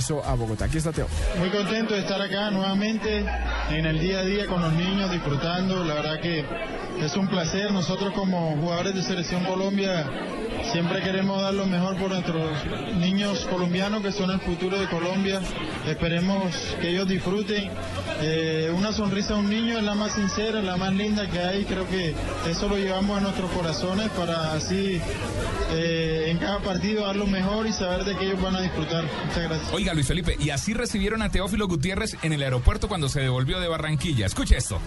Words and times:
Eso 0.00 0.24
a 0.24 0.34
Bogotá. 0.34 0.64
Aquí 0.64 0.78
está 0.78 0.92
Teo. 0.92 1.06
Muy 1.38 1.50
contento 1.50 1.92
de 1.92 2.00
estar 2.00 2.22
acá 2.22 2.50
nuevamente 2.50 3.22
en 3.68 3.84
el 3.84 4.00
día 4.00 4.20
a 4.20 4.22
día 4.22 4.46
con 4.46 4.62
los 4.62 4.72
niños, 4.72 5.10
disfrutando. 5.12 5.84
La 5.84 5.92
verdad 5.92 6.20
que 6.22 6.42
es 7.04 7.16
un 7.16 7.28
placer. 7.28 7.70
Nosotros 7.70 8.14
como 8.14 8.56
jugadores 8.56 8.94
de 8.94 9.02
Selección 9.02 9.44
Colombia 9.44 10.06
siempre 10.72 11.02
queremos 11.02 11.42
dar 11.42 11.52
lo 11.52 11.66
mejor 11.66 11.96
por 11.96 12.10
nuestros 12.10 12.50
niños 12.96 13.46
colombianos 13.50 14.02
que 14.02 14.12
son 14.12 14.30
el 14.30 14.40
futuro 14.40 14.78
de 14.80 14.88
Colombia. 14.88 15.42
Esperemos 15.86 16.54
que 16.80 16.88
ellos 16.88 17.06
disfruten. 17.06 17.70
Eh, 18.22 18.72
una 18.74 18.92
sonrisa 18.92 19.34
a 19.34 19.36
un 19.36 19.50
niño 19.50 19.78
es 19.78 19.84
la 19.84 19.94
más 19.94 20.12
sincera, 20.12 20.62
la 20.62 20.78
más 20.78 20.94
linda 20.94 21.28
que 21.28 21.40
hay. 21.40 21.64
Creo 21.64 21.86
que 21.88 22.14
eso 22.48 22.68
lo 22.68 22.76
llevamos 22.76 23.18
a 23.18 23.20
nuestros 23.20 23.50
corazones 23.50 24.08
para 24.10 24.54
así 24.54 25.00
eh, 25.72 26.26
en 26.28 26.38
cada 26.38 26.58
partido 26.60 27.06
dar 27.06 27.16
lo 27.16 27.26
mejor 27.26 27.66
y 27.66 27.72
saber 27.72 28.04
de 28.04 28.16
que 28.16 28.26
ellos 28.26 28.40
van 28.42 28.56
a 28.56 28.60
disfrutar. 28.60 29.04
Muchas 29.26 29.42
gracias. 29.44 29.72
Oiga, 29.72 29.89
Luis 29.94 30.06
Felipe, 30.06 30.36
y 30.38 30.50
así 30.50 30.74
recibieron 30.74 31.22
a 31.22 31.30
Teófilo 31.30 31.66
Gutiérrez 31.68 32.16
en 32.22 32.32
el 32.32 32.42
aeropuerto 32.42 32.88
cuando 32.88 33.08
se 33.08 33.20
devolvió 33.20 33.60
de 33.60 33.68
Barranquilla. 33.68 34.26
Escuche 34.26 34.56
esto. 34.56 34.80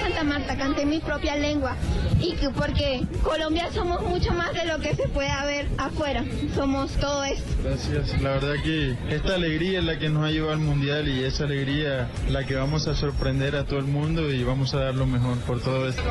Santa 0.00 0.24
Marta, 0.24 0.56
canté 0.56 0.86
mi 0.86 0.98
propia 0.98 1.36
lengua 1.36 1.76
y 2.20 2.32
que 2.34 2.48
porque 2.50 3.06
Colombia 3.22 3.70
somos 3.72 4.00
mucho 4.02 4.32
más 4.32 4.52
de 4.54 4.64
lo 4.64 4.78
que 4.80 4.94
se 4.94 5.08
puede 5.08 5.30
ver 5.46 5.68
afuera, 5.76 6.24
somos 6.54 6.92
todo 6.92 7.22
esto. 7.24 7.44
Gracias, 7.62 8.20
la 8.20 8.30
verdad 8.30 8.54
que 8.62 8.96
esta 9.10 9.34
alegría 9.34 9.80
es 9.80 9.84
la 9.84 9.98
que 9.98 10.08
nos 10.08 10.24
ha 10.24 10.30
llevado 10.30 10.52
al 10.52 10.58
mundial 10.60 11.08
y 11.08 11.22
esa 11.24 11.44
alegría 11.44 12.10
la 12.28 12.46
que 12.46 12.54
vamos 12.54 12.88
a 12.88 12.94
sorprender 12.94 13.56
a 13.56 13.66
todo 13.66 13.78
el 13.78 13.86
mundo 13.86 14.32
y 14.32 14.42
vamos 14.42 14.74
a 14.74 14.80
dar 14.80 14.94
lo 14.94 15.06
mejor 15.06 15.38
por 15.40 15.60
todo 15.60 15.88
esto. 15.88 16.02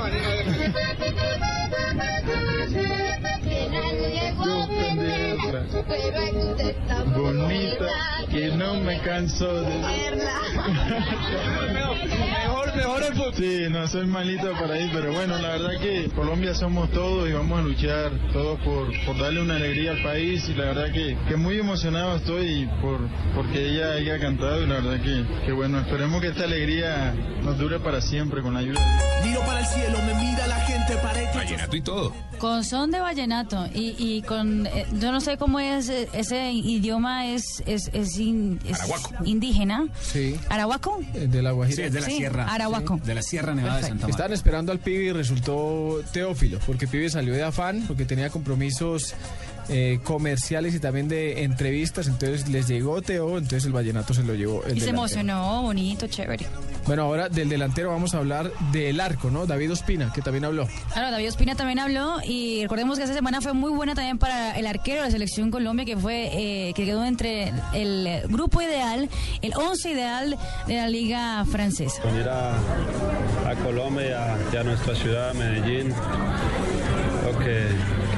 Bonita, 7.15 7.87
que 8.29 8.47
no 8.49 8.75
me 8.81 8.99
canso 9.01 9.61
de... 9.61 9.75
mejor, 11.73 12.75
mejor 12.75 13.03
el. 13.03 13.19
Sí, 13.33 13.67
no 13.69 13.87
soy 13.87 14.05
malito 14.05 14.51
para 14.53 14.79
ir, 14.79 14.89
pero 14.91 15.13
bueno, 15.13 15.37
la 15.37 15.49
verdad 15.49 15.79
que 15.79 16.09
Colombia 16.15 16.53
somos 16.53 16.91
todos 16.91 17.29
y 17.29 17.33
vamos 17.33 17.59
a 17.59 17.61
luchar 17.61 18.11
todos 18.33 18.59
por, 18.61 18.87
por 19.05 19.17
darle 19.17 19.41
una 19.41 19.55
alegría 19.55 19.91
al 19.91 20.03
país 20.03 20.47
y 20.49 20.55
la 20.55 20.65
verdad 20.65 20.91
que, 20.91 21.17
que 21.27 21.35
muy 21.35 21.59
emocionado 21.59 22.17
estoy 22.17 22.67
por 22.81 22.99
porque 23.35 23.69
ella 23.69 23.93
haya 23.93 24.19
cantado 24.19 24.61
y 24.63 24.67
la 24.67 24.75
verdad 24.75 25.01
que, 25.01 25.25
que 25.45 25.51
bueno, 25.51 25.79
esperemos 25.79 26.21
que 26.21 26.27
esta 26.27 26.43
alegría 26.43 27.13
nos 27.43 27.57
dure 27.57 27.79
para 27.79 28.01
siempre 28.01 28.41
con 28.41 28.53
la 28.53 28.59
ayuda. 28.59 28.79
Miro 29.23 29.41
para 29.41 29.59
el 29.59 29.65
Vallenato 31.39 31.75
y 31.75 31.81
todo. 31.81 32.13
Con 32.37 32.63
son 32.63 32.89
de 32.91 32.99
vallenato 33.01 33.67
y, 33.73 33.95
y 33.97 34.21
con 34.21 34.65
eh, 34.67 34.85
yo 34.99 35.11
no 35.11 35.19
sé 35.19 35.37
cómo 35.37 35.59
es 35.59 35.89
eh, 35.89 36.07
ese 36.13 36.51
idioma 36.53 37.27
es 37.27 37.43
es, 37.65 37.89
es, 37.93 38.17
in- 38.17 38.59
es 38.65 38.79
Arahuaco. 38.79 39.25
indígena. 39.25 39.87
Sí. 40.01 40.35
¿Arahuaco? 40.49 41.01
eh, 41.13 41.27
De 41.27 41.41
la 41.41 41.51
Guajira. 41.51 41.75
Sí, 41.75 41.81
es 41.83 41.93
de 41.93 41.99
la 42.01 42.05
Sí, 42.05 42.17
sierra. 42.17 42.45
Arahuaco. 42.45 42.99
De 43.03 43.15
la 43.15 43.21
Sierra 43.21 43.53
Nevada 43.53 43.77
de 43.77 43.81
Santa 43.83 43.95
Marta. 43.95 44.09
Estaban 44.11 44.33
esperando 44.33 44.71
al 44.71 44.79
pibe 44.79 45.03
y 45.05 45.11
resultó 45.11 46.01
Teófilo, 46.13 46.59
porque 46.65 46.87
pibe 46.87 47.09
salió 47.09 47.33
de 47.33 47.43
afán, 47.43 47.83
porque 47.87 48.05
tenía 48.05 48.29
compromisos 48.29 49.13
eh, 49.69 49.99
comerciales 50.03 50.73
y 50.75 50.79
también 50.79 51.07
de 51.07 51.43
entrevistas, 51.43 52.07
entonces 52.07 52.49
les 52.49 52.67
llegó 52.67 53.01
Teo, 53.01 53.37
entonces 53.37 53.65
el 53.65 53.73
vallenato 53.73 54.13
se 54.13 54.23
lo 54.23 54.33
llevó. 54.33 54.63
el 54.65 54.77
Y 54.77 54.81
se 54.81 54.89
emocionó, 54.89 55.61
bonito, 55.61 56.07
chévere. 56.07 56.45
Bueno, 56.85 57.03
ahora 57.03 57.29
del 57.29 57.49
delantero 57.49 57.89
vamos 57.89 58.15
a 58.15 58.17
hablar 58.17 58.51
del 58.71 58.99
arco, 58.99 59.29
¿no? 59.29 59.45
David 59.45 59.73
Ospina, 59.73 60.11
que 60.11 60.21
también 60.21 60.45
habló. 60.45 60.67
Claro, 60.93 61.11
David 61.11 61.29
Ospina 61.29 61.55
también 61.55 61.79
habló 61.79 62.17
y 62.23 62.63
recordemos 62.63 62.97
que 62.97 63.03
esta 63.03 63.15
semana 63.15 63.41
fue 63.41 63.53
muy 63.53 63.71
buena 63.71 63.95
también 63.95 64.17
para 64.17 64.57
el 64.57 64.65
arquero 64.65 65.01
de 65.01 65.07
la 65.07 65.11
selección 65.11 65.51
Colombia 65.51 65.85
que 65.85 65.97
fue 65.97 66.29
eh, 66.33 66.73
que 66.73 66.85
quedó 66.85 67.05
entre 67.05 67.53
el 67.73 68.23
grupo 68.27 68.61
ideal, 68.61 69.09
el 69.41 69.53
11 69.53 69.91
ideal 69.91 70.37
de 70.67 70.75
la 70.75 70.89
liga 70.89 71.45
francesa. 71.45 72.01
venir 72.03 72.27
a, 72.27 72.53
a 73.49 73.55
Colombia 73.63 74.37
y 74.51 74.55
a, 74.55 74.63
nuestra 74.63 74.95
ciudad, 74.95 75.33
Medellín. 75.33 75.93
Creo 77.21 77.39
que, 77.39 77.67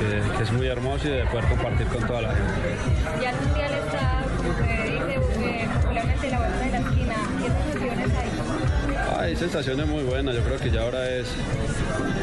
que- 0.01 0.37
que 0.37 0.43
es 0.43 0.51
muy 0.51 0.67
hermoso 0.67 1.07
y 1.07 1.11
de 1.11 1.23
poder 1.25 1.45
compartir 1.45 1.87
con 1.87 2.05
toda 2.07 2.21
la 2.23 2.29
gente. 2.29 2.75
Ya 3.21 3.29
el 3.29 3.35
mundial 3.45 3.71
está, 3.85 4.23
como 4.37 4.57
que 4.57 4.83
dice, 4.91 5.69
popularmente 5.81 6.29
la 6.31 6.37
vuelta 6.39 6.59
de 6.65 6.71
la 6.71 6.77
esquina. 6.79 7.15
¿Qué 7.39 7.49
sensaciones 7.71 8.09
hay? 8.17 9.19
Hay 9.25 9.35
sensaciones 9.35 9.87
muy 9.87 10.03
buenas, 10.03 10.35
yo 10.35 10.41
creo 10.41 10.57
que 10.57 10.71
ya 10.71 10.81
ahora 10.81 11.07
es, 11.09 11.27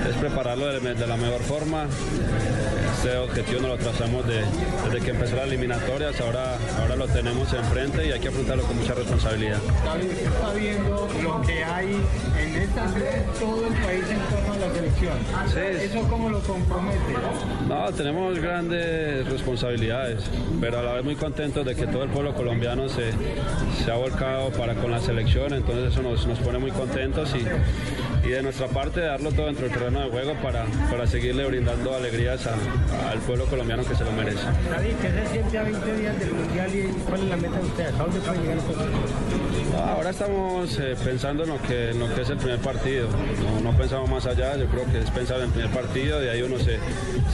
es 0.09 0.17
prepararlo 0.21 0.67
de, 0.67 0.95
de 0.95 1.07
la 1.07 1.17
mejor 1.17 1.41
forma. 1.43 1.87
Este 2.99 3.17
objetivo 3.17 3.61
nos 3.61 3.71
lo 3.71 3.77
trazamos 3.79 4.27
de- 4.27 4.43
desde 4.85 5.01
que 5.05 5.11
empezó 5.13 5.37
las 5.37 5.45
eliminatorias, 5.47 6.21
ahora, 6.21 6.57
ahora 6.81 6.97
lo 6.97 7.07
tenemos 7.07 7.53
enfrente 7.53 8.05
y 8.09 8.11
hay 8.11 8.19
que 8.19 8.27
afrontarlo 8.27 8.65
con 8.65 8.77
mucha 8.77 8.93
responsabilidad. 8.93 9.59
Está 10.11 10.53
viendo 10.55 11.09
lo 11.23 11.41
que 11.43 11.63
hay 11.63 11.97
en 12.41 12.57
esta 12.57 12.89
ciudad, 12.89 13.25
todo 13.39 13.67
el 13.69 13.75
país 13.75 14.05
en 14.11 14.19
torno 14.35 14.53
a 14.53 14.57
la 14.67 14.75
selección. 14.75 15.19
Sí. 15.47 15.85
¿Eso 15.87 16.09
cómo 16.09 16.29
lo 16.29 16.41
compromete? 16.41 16.99
No, 17.69 17.93
tenemos 17.93 18.37
grandes 18.41 19.29
responsabilidades, 19.31 20.25
pero 20.61 20.81
a 20.81 20.83
la 20.83 20.93
vez 20.95 21.05
muy 21.05 21.15
contentos 21.15 21.65
de 21.65 21.77
que 21.77 21.87
todo 21.87 22.03
el 22.03 22.11
pueblo 22.11 22.35
colombiano 22.35 22.89
se, 22.89 23.13
se 23.85 23.91
ha 23.93 23.95
volcado 23.95 24.51
para 24.51 24.75
con 24.75 24.91
la 24.91 24.99
selección, 25.01 25.55
entonces 25.55 25.93
eso 25.93 26.03
nos, 26.03 26.27
nos 26.27 26.39
pone 26.41 26.59
muy 26.59 26.73
contentos 26.73 27.33
y, 27.37 27.45
y 28.25 28.29
de 28.29 28.43
nuestra 28.43 28.67
parte 28.69 29.01
darlo 29.01 29.31
todo 29.33 29.47
dentro 29.47 29.65
del 29.69 29.73
terreno 29.75 30.01
de 30.01 30.11
juego 30.11 30.35
para, 30.43 30.65
para 30.91 31.07
seguirle 31.07 31.45
brindando 31.47 31.95
alegrías 31.95 32.47
a- 32.47 33.11
al 33.11 33.19
pueblo 33.21 33.45
colombiano 33.47 33.85
que 33.85 33.95
se 33.95 34.05
lo 34.05 34.13
merece. 34.13 34.39
David, 34.71 34.93
¿qué 35.01 35.11
se 35.11 35.33
siente 35.33 35.59
a 35.59 35.63
20 35.63 35.97
días 35.97 36.19
del 36.19 36.33
mundial 36.33 36.71
y 36.75 36.83
cuál 37.09 37.23
es 37.23 37.29
la 37.29 37.37
meta 37.37 37.57
de 37.59 37.67
ustedes? 37.67 37.95
¿A 37.95 37.99
dónde 37.99 38.21
pueden 38.21 38.43
llegar 38.43 38.59
ahora 39.79 40.11
estamos 40.11 40.79
eh, 40.79 40.97
pensando 41.05 41.45
en 41.45 41.51
lo, 41.51 41.63
que, 41.63 41.91
en 41.91 41.99
lo 42.01 42.13
que 42.15 42.23
es 42.23 42.31
el 42.31 42.37
primer 42.37 42.59
partido, 42.59 43.09
no, 43.63 43.71
no 43.71 43.77
pensamos 43.79 44.09
más 44.11 44.27
allá, 44.27 44.57
yo 44.57 44.67
creo 44.67 44.85
que 44.87 44.99
es 44.99 45.11
pensar 45.11 45.39
en 45.39 45.45
el 45.45 45.51
primer 45.51 45.71
partido, 45.71 46.21
de 46.21 46.31
ahí 46.31 46.43
uno 46.43 46.59
se, 46.59 46.79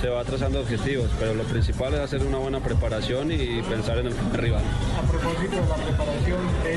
se 0.01 0.09
va 0.09 0.22
trazando 0.25 0.61
objetivos, 0.61 1.09
pero 1.19 1.34
lo 1.34 1.45
principal 1.45 1.95
es 1.95 2.01
hacer 2.01 2.22
una 2.22 2.39
buena 2.39 2.61
preparación 2.61 3.31
y 3.33 3.62
pensar 3.62 3.99
en 3.99 4.09
el 4.09 4.15
rival. 4.34 4.62
A 4.99 5.11
propósito 5.11 5.56
de 5.56 5.69
la 5.69 5.77
preparación 5.77 6.39
de 6.65 6.75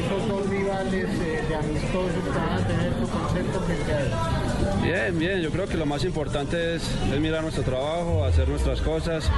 rivales 0.91 1.19
eh, 1.21 1.43
de 1.47 1.55
amistosos 1.55 2.23
que 2.23 2.29
van 2.29 2.53
a 2.53 2.67
tener 2.67 2.93
tu 2.93 3.07
concepto 3.07 3.61
frente 3.61 3.93
a 3.93 4.01
ellos. 4.01 4.83
Bien, 4.83 5.19
bien, 5.19 5.41
yo 5.41 5.51
creo 5.51 5.67
que 5.67 5.77
lo 5.77 5.85
más 5.85 6.03
importante 6.03 6.75
es, 6.75 6.83
es 7.13 7.19
mirar 7.19 7.41
nuestro 7.41 7.63
trabajo, 7.63 8.23
hacer 8.25 8.47
nuestras 8.47 8.81
cosas, 8.81 9.29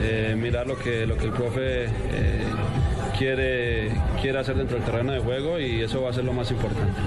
eh, 0.00 0.34
mirar 0.36 0.66
lo 0.66 0.78
que, 0.78 1.06
lo 1.06 1.16
que 1.16 1.24
el 1.24 1.32
profe 1.32 1.84
eh, 1.84 2.44
quiere, 3.18 3.90
quiere 4.20 4.38
hacer 4.38 4.56
dentro 4.56 4.76
del 4.76 4.84
terreno 4.84 5.12
de 5.12 5.20
juego 5.20 5.58
y 5.58 5.82
eso 5.82 6.02
va 6.02 6.10
a 6.10 6.12
ser 6.12 6.24
lo 6.24 6.32
más 6.32 6.50
importante. 6.50 7.00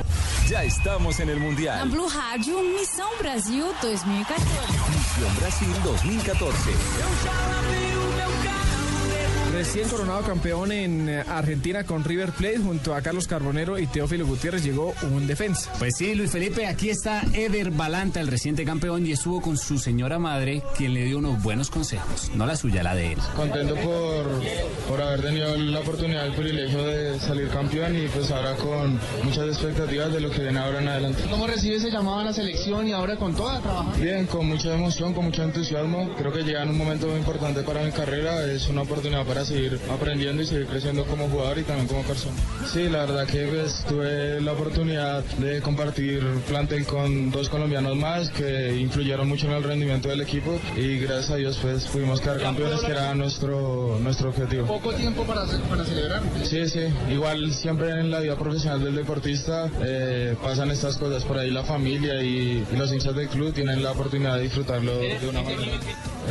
Ya 0.47 0.63
estamos 0.63 1.19
en 1.19 1.29
el 1.29 1.39
Mundial. 1.39 1.89
Blue 1.89 2.09
Rádio, 2.09 2.63
Missão 2.63 3.07
Brasil 3.19 3.65
2014. 3.81 4.45
Misión 4.89 5.35
Brasil 5.39 5.69
2014. 5.83 6.71
Recién 9.59 9.89
coronado 9.89 10.21
campeón 10.21 10.71
en 10.71 11.09
eh, 11.09 11.19
Argentina 11.27 11.83
con 11.83 12.05
River 12.05 12.31
Plate 12.31 12.59
junto 12.59 12.95
a 12.95 13.01
Carlos 13.01 13.27
Carbonero 13.27 13.77
y 13.77 13.87
Teófilo 13.87 14.25
Gutiérrez 14.25 14.63
llegó 14.63 14.93
un 15.01 15.27
defensa. 15.27 15.69
Pues 15.77 15.97
sí, 15.97 16.15
Luis 16.15 16.31
Felipe, 16.31 16.65
aquí 16.65 16.89
está 16.89 17.23
Eder 17.33 17.69
Balanta, 17.71 18.21
el 18.21 18.27
reciente 18.27 18.63
campeón, 18.63 19.05
y 19.05 19.11
estuvo 19.11 19.41
con 19.41 19.57
su 19.57 19.77
señora 19.77 20.17
madre, 20.17 20.63
quien 20.77 20.93
le 20.93 21.03
dio 21.03 21.17
unos 21.17 21.43
buenos 21.43 21.69
consejos. 21.69 22.31
No 22.35 22.45
la 22.45 22.55
suya, 22.55 22.83
la 22.83 22.95
de 22.95 23.11
él. 23.11 23.19
Contento 23.35 23.75
por, 23.75 24.27
por 24.87 25.01
haber 25.01 25.23
tenido 25.23 25.53
la 25.57 25.79
oportunidad, 25.81 26.27
el 26.27 26.35
privilegio 26.35 26.81
de 26.85 27.19
salir 27.19 27.49
campeón 27.49 27.97
y 27.97 28.07
pues 28.07 28.31
ahora 28.31 28.55
con 28.55 28.97
muchas 29.23 29.45
expectativas 29.49 30.13
de 30.13 30.21
lo 30.21 30.29
que 30.29 30.41
viene 30.41 30.57
ahora 30.57 30.79
en 30.79 30.87
adelante. 30.87 31.23
¿Cómo 31.29 31.47
recibe 31.47 31.75
ese 31.75 31.91
llamado 31.91 32.19
a 32.19 32.23
la 32.23 32.31
selección 32.31 32.87
y 32.87 32.93
ahora 32.93 33.17
con 33.17 33.35
toda 33.35 33.59
trabajar? 33.59 33.99
Bien, 33.99 34.25
con 34.25 34.47
mucha 34.47 34.73
emoción, 34.73 35.13
con 35.13 35.25
mucho 35.25 35.43
entusiasmo. 35.43 36.11
Creo 36.17 36.31
que 36.31 36.43
llega 36.43 36.63
en 36.63 36.69
un 36.69 36.77
momento 36.77 37.07
muy 37.07 37.17
importante 37.17 37.61
para 37.63 37.83
mi 37.83 37.91
carrera. 37.91 38.45
Es 38.45 38.69
una 38.69 38.83
oportunidad 38.83 39.25
para 39.25 39.48
seguir 39.49 39.79
aprendiendo 39.91 40.41
y 40.43 40.45
seguir 40.45 40.67
creciendo 40.67 41.05
como 41.05 41.27
jugador 41.27 41.57
y 41.57 41.63
también 41.63 41.87
como 41.87 42.03
persona. 42.03 42.35
Sí, 42.71 42.87
la 42.87 42.99
verdad 43.05 43.27
que 43.27 43.47
pues, 43.47 43.83
tuve 43.87 44.39
la 44.41 44.53
oportunidad 44.53 45.23
de 45.23 45.61
compartir 45.61 46.23
plantel 46.47 46.85
con 46.85 47.31
dos 47.31 47.49
colombianos 47.49 47.95
más 47.95 48.29
que 48.29 48.77
influyeron 48.77 49.27
mucho 49.27 49.47
en 49.47 49.53
el 49.53 49.63
rendimiento 49.63 50.09
del 50.09 50.21
equipo 50.21 50.59
y 50.77 50.99
gracias 50.99 51.31
a 51.31 51.35
Dios 51.35 51.57
pues 51.61 51.85
pudimos 51.87 52.21
quedar 52.21 52.39
campeones 52.39 52.81
que 52.81 52.91
era 52.91 53.13
nuestro, 53.15 53.97
nuestro 54.01 54.29
objetivo. 54.29 54.67
Poco 54.67 54.93
tiempo 54.93 55.23
para, 55.23 55.45
para 55.45 55.83
celebrar. 55.83 56.21
Sí, 56.43 56.69
sí, 56.69 56.81
igual 57.11 57.53
siempre 57.53 57.89
en 57.99 58.11
la 58.11 58.19
vida 58.19 58.35
profesional 58.35 58.83
del 58.83 58.95
deportista 58.95 59.69
eh, 59.81 60.35
pasan 60.41 60.71
estas 60.71 60.97
cosas, 60.97 61.23
por 61.25 61.37
ahí 61.37 61.49
la 61.49 61.63
familia 61.63 62.21
y, 62.23 62.65
y 62.71 62.75
los 62.75 62.91
hinchas 62.91 63.15
del 63.15 63.27
club 63.27 63.53
tienen 63.53 63.81
la 63.83 63.91
oportunidad 63.91 64.35
de 64.37 64.43
disfrutarlo 64.43 64.97
de 64.99 65.27
una 65.27 65.41
manera. 65.41 65.79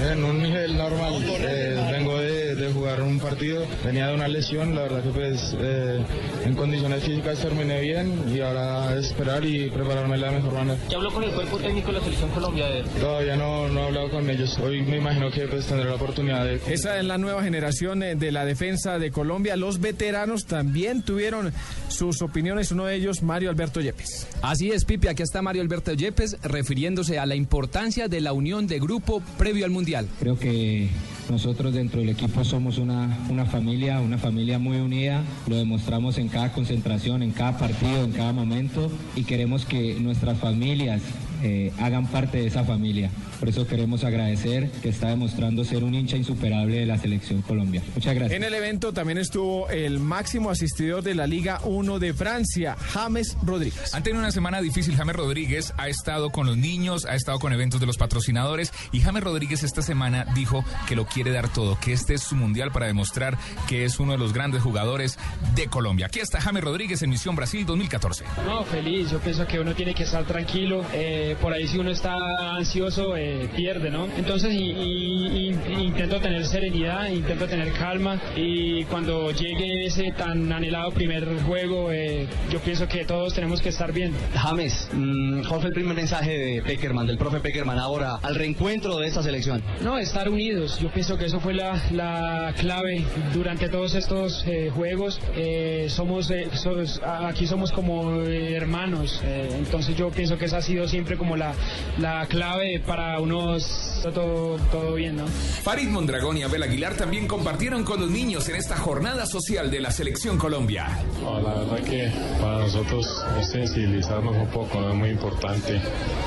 En 0.01 0.23
un 0.23 0.41
nivel 0.41 0.77
normal, 0.77 1.15
eh, 1.41 1.89
vengo 1.91 2.19
de, 2.19 2.55
de, 2.55 2.73
jugar 2.73 3.03
un 3.03 3.19
partido, 3.19 3.67
venía 3.85 4.07
de 4.07 4.15
una 4.15 4.29
lesión, 4.29 4.73
la 4.73 4.83
verdad 4.83 5.03
que 5.03 5.11
pues 5.11 5.57
eh, 5.59 6.01
en 6.45 6.55
condiciones 6.55 7.03
físicas 7.03 7.41
terminé 7.41 7.81
bien 7.81 8.33
y 8.33 8.41
ahora 8.41 8.97
esperar 8.97 9.45
y 9.45 9.69
prepararme 9.71 10.15
de 10.15 10.23
la 10.23 10.31
mejor 10.31 10.53
manera. 10.53 10.79
¿Ya 10.89 10.99
habló 10.99 11.13
con 11.13 11.25
el 11.25 11.31
cuerpo 11.33 11.59
técnico 11.59 11.89
de 11.89 11.95
la 11.95 12.01
selección 12.01 12.31
Colombia? 12.31 12.67
De... 12.67 12.83
Todavía 13.01 13.37
no, 13.37 13.69
no 13.69 13.81
he 13.81 13.87
hablado 13.87 14.11
con 14.11 14.31
ellos, 14.31 14.57
hoy 14.59 14.83
me 14.83 14.99
imagino 14.99 15.33
que 15.33 15.49
pues 15.49 15.67
tendré 15.67 15.89
la 15.89 15.97
oportunidad 15.97 16.45
de... 16.45 16.61
Esa 16.73 16.97
es 16.99 17.05
la 17.05 17.19
nueva 17.19 17.43
generación 17.43 18.05
eh, 18.05 18.15
de 18.15 18.31
la 18.31 18.45
defensa 18.45 19.01
de 19.01 19.11
Colombia, 19.11 19.57
los 19.57 19.81
veteranos 19.81 20.47
también 20.47 21.03
tuvieron 21.03 21.53
sus 21.89 22.23
opiniones, 22.23 22.71
uno 22.71 22.85
de 22.85 22.95
ellos 22.95 23.25
Mario 23.25 23.51
Alberto 23.51 23.81
Yepes. 23.81 24.29
Así 24.43 24.71
es, 24.71 24.85
Pipe, 24.85 25.09
aquí 25.09 25.25
está 25.25 25.43
Mario 25.43 25.63
Alberto 25.63 25.93
Yepes 25.93 26.37
refiriéndose 26.43 27.19
a 27.19 27.27
la 27.27 27.35
importancia 27.35 28.07
de 28.07 28.21
la 28.21 28.33
unión 28.33 28.69
de 28.69 28.79
grupo 28.79 29.21
previo 29.37 29.65
al 29.65 29.73
Mundial. 29.73 29.88
Creo 30.19 30.39
que 30.39 30.89
nosotros 31.31 31.73
dentro 31.73 32.01
del 32.01 32.11
equipo 32.11 32.45
somos 32.45 32.77
una, 32.77 33.17
una 33.31 33.47
familia, 33.47 34.01
una 34.01 34.19
familia 34.19 34.59
muy 34.59 34.77
unida, 34.79 35.23
lo 35.47 35.57
demostramos 35.57 36.19
en 36.19 36.29
cada 36.29 36.53
concentración, 36.53 37.23
en 37.23 37.33
cada 37.33 37.57
partido, 37.57 38.05
en 38.05 38.13
cada 38.13 38.33
momento. 38.33 38.91
Y 39.17 39.25
queremos 39.25 39.65
que 39.65 39.99
nuestras 40.01 40.39
familias 40.39 41.01
eh, 41.43 41.73
hagan 41.79 42.07
parte 42.07 42.39
de 42.39 42.47
esa 42.47 42.65
familia. 42.65 43.11
Por 43.39 43.49
eso 43.49 43.67
queremos 43.67 44.05
agradecer 44.05 44.71
que 44.83 44.89
está 44.89 45.09
demostrando 45.09 45.65
ser 45.65 45.85
un 45.85 45.95
hincha 45.95 46.17
insuperable 46.17 46.81
de 46.81 46.87
la 46.87 46.99
selección 46.99 47.43
Colombia. 47.43 47.83
Muchas 47.95 48.15
gracias. 48.15 48.37
En 48.37 48.45
el 48.45 48.55
evento 48.55 48.93
también 48.93 49.19
estuvo 49.19 49.69
el 49.69 49.99
máximo 50.01 50.51
asistidor 50.51 51.03
de 51.03 51.15
la 51.15 51.27
Liga 51.27 51.61
1 51.65 51.99
de 51.99 52.15
Francia, 52.15 52.77
James 52.77 53.37
Rodríguez. 53.43 53.95
Han 53.95 54.03
tenido 54.03 54.21
una 54.21 54.33
semana 54.33 54.61
difícil. 54.61 54.97
James 54.97 55.17
Rodríguez 55.17 55.73
ha 55.77 55.89
estado 55.89 56.31
con 56.31 56.47
los 56.47 56.57
niños, 56.57 57.05
ha 57.05 57.15
estado 57.15 57.39
con 57.39 57.53
eventos 57.53 57.81
de 57.81 57.87
los 57.87 57.97
patrocinadores 57.97 58.73
y 58.93 59.01
James 59.01 59.23
Rodríguez 59.23 59.63
esta 59.63 59.83
semana 59.83 60.27
dijo 60.35 60.65
que 60.89 60.97
lo 60.97 61.07
quiere 61.07 61.31
dar 61.31 61.53
todo, 61.53 61.79
que 61.81 61.93
este 61.93 62.15
es 62.15 62.23
su 62.23 62.35
mundial 62.35 62.73
para 62.73 62.87
demostrar 62.87 63.39
que 63.69 63.85
es 63.85 64.01
uno 64.01 64.13
de 64.13 64.19
los 64.19 64.33
grandes 64.33 64.63
jugadores 64.63 65.19
de 65.55 65.67
Colombia. 65.69 66.07
Aquí 66.07 66.21
está 66.21 66.41
James 66.41 66.65
Rodríguez 66.65 67.03
en 67.03 67.11
Misión 67.11 67.37
Brasil 67.37 67.65
2014. 67.67 68.25
No, 68.47 68.65
feliz. 68.65 69.11
Yo 69.11 69.19
pienso 69.21 69.47
que 69.47 69.61
uno 69.61 69.75
tiene 69.75 69.95
que 69.95 70.05
estar 70.05 70.25
tranquilo. 70.25 70.85
Eh, 70.93 71.37
por 71.41 71.53
ahí 71.53 71.69
si 71.69 71.79
uno 71.79 71.91
está 71.91 72.17
ansioso, 72.57 73.17
eh, 73.17 73.28
pierde, 73.55 73.91
¿no? 73.91 74.07
Entonces 74.17 74.53
y, 74.55 74.71
y, 74.71 75.59
y, 75.69 75.83
intento 75.83 76.21
tener 76.21 76.45
serenidad, 76.47 77.09
intento 77.09 77.47
tener 77.47 77.73
calma 77.73 78.21
y 78.37 78.85
cuando 78.85 79.31
llegue 79.33 79.87
ese 79.87 80.13
tan 80.13 80.53
anhelado 80.53 80.91
primer 80.93 81.27
juego, 81.43 81.91
eh, 81.93 82.27
yo 82.51 82.61
pienso 82.61 82.87
que 82.89 83.05
todos 83.05 83.35
tenemos 83.35 83.61
que 83.61 83.69
estar 83.71 83.93
bien. 83.93 84.13
James, 84.35 84.89
mmm, 84.93 85.43
¿cuál 85.49 85.61
fue 85.61 85.69
el 85.69 85.75
primer 85.75 85.95
mensaje 85.95 86.39
de 86.39 86.63
Peckerman, 86.63 87.07
del 87.07 87.19
profe 87.19 87.41
Peckerman 87.41 87.79
ahora 87.79 88.19
al 88.23 88.35
reencuentro 88.35 88.99
de 88.99 89.07
esta 89.07 89.23
selección? 89.23 89.63
No, 89.83 89.99
estar 89.99 90.29
unidos. 90.29 90.79
Yo 90.81 90.91
pienso 90.91 91.17
que 91.19 91.27
eso 91.27 91.41
fue 91.41 91.55
la, 91.55 91.81
la 91.93 92.55
clave 92.59 93.05
durante 93.35 93.69
todos 93.69 93.95
estos 93.95 94.45
eh, 94.47 94.71
juegos. 94.75 95.21
Eh, 95.37 95.87
somos, 95.89 96.33
somos, 96.55 97.01
aquí 97.05 97.47
somos 97.47 97.73
como 97.73 98.23
hermanos, 98.23 99.21
entonces 99.25 99.97
yo 99.97 100.11
pienso 100.11 100.39
que 100.39 100.47
esa 100.47 100.59
ha 100.59 100.63
sido 100.63 100.89
siempre 100.89 101.17
como 101.17 101.37
la, 101.37 101.53
la 101.99 102.27
clave 102.27 102.81
para 102.87 103.18
unos 103.19 103.89
todo, 104.03 104.57
todo 104.71 104.95
bien, 104.95 105.17
¿no? 105.17 105.27
Farid 105.27 105.89
Mondragón 105.89 106.39
y 106.39 106.43
Abel 106.43 106.63
Aguilar 106.63 106.95
también 106.95 107.27
compartieron 107.27 107.85
con 107.85 108.01
los 108.01 108.11
niños 108.11 108.49
en 108.49 108.57
esta 108.57 108.77
jornada 108.77 109.27
social 109.27 109.71
de 109.71 109.81
la 109.81 109.91
Selección 109.91 110.39
Colombia. 110.39 110.89
No, 111.23 111.41
la 111.41 111.55
verdad 111.55 111.81
que 111.81 112.11
para 112.41 112.59
nosotros 112.59 113.25
es 113.41 113.51
sensibilizarnos 113.51 114.37
un 114.37 114.47
poco, 114.49 114.81
¿no? 114.81 114.91
es 114.91 114.95
muy 114.95 115.11
importante 115.11 115.81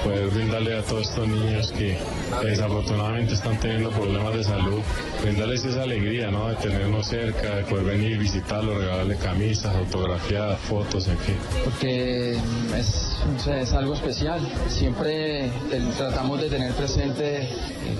poder 0.03 0.27
brindarle 0.29 0.77
a 0.77 0.81
todos 0.83 1.09
estos 1.09 1.27
niños 1.27 1.71
que 1.71 1.97
desafortunadamente 2.43 3.33
están 3.33 3.57
teniendo 3.59 3.89
problemas 3.91 4.35
de 4.35 4.43
salud, 4.43 4.79
brindarles 5.21 5.65
esa 5.65 5.83
alegría 5.83 6.29
¿no? 6.29 6.49
de 6.49 6.55
tenernos 6.55 7.07
cerca, 7.07 7.55
de 7.55 7.63
poder 7.63 7.85
venir, 7.85 8.17
visitarlos, 8.17 8.77
regalarle 8.77 9.15
camisas, 9.17 9.75
autografiadas, 9.75 10.59
fotos, 10.59 11.07
en 11.07 11.17
fin. 11.19 11.35
Porque 11.63 12.37
es, 12.77 13.17
es 13.47 13.73
algo 13.73 13.93
especial, 13.93 14.41
siempre 14.67 15.51
tratamos 15.97 16.41
de 16.41 16.49
tener 16.49 16.73
presente 16.81 17.47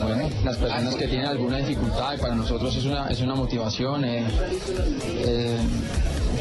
bueno, 0.03 0.27
las 0.43 0.57
personas 0.57 0.95
que 0.95 1.07
tienen 1.07 1.27
alguna 1.27 1.57
dificultad 1.57 2.15
y 2.15 2.17
para 2.17 2.33
nosotros 2.33 2.75
es 2.75 2.85
una, 2.85 3.07
es 3.09 3.21
una 3.21 3.35
motivación. 3.35 4.03
Eh, 4.03 4.25
eh, 5.19 5.57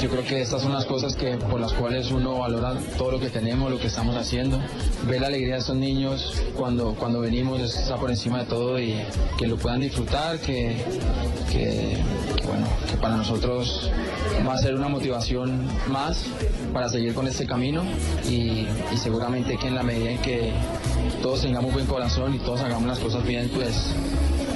yo 0.00 0.08
creo 0.08 0.24
que 0.24 0.40
estas 0.40 0.62
son 0.62 0.72
las 0.72 0.86
cosas 0.86 1.14
que 1.14 1.36
por 1.36 1.60
las 1.60 1.74
cuales 1.74 2.10
uno 2.10 2.38
valora 2.38 2.74
todo 2.96 3.12
lo 3.12 3.20
que 3.20 3.28
tenemos, 3.28 3.70
lo 3.70 3.78
que 3.78 3.88
estamos 3.88 4.16
haciendo. 4.16 4.58
Ver 5.06 5.20
la 5.20 5.26
alegría 5.26 5.54
de 5.54 5.60
estos 5.60 5.76
niños 5.76 6.42
cuando, 6.56 6.94
cuando 6.94 7.20
venimos 7.20 7.60
está 7.60 7.96
por 7.96 8.08
encima 8.08 8.38
de 8.38 8.46
todo 8.46 8.80
y 8.80 8.96
que 9.36 9.46
lo 9.46 9.58
puedan 9.58 9.80
disfrutar, 9.80 10.38
que, 10.38 10.82
que, 11.52 11.98
bueno, 12.46 12.66
que 12.90 12.96
para 12.96 13.16
nosotros 13.16 13.90
va 14.48 14.54
a 14.54 14.58
ser 14.58 14.74
una 14.74 14.88
motivación 14.88 15.66
más 15.88 16.24
para 16.72 16.88
seguir 16.88 17.12
con 17.12 17.26
este 17.26 17.44
camino 17.44 17.82
y, 18.26 18.66
y 18.92 18.96
seguramente 18.96 19.58
que 19.58 19.66
en 19.66 19.74
la 19.74 19.82
medida 19.82 20.12
en 20.12 20.18
que 20.18 20.52
todos 21.22 21.42
tengamos 21.42 21.72
buen 21.72 21.86
corazón 21.86 22.29
y 22.34 22.38
todos 22.38 22.60
hagamos 22.60 22.86
las 22.86 22.98
cosas 22.98 23.24
bien, 23.24 23.50
pues 23.54 23.94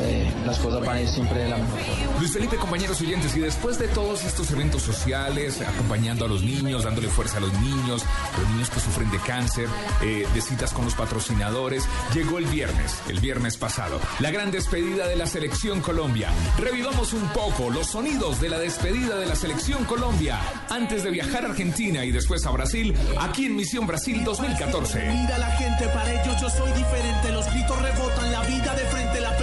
eh, 0.01 0.33
las 0.45 0.59
cosas 0.59 0.85
van 0.85 0.97
a 0.97 1.01
ir 1.01 1.09
siempre 1.09 1.41
de 1.41 1.49
la 1.49 1.57
mejor 1.57 1.79
forma. 1.81 2.19
Luis 2.19 2.33
Felipe, 2.33 2.57
compañeros 2.57 3.01
oyentes, 3.01 3.37
y 3.37 3.41
después 3.41 3.79
de 3.79 3.89
todos 3.89 4.25
estos 4.25 4.51
eventos 4.51 4.83
sociales, 4.83 5.61
acompañando 5.61 6.25
a 6.25 6.29
los 6.29 6.43
niños, 6.43 6.85
dándole 6.85 7.09
fuerza 7.09 7.39
a 7.39 7.41
los 7.41 7.53
niños, 7.55 8.05
los 8.39 8.49
niños 8.51 8.71
que 8.71 8.81
sufren 8.81 9.11
de 9.11 9.19
cáncer, 9.19 9.69
eh, 10.03 10.27
de 10.33 10.41
citas 10.41 10.73
con 10.73 10.85
los 10.85 10.95
patrocinadores, 10.95 11.85
llegó 12.15 12.39
el 12.39 12.47
viernes, 12.47 13.01
el 13.09 13.21
viernes 13.21 13.57
pasado, 13.57 14.01
la 14.21 14.31
gran 14.31 14.51
despedida 14.51 15.07
de 15.07 15.17
la 15.17 15.27
Selección 15.27 15.81
Colombia. 15.81 16.31
Revivamos 16.59 17.13
un 17.13 17.27
poco 17.29 17.71
los 17.71 17.89
sonidos 17.89 18.41
de 18.41 18.49
la 18.49 18.59
despedida 18.59 19.19
de 19.19 19.27
la 19.27 19.35
Selección 19.35 19.85
Colombia 19.85 20.41
antes 20.71 21.05
de 21.05 21.11
viajar 21.11 21.45
a 21.45 21.49
Argentina 21.49 22.05
y 22.05 22.11
después 22.11 22.45
a 22.47 22.51
Brasil, 22.51 22.95
aquí 23.21 23.47
en 23.47 23.57
Misión 23.57 23.87
Brasil 23.87 24.23
2014. 24.25 25.11
Mira 25.11 25.39
la 25.39 25.51
gente, 25.53 25.89
para 25.89 26.13
ellos 26.13 26.41
yo 26.41 26.51
soy 26.51 26.73
diferente, 26.73 27.33
los 27.33 27.47
gritos 27.51 27.81
rebotan, 27.83 28.33
la 28.33 28.43
vida 28.43 28.75
de 28.75 28.85
frente, 28.87 29.21
la 29.21 29.34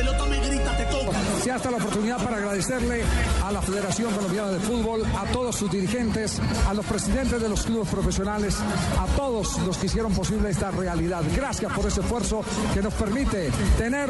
Ya 1.51 1.57
está 1.57 1.69
la 1.69 1.79
oportunidad 1.79 2.23
para 2.23 2.37
agradecerle 2.37 3.03
a 3.43 3.51
la 3.51 3.61
Federación 3.61 4.09
Colombiana 4.13 4.51
de 4.51 4.59
Fútbol, 4.61 5.03
a 5.03 5.25
todos 5.33 5.53
sus 5.53 5.69
dirigentes, 5.69 6.39
a 6.65 6.73
los 6.73 6.85
presidentes 6.85 7.41
de 7.41 7.49
los 7.49 7.63
clubes 7.63 7.89
profesionales, 7.89 8.55
a 8.97 9.05
todos 9.17 9.57
los 9.65 9.77
que 9.77 9.87
hicieron 9.87 10.13
posible 10.13 10.49
esta 10.49 10.71
realidad. 10.71 11.21
Gracias 11.35 11.69
por 11.73 11.85
ese 11.85 11.99
esfuerzo 11.99 12.41
que 12.73 12.81
nos 12.81 12.93
permite 12.93 13.51
tener 13.77 14.09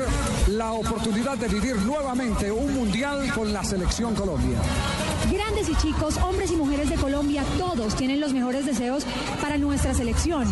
la 0.50 0.74
oportunidad 0.74 1.36
de 1.36 1.48
vivir 1.48 1.78
nuevamente 1.78 2.52
un 2.52 2.76
mundial 2.76 3.34
con 3.34 3.52
la 3.52 3.64
selección 3.64 4.14
Colombia. 4.14 4.60
Grandes 5.32 5.68
y 5.68 5.76
chicos, 5.78 6.18
hombres 6.18 6.52
y 6.52 6.58
mujeres 6.58 6.92
de 6.92 6.96
Colombia, 6.98 7.44
todos 7.58 7.96
tienen 7.96 8.20
los 8.20 8.34
mejores 8.34 8.68
deseos 8.68 9.04
para 9.42 9.58
nuestra 9.58 9.96
selección. 9.96 10.46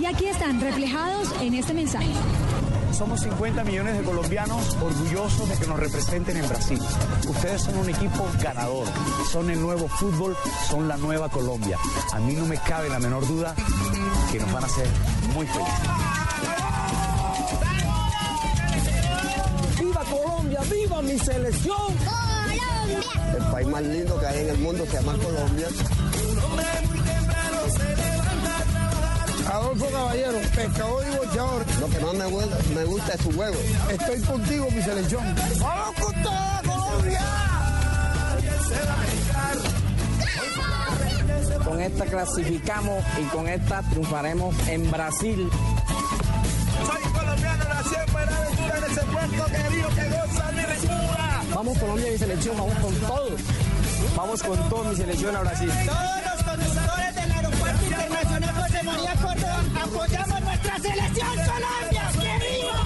Y 0.00 0.06
aquí 0.06 0.28
están 0.28 0.62
reflejados 0.62 1.28
en 1.42 1.52
este 1.52 1.74
mensaje. 1.74 2.14
Somos 2.92 3.20
50 3.20 3.64
millones 3.64 3.98
de 3.98 4.04
colombianos 4.04 4.76
orgullosos 4.80 5.48
de 5.48 5.56
que 5.56 5.66
nos 5.66 5.78
representen 5.78 6.36
en 6.36 6.48
Brasil. 6.48 6.80
Ustedes 7.28 7.62
son 7.62 7.78
un 7.78 7.88
equipo 7.88 8.26
ganador, 8.40 8.86
son 9.30 9.50
el 9.50 9.60
nuevo 9.60 9.88
fútbol, 9.88 10.36
son 10.68 10.86
la 10.88 10.96
nueva 10.98 11.28
Colombia. 11.28 11.78
A 12.12 12.20
mí 12.20 12.34
no 12.34 12.46
me 12.46 12.56
cabe 12.58 12.88
la 12.88 12.98
menor 12.98 13.26
duda 13.26 13.54
que 14.30 14.38
nos 14.38 14.52
van 14.52 14.64
a 14.64 14.66
hacer 14.66 14.86
muy 15.34 15.46
felices. 15.46 15.74
¡Viva 19.80 20.04
Colombia! 20.04 20.60
¡Viva 20.70 21.02
mi 21.02 21.18
selección! 21.18 21.76
¡Colombia! 22.04 23.02
El 23.36 23.44
país 23.50 23.68
más 23.68 23.82
lindo 23.82 24.20
que 24.20 24.26
hay 24.26 24.40
en 24.40 24.50
el 24.50 24.58
mundo 24.58 24.86
se 24.86 24.92
llama 24.92 25.16
Colombia. 25.18 25.68
Adolfo 29.62 29.86
Caballero, 29.90 30.38
pescador 30.54 31.04
y 31.06 31.16
boxeador. 31.16 31.64
Lo 31.80 31.88
que 31.88 32.00
más 32.00 32.14
me, 32.14 32.26
gusta, 32.26 32.58
me 32.74 32.84
gusta 32.84 33.12
es 33.14 33.20
su 33.20 33.28
huevo. 33.30 33.56
Estoy 33.90 34.20
contigo, 34.22 34.68
mi 34.72 34.82
selección. 34.82 35.36
¡Vamos 35.60 35.94
con 36.00 36.22
toda 36.22 36.62
Colombia! 36.66 37.20
Con 41.64 41.80
esta 41.80 42.04
clasificamos 42.06 43.04
y 43.20 43.24
con 43.26 43.48
esta 43.48 43.82
triunfaremos 43.82 44.68
en 44.68 44.90
Brasil. 44.90 45.48
Soy 46.86 47.12
colombiano, 47.12 47.64
nací 47.64 47.94
en 47.94 48.12
Buenaventura, 48.12 48.78
en 48.78 48.84
ese 48.84 49.00
puerto 49.02 49.44
querido 49.46 49.88
que 49.90 50.08
goza 50.08 50.52
mi 50.52 50.62
ricura. 50.62 51.42
Vamos 51.54 51.78
Colombia 51.78 52.08
y 52.08 52.10
mi 52.10 52.18
selección, 52.18 52.56
vamos 52.56 52.78
con 52.80 52.94
todo. 52.96 53.30
Vamos 54.16 54.42
con 54.42 54.68
todo 54.68 54.84
mi 54.84 54.96
selección 54.96 55.36
a 55.36 55.40
Brasil. 55.40 55.70
Todos 55.86 56.31
apoyamos 59.94 60.40
nuestra 60.40 60.78
selección 60.78 61.28
Colombia. 61.28 62.10
¡Que 62.12 62.32
viva! 62.44 62.80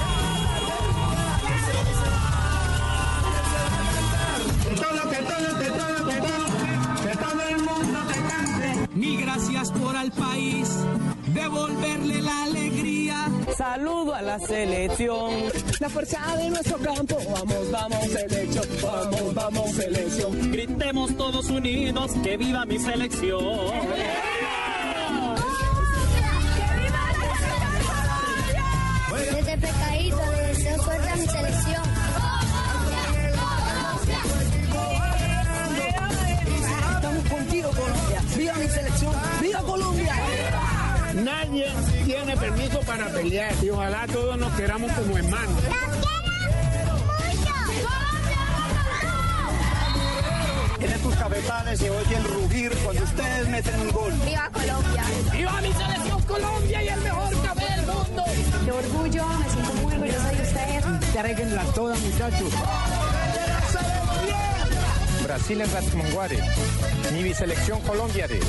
Que 4.63 4.75
todo, 4.75 5.11
que 5.11 5.17
todo, 5.17 5.49
que 5.59 5.69
todo, 5.71 5.97
que 6.09 6.17
todo, 6.27 6.47
que 7.03 7.17
todo 7.17 7.43
el 7.49 7.59
mundo 7.59 7.99
te 8.09 8.19
cante. 8.29 8.89
Mil 8.95 9.21
gracias 9.21 9.71
por 9.73 9.97
al 9.97 10.11
país, 10.11 10.69
devolverle 11.29 12.23
la 12.23 12.45
alegría. 12.45 13.29
Saludo 13.57 14.15
a 14.15 14.23
la 14.23 14.39
selección. 14.41 15.31
La 15.81 15.89
fuerza 15.89 16.37
de 16.37 16.51
nuestro 16.51 16.79
campo, 16.79 17.17
vamos, 17.33 17.71
vamos, 17.71 18.05
selección, 18.07 18.65
vamos, 18.83 19.35
vamos, 19.35 19.71
selección. 19.73 20.53
Gritemos 20.53 21.17
todos 21.17 21.49
unidos, 21.51 22.13
que 22.23 22.37
viva 22.37 22.65
mi 22.65 22.79
selección. 22.79 23.71
Mi 38.67 38.73
selección! 38.73 39.15
¡Viva 39.41 39.61
Colombia! 39.61 40.15
Nadie 41.15 41.67
tiene 42.05 42.37
permiso 42.37 42.81
para 42.81 43.09
pelear 43.09 43.55
y 43.63 43.71
ojalá 43.71 44.07
todos 44.07 44.37
nos 44.39 44.53
queramos 44.55 44.93
como 44.93 45.17
hermanos. 45.17 45.63
En 50.81 51.03
tus 51.03 51.15
cabezales 51.15 51.79
se 51.79 51.91
oye 51.91 52.17
el 52.17 52.25
rugir 52.25 52.73
cuando 52.85 53.05
ustedes 53.05 53.49
meten 53.49 53.81
un 53.81 53.93
gol. 53.93 54.13
¡Viva 54.25 54.51
Colombia! 54.53 55.05
¡Viva 55.33 55.61
mi 55.61 55.73
selección 55.73 56.23
Colombia 56.23 56.83
y 56.83 56.89
el 56.89 57.01
mejor 57.01 57.43
café 57.43 57.77
del 57.77 57.87
mundo! 57.87 58.25
De 58.65 58.73
orgullo, 58.73 59.27
me 59.27 59.51
siento 59.51 59.73
muy 59.75 59.95
orgullosa 59.95 60.29
de 60.29 60.43
ustedes. 60.43 61.13
Ya 61.15 61.21
arreglenla 61.21 61.63
toda, 61.75 61.97
muchachos. 61.97 62.53
Brasil 65.37 65.61
en 65.61 65.71
Ratmonguare. 65.71 66.39
Mi 67.13 67.35
selección 67.35 67.79
Colombia 67.83 68.27
de 68.27 68.41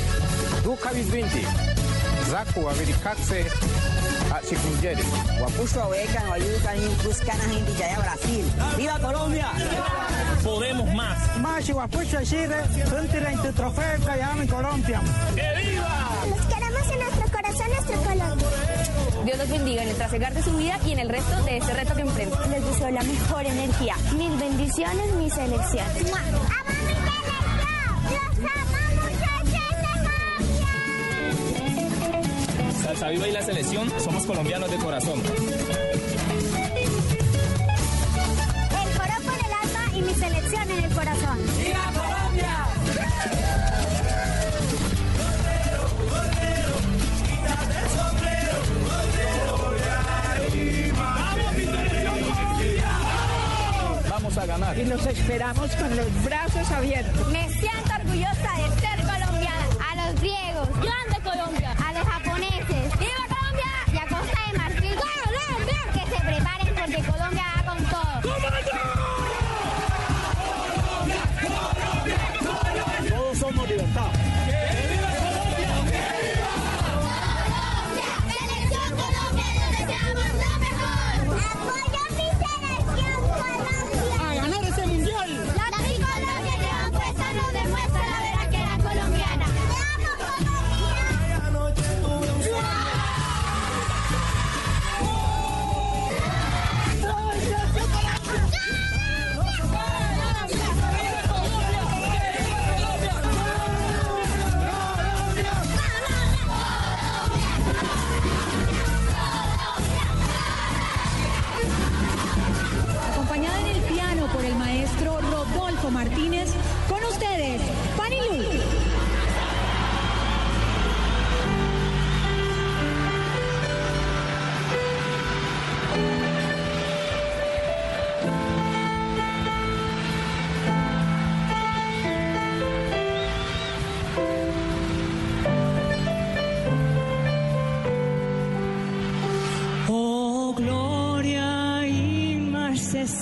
Duka 0.64 0.90
Visvinti. 0.90 1.42
Zaku 2.30 2.66
Avericatse 2.66 3.46
a 4.32 4.40
Chicungere. 4.40 5.02
Guapusto 5.38 5.86
Oveca, 5.86 6.32
Ayuca, 6.32 6.72
Buscana, 7.04 7.44
Gente, 7.44 7.72
ya 7.78 7.98
Brasil. 7.98 8.44
¡Viva 8.78 8.98
Colombia! 9.00 9.48
Podemos 10.42 10.94
más. 10.94 11.36
Más 11.36 11.68
y 11.68 11.72
guapucho 11.72 12.24
Chile, 12.24 12.56
frente 12.86 13.18
en 13.18 13.42
tu 13.42 13.52
trofeo 13.52 13.98
que 14.00 14.18
llama 14.18 14.46
Colombia. 14.46 15.02
¡Que 15.34 15.60
viva! 15.60 16.24
Los 16.30 16.46
queremos 16.46 16.90
en 16.90 16.98
nuestro 17.00 17.30
corazón, 17.30 17.66
nuestro 17.68 17.96
Colombia. 18.02 18.57
Dios 19.28 19.40
los 19.40 19.50
bendiga 19.50 19.82
en 19.82 19.90
el 19.90 19.96
trasegar 19.96 20.32
de 20.32 20.42
su 20.42 20.56
vida 20.56 20.80
y 20.86 20.92
en 20.92 21.00
el 21.00 21.10
resto 21.10 21.42
de 21.42 21.58
este 21.58 21.74
reto 21.74 21.94
que 21.94 22.00
enfrentan. 22.00 22.50
Les 22.50 22.64
deseo 22.64 22.90
la 22.90 23.02
mejor 23.02 23.44
energía. 23.44 23.94
Mil 24.16 24.34
bendiciones, 24.38 25.12
mi 25.18 25.28
selección. 25.28 25.84
¡Mua! 26.06 26.18
¡Amo 26.18 26.70
mi 26.86 26.94
selección! 26.94 27.44
¡Los 28.04 28.38
amamos, 28.38 28.82
Salsa 32.82 33.08
Viva 33.10 33.28
y 33.28 33.32
la 33.32 33.42
selección, 33.42 33.92
somos 34.00 34.24
colombianos 34.24 34.70
de 34.70 34.78
corazón. 34.78 35.20
El 35.20 35.26
coro 38.96 39.14
con 39.26 39.34
el 39.44 39.52
alma 39.62 39.92
y 39.94 40.00
mi 40.00 40.14
selección 40.14 40.70
en 40.70 40.84
el 40.84 40.94
corazón. 40.94 41.38
¡Viva 41.58 41.92
Colombia! 41.92 42.64
Ganar. 54.48 54.76
Y 54.78 54.84
los 54.86 55.06
esperamos 55.06 55.70
con 55.76 55.94
los 55.94 56.24
brazos 56.24 56.70
abiertos. 56.72 57.28
Me 57.28 57.48
siento 57.50 57.90
orgullosa 58.00 58.50
de 58.56 58.80
ser 58.80 58.98
colombiana. 59.04 59.66
A 59.90 60.10
los 60.10 60.20
griegos. 60.20 60.68
¡Grande 60.80 61.20
Colombia! 61.22 61.76
A 61.86 61.92
los 61.92 62.02
japoneses. 62.04 62.98
¡Viva 62.98 63.27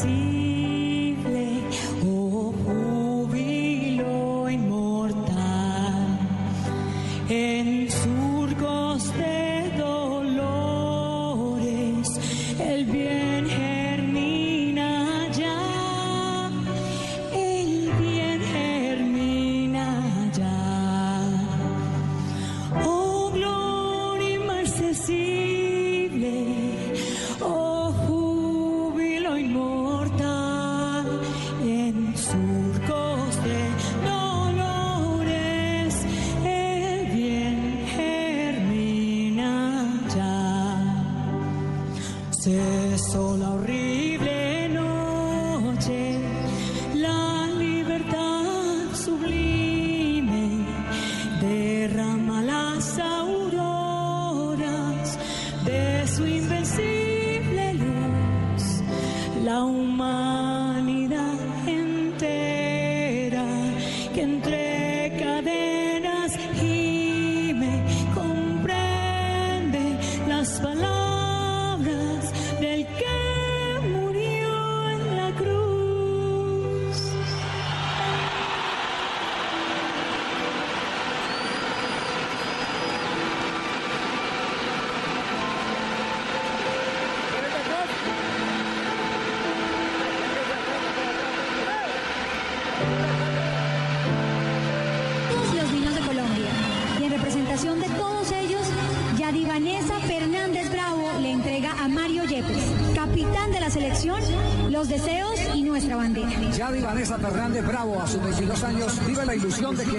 see. 0.06 0.45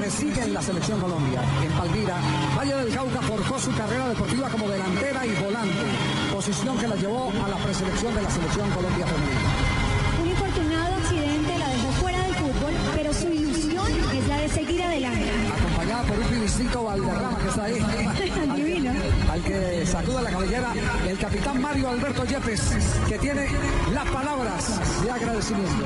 Quienes 0.07 0.13
siguen 0.13 0.53
la 0.53 0.61
selección 0.61 0.99
Colombia. 0.99 1.41
En 1.63 1.71
Palmira, 1.71 2.17
Valle 2.57 2.75
del 2.75 2.93
Cauca 2.93 3.21
forjó 3.21 3.59
su 3.59 3.71
carrera 3.75 4.07
deportiva 4.09 4.49
como 4.49 4.67
delantera 4.69 5.25
y 5.25 5.31
volante, 5.43 5.85
posición 6.33 6.77
que 6.77 6.87
la 6.87 6.95
llevó 6.95 7.31
a 7.43 7.47
la 7.49 7.57
preselección 7.57 8.15
de 8.15 8.21
la 8.21 8.29
selección 8.29 8.69
Colombia 8.71 9.05
femenina. 9.05 9.49
Un 10.21 10.29
infortunado 10.29 10.95
accidente 10.95 11.57
la 11.57 11.69
dejó 11.69 11.91
fuera 11.99 12.21
del 12.23 12.35
fútbol, 12.35 12.73
pero 12.95 13.13
su 13.13 13.27
ilusión 13.27 13.87
es 14.15 14.27
la 14.27 14.37
de 14.37 14.49
seguir 14.49 14.83
adelante. 14.83 15.29
Acompañada 15.59 16.03
por 16.03 16.19
un 16.19 16.25
plebiscito 16.25 16.83
Valderrama 16.83 17.37
que 17.39 17.47
está 17.49 17.63
ahí. 17.63 17.79
Al 19.31 19.41
que 19.43 19.85
sacuda 19.85 20.21
la 20.21 20.29
cabellera 20.29 20.73
el 21.07 21.17
capitán 21.17 21.61
Mario 21.61 21.89
Alberto 21.89 22.23
Yepes, 22.25 22.61
que 23.09 23.17
tiene 23.17 23.47
las 23.93 24.05
palabras 24.09 25.03
de 25.03 25.11
agradecimiento. 25.11 25.85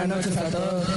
Buenas 0.00 0.26
noches 0.26 0.36
a 0.36 0.50
todos. 0.50 0.88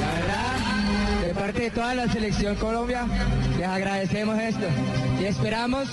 La 0.00 0.12
verdad, 0.14 1.26
de 1.26 1.34
parte 1.34 1.62
de 1.62 1.70
toda 1.70 1.94
la 1.94 2.08
selección 2.08 2.54
Colombia, 2.56 3.06
les 3.58 3.66
agradecemos 3.66 4.38
esto 4.38 4.66
y 5.20 5.24
esperamos 5.24 5.88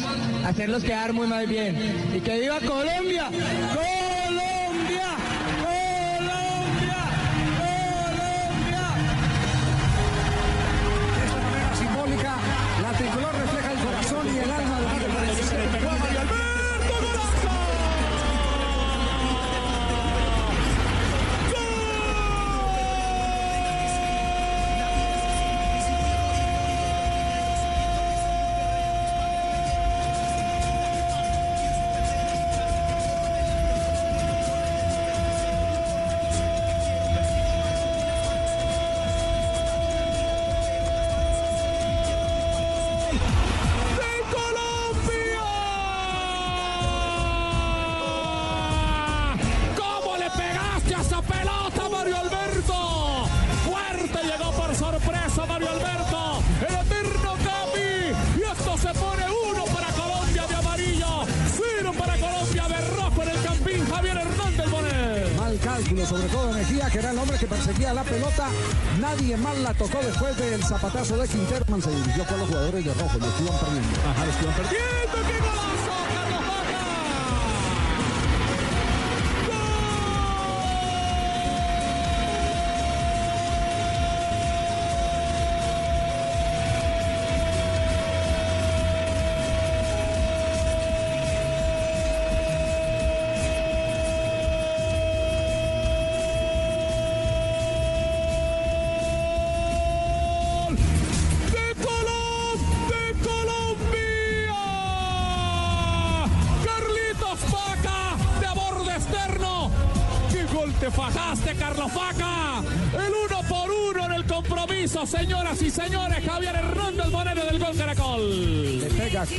hacerlos 0.46 0.84
quedar 0.84 1.14
muy 1.14 1.28
más 1.28 1.48
bien. 1.48 1.76
¡Y 2.16 2.20
que 2.20 2.40
viva 2.40 2.60
Colombia! 2.60 3.26
¡Colombia! 3.26 4.07
Sobre 65.78 66.28
todo 66.30 66.52
Mejía, 66.54 66.90
que 66.90 66.98
era 67.00 67.12
el 67.12 67.18
hombre 67.20 67.38
que 67.38 67.46
perseguía 67.46 67.94
la 67.94 68.04
pelota. 68.04 68.50
Nadie 69.00 69.38
más 69.38 69.58
la 69.60 69.74
tocó 69.76 70.00
después 70.00 70.36
del 70.38 70.64
zapatazo 70.64 71.18
de 71.18 71.28
Quinterman. 71.28 71.82
Se 71.82 71.92
dirigió 71.92 72.26
con 72.26 72.40
los 72.40 72.48
jugadores 72.48 72.86
de 72.86 72.94
rojo, 72.94 73.18
los 73.20 73.42
iban 73.42 73.60
perdiendo. 73.60 74.00
Ajá, 74.10 74.26
perdiendo. 74.26 75.17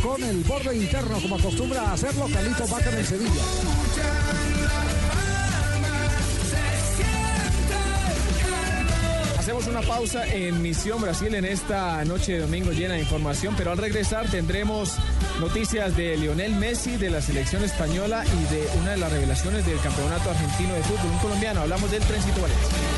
Con 0.09 0.25
el 0.25 0.43
borde 0.45 0.75
interno, 0.75 1.21
como 1.21 1.37
acostumbra 1.37 1.93
hacerlo 1.93 2.27
Carlito 2.33 2.67
Vaca 2.69 2.91
en 2.91 2.99
el 2.99 3.05
Sevilla. 3.05 3.43
Hacemos 9.39 9.67
una 9.67 9.83
pausa 9.83 10.27
en 10.27 10.63
Misión 10.63 11.03
Brasil 11.03 11.35
en 11.35 11.45
esta 11.45 12.03
noche 12.07 12.33
de 12.33 12.41
domingo 12.41 12.71
llena 12.73 12.95
de 12.95 13.01
información, 13.01 13.55
pero 13.57 13.73
al 13.73 13.79
regresar 13.79 14.31
tendremos 14.31 14.95
noticias 15.41 15.95
de 15.95 16.17
Lionel 16.17 16.55
Messi, 16.55 16.97
de 16.97 17.11
la 17.11 17.21
selección 17.21 17.63
española 17.63 18.25
y 18.25 18.55
de 18.55 18.67
una 18.81 18.93
de 18.93 18.97
las 18.97 19.13
revelaciones 19.13 19.67
del 19.67 19.79
campeonato 19.81 20.31
argentino 20.31 20.73
de 20.73 20.83
fútbol, 20.85 21.13
un 21.13 21.19
colombiano. 21.19 21.61
Hablamos 21.61 21.91
del 21.91 22.03
Trencito 22.03 22.41
Valencia. 22.41 22.98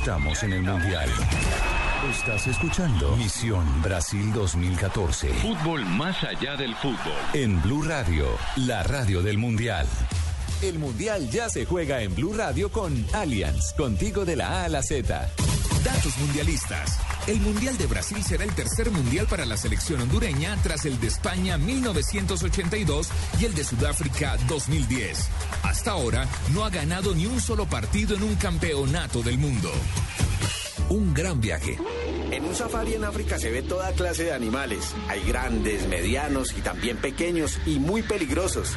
Estamos 0.00 0.42
en 0.44 0.54
el 0.54 0.62
Mundial. 0.62 1.10
Estás 2.10 2.46
escuchando 2.46 3.14
Misión 3.16 3.66
Brasil 3.82 4.32
2014. 4.32 5.28
Fútbol 5.28 5.84
más 5.84 6.24
allá 6.24 6.56
del 6.56 6.74
fútbol. 6.76 7.12
En 7.34 7.60
Blue 7.60 7.82
Radio, 7.82 8.24
la 8.56 8.82
radio 8.82 9.20
del 9.20 9.36
Mundial. 9.36 9.86
El 10.62 10.78
Mundial 10.78 11.28
ya 11.28 11.50
se 11.50 11.66
juega 11.66 12.00
en 12.00 12.14
Blue 12.14 12.32
Radio 12.32 12.72
con 12.72 13.04
Allianz, 13.12 13.74
contigo 13.74 14.24
de 14.24 14.36
la 14.36 14.62
A 14.62 14.64
a 14.64 14.68
la 14.70 14.82
Z. 14.82 15.30
Datos 15.84 16.18
mundialistas. 16.18 16.98
El 17.26 17.40
Mundial 17.40 17.78
de 17.78 17.86
Brasil 17.86 18.22
será 18.22 18.44
el 18.44 18.54
tercer 18.54 18.90
mundial 18.90 19.26
para 19.26 19.46
la 19.46 19.56
selección 19.56 20.02
hondureña 20.02 20.56
tras 20.62 20.84
el 20.84 21.00
de 21.00 21.06
España 21.06 21.56
1982 21.56 23.08
y 23.40 23.46
el 23.46 23.54
de 23.54 23.64
Sudáfrica 23.64 24.36
2010. 24.46 25.28
Hasta 25.62 25.92
ahora 25.92 26.28
no 26.52 26.66
ha 26.66 26.70
ganado 26.70 27.14
ni 27.14 27.24
un 27.24 27.40
solo 27.40 27.64
partido 27.64 28.14
en 28.14 28.24
un 28.24 28.36
campeonato 28.36 29.22
del 29.22 29.38
mundo. 29.38 29.70
Un 30.90 31.14
gran 31.14 31.40
viaje. 31.40 31.78
En 32.30 32.44
un 32.44 32.54
safari 32.54 32.94
en 32.94 33.04
África 33.04 33.38
se 33.38 33.50
ve 33.50 33.62
toda 33.62 33.92
clase 33.92 34.24
de 34.24 34.32
animales. 34.34 34.94
Hay 35.08 35.22
grandes, 35.22 35.88
medianos 35.88 36.52
y 36.58 36.60
también 36.60 36.98
pequeños 36.98 37.58
y 37.64 37.78
muy 37.78 38.02
peligrosos. 38.02 38.76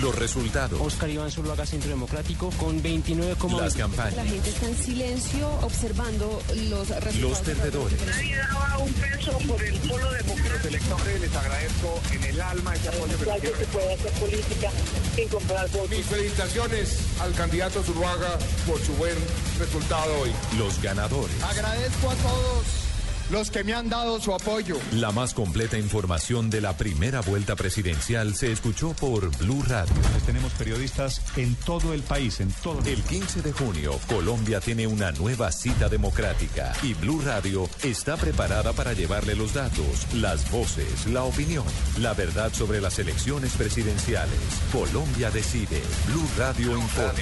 Los 0.00 0.14
resultados. 0.14 0.80
Oscar 0.80 1.10
Iván 1.10 1.30
Zuluaga, 1.30 1.66
Centro 1.66 1.90
Democrático, 1.90 2.50
con 2.58 2.80
29, 2.82 3.36
Las 3.58 3.74
campañas. 3.74 4.16
La 4.16 4.24
gente 4.24 4.48
está 4.50 4.66
en 4.66 4.76
silencio 4.76 5.48
observando 5.62 6.42
los 6.68 6.88
resultados. 6.88 7.20
Los 7.20 7.38
perdedores. 7.40 8.06
Nadie 8.06 8.36
daba 8.36 8.78
un 8.78 8.92
peso 8.94 9.38
por 9.46 9.62
el 9.62 9.78
polo 9.80 10.10
democrático. 10.12 10.54
Los 10.54 10.64
electores 10.64 11.20
les 11.20 11.36
agradezco 11.36 12.00
en 12.12 12.24
el 12.24 12.40
alma 12.40 12.74
ese 12.74 12.88
apoyo 12.88 13.18
que 13.18 13.40
que 13.40 13.56
se 13.56 13.64
puede 13.66 13.94
hacer 13.94 14.12
política 14.12 14.70
sin 15.14 15.28
comprar 15.28 15.70
votos. 15.70 15.90
Mis 15.90 16.06
felicitaciones 16.06 16.98
al 17.20 17.34
candidato 17.34 17.82
Zuluaga 17.82 18.38
por 18.66 18.80
su 18.80 18.92
buen 18.94 19.16
resultado 19.58 20.20
hoy. 20.20 20.30
Los 20.58 20.80
ganadores. 20.80 21.42
Agradezco 21.42 22.10
a 22.10 22.14
todos 22.14 22.89
los 23.30 23.50
que 23.50 23.64
me 23.64 23.74
han 23.74 23.88
dado 23.88 24.20
su 24.20 24.34
apoyo. 24.34 24.76
La 24.92 25.10
más 25.12 25.34
completa 25.34 25.78
información 25.78 26.50
de 26.50 26.60
la 26.60 26.76
primera 26.76 27.20
vuelta 27.20 27.56
presidencial 27.56 28.34
se 28.34 28.52
escuchó 28.52 28.92
por 28.94 29.36
Blue 29.38 29.62
Radio. 29.66 29.94
Tenemos 30.26 30.52
periodistas 30.52 31.22
en 31.36 31.54
todo 31.56 31.92
el 31.92 32.02
país, 32.02 32.40
en 32.40 32.50
todo 32.62 32.82
el 32.88 33.02
15 33.02 33.42
de 33.42 33.52
junio, 33.52 33.98
Colombia 34.08 34.60
tiene 34.60 34.86
una 34.86 35.12
nueva 35.12 35.52
cita 35.52 35.88
democrática 35.88 36.72
y 36.82 36.94
Blue 36.94 37.20
Radio 37.24 37.68
está 37.82 38.16
preparada 38.16 38.72
para 38.72 38.92
llevarle 38.92 39.34
los 39.34 39.54
datos, 39.54 40.12
las 40.14 40.50
voces, 40.50 41.06
la 41.06 41.24
opinión, 41.24 41.64
la 41.98 42.14
verdad 42.14 42.52
sobre 42.52 42.80
las 42.80 42.98
elecciones 42.98 43.52
presidenciales. 43.56 44.38
Colombia 44.72 45.30
decide. 45.30 45.80
Blue 46.06 46.28
Radio 46.36 46.76
informa. 46.76 47.12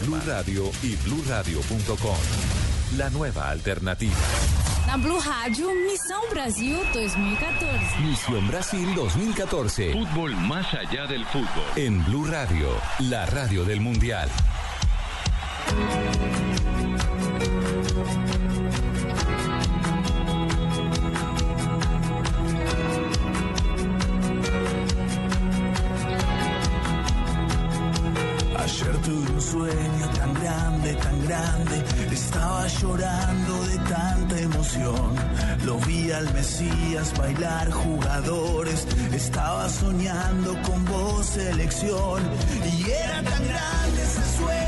Blue 0.00 0.20
Radio 0.26 0.70
y 0.82 0.96
BlueRadio.com. 0.96 2.16
La 2.96 3.10
nueva 3.10 3.50
alternativa. 3.50 4.16
Na 4.90 4.96
Blue 4.96 5.20
Rádio, 5.20 5.72
Missão 5.86 6.20
Brasil 6.30 6.76
2014. 6.92 8.00
Misión 8.02 8.48
Brasil 8.48 8.92
2014. 8.96 9.92
Fútbol 9.92 10.34
más 10.34 10.66
allá 10.74 11.06
del 11.06 11.24
fútbol. 11.26 11.62
En 11.76 12.04
Blue 12.06 12.26
Radio, 12.26 12.70
la 12.98 13.24
radio 13.26 13.64
del 13.64 13.80
Mundial. 13.80 14.28
Ayer 28.58 28.96
tuve 29.02 29.32
un 29.34 29.40
sueño 29.40 30.08
tan 30.16 30.34
grande, 30.34 30.94
tan 30.94 31.22
grande, 31.28 31.84
estaba 32.10 32.66
llorando 32.66 33.66
de 33.66 33.78
tanta 33.78 34.09
Lo 35.64 35.78
vi 35.86 36.12
al 36.12 36.30
Mesías 36.34 37.16
bailar 37.16 37.70
jugadores, 37.70 38.86
estaba 39.10 39.66
soñando 39.70 40.54
con 40.60 40.84
vos 40.84 41.24
selección. 41.24 42.22
Y 42.76 42.90
era 42.90 43.22
tan 43.22 43.48
grande 43.48 44.02
ese 44.02 44.36
sueño. 44.36 44.59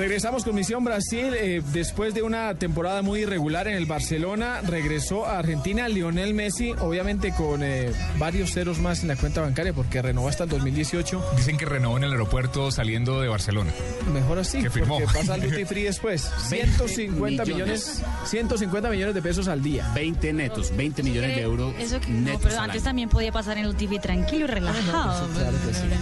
Regresamos 0.00 0.44
con 0.44 0.54
Misión 0.54 0.82
Brasil. 0.82 1.34
eh, 1.34 1.62
después 1.74 2.14
de 2.14 2.22
una 2.22 2.54
temporada 2.54 3.02
muy 3.02 3.20
irregular 3.20 3.68
en 3.68 3.76
el 3.76 3.84
Barcelona, 3.84 4.62
regresó 4.62 5.26
a 5.26 5.38
Argentina 5.38 5.88
Lionel 5.90 6.32
Messi, 6.32 6.72
obviamente 6.80 7.34
con 7.34 7.62
eh, 7.62 7.92
varios 8.18 8.50
ceros 8.54 8.78
más 8.78 9.02
en 9.02 9.08
la 9.08 9.16
cuenta 9.16 9.42
bancaria 9.42 9.74
porque 9.74 10.00
renovó 10.00 10.28
hasta 10.30 10.44
el 10.44 10.50
2018. 10.50 11.22
Dicen 11.36 11.58
que 11.58 11.66
renovó 11.66 11.98
en 11.98 12.04
el 12.04 12.12
aeropuerto 12.12 12.70
saliendo 12.70 13.20
de 13.20 13.28
Barcelona. 13.28 13.72
Mejor 14.10 14.38
así, 14.38 14.62
Que 14.62 14.70
firmó. 14.70 14.98
porque 14.98 15.12
pasa 15.12 15.34
al 15.34 15.42
duty 15.42 15.66
free 15.66 15.82
después. 15.82 16.22
150 16.48 17.44
millones, 17.44 18.02
150 18.24 18.88
millones 18.88 19.14
de 19.14 19.20
pesos 19.20 19.48
al 19.48 19.62
día. 19.62 19.86
20 19.94 20.32
netos, 20.32 20.74
20 20.74 21.02
millones 21.02 21.36
de 21.36 21.42
euros 21.42 21.74
Eso 21.78 22.00
que, 22.00 22.08
no, 22.08 22.20
netos 22.20 22.40
pero 22.44 22.58
antes 22.60 22.82
también 22.84 23.10
podía 23.10 23.32
pasar 23.32 23.58
en 23.58 23.66
el 23.66 23.76
TV 23.76 23.98
tranquilo 23.98 24.46
y 24.46 24.48
relajado. 24.48 25.28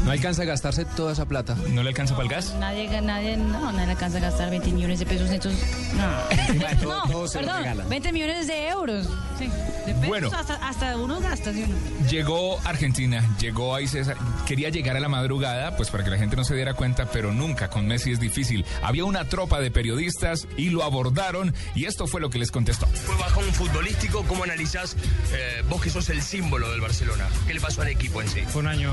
No 0.05 0.11
alcanza 0.13 0.43
a 0.43 0.45
gastarse 0.45 0.85
toda 0.85 1.15
esa 1.15 1.27
plata. 1.27 1.57
¿No 1.73 1.83
le 1.83 1.89
alcanza 1.89 2.15
para 2.15 2.29
el 2.29 2.31
gas? 2.33 2.55
Nadie, 2.61 2.89
nadie, 3.01 3.37
no, 3.37 3.73
nadie 3.73 3.88
alcanza 3.91 4.19
a 4.19 4.21
gastar 4.21 4.51
20 4.51 4.71
millones 4.73 4.99
de 4.99 5.07
pesos 5.07 5.29
netos. 5.31 5.53
No, 5.95 6.75
todo- 6.83 7.07
no 7.07 7.13
todo 7.13 7.29
se 7.29 7.41
lo 7.41 7.47
perdón, 7.47 7.63
regalan. 7.63 7.89
20 7.89 8.13
millones 8.13 8.47
de 8.47 8.69
euros. 8.69 9.07
Sí, 9.39 9.47
de 9.87 9.95
pesos 9.95 10.09
Bueno. 10.09 10.31
hasta, 10.35 10.55
hasta 10.69 10.97
uno 10.97 11.21
gasta, 11.21 11.53
¿sí? 11.53 11.65
Llegó 12.11 12.59
Argentina, 12.65 13.25
llegó 13.39 13.75
ahí 13.75 13.87
César, 13.87 14.17
quería 14.47 14.69
llegar 14.71 14.97
a 14.97 15.01
la 15.01 15.09
madrugada, 15.09 15.77
pues 15.77 15.91
para 15.91 16.03
que 16.05 16.11
la 16.11 16.19
gente 16.19 16.35
no 16.37 16.45
se 16.45 16.55
diera 16.55 16.75
cuenta, 16.75 17.07
pero 17.07 17.33
nunca 17.33 17.69
con 17.71 17.87
Messi 17.87 18.11
es 18.13 18.19
difícil. 18.21 18.65
Había 18.83 19.05
una 19.05 19.25
tropa 19.27 19.61
de 19.61 19.71
periodistas 19.71 20.49
y 20.57 20.71
lo 20.71 20.83
abordaron 20.83 21.55
y 21.75 21.85
esto 21.85 22.07
fue 22.07 22.21
lo 22.21 22.31
que 22.31 22.39
les 22.39 22.51
contestó. 22.51 22.87
Fue 22.89 23.15
bajón 23.17 23.45
futbolístico, 23.53 24.25
¿cómo 24.25 24.45
analizás 24.45 24.97
eh, 25.33 25.63
vos 25.69 25.81
que 25.83 25.91
sos 25.91 26.09
el 26.09 26.21
símbolo 26.23 26.71
del 26.71 26.81
Barcelona? 26.81 27.29
¿Qué 27.47 27.55
le 27.55 27.61
pasó 27.61 27.83
al 27.83 27.89
equipo 27.89 28.21
en 28.21 28.29
sí? 28.29 28.41
Fue 28.49 28.63
un 28.63 28.69
año 28.69 28.93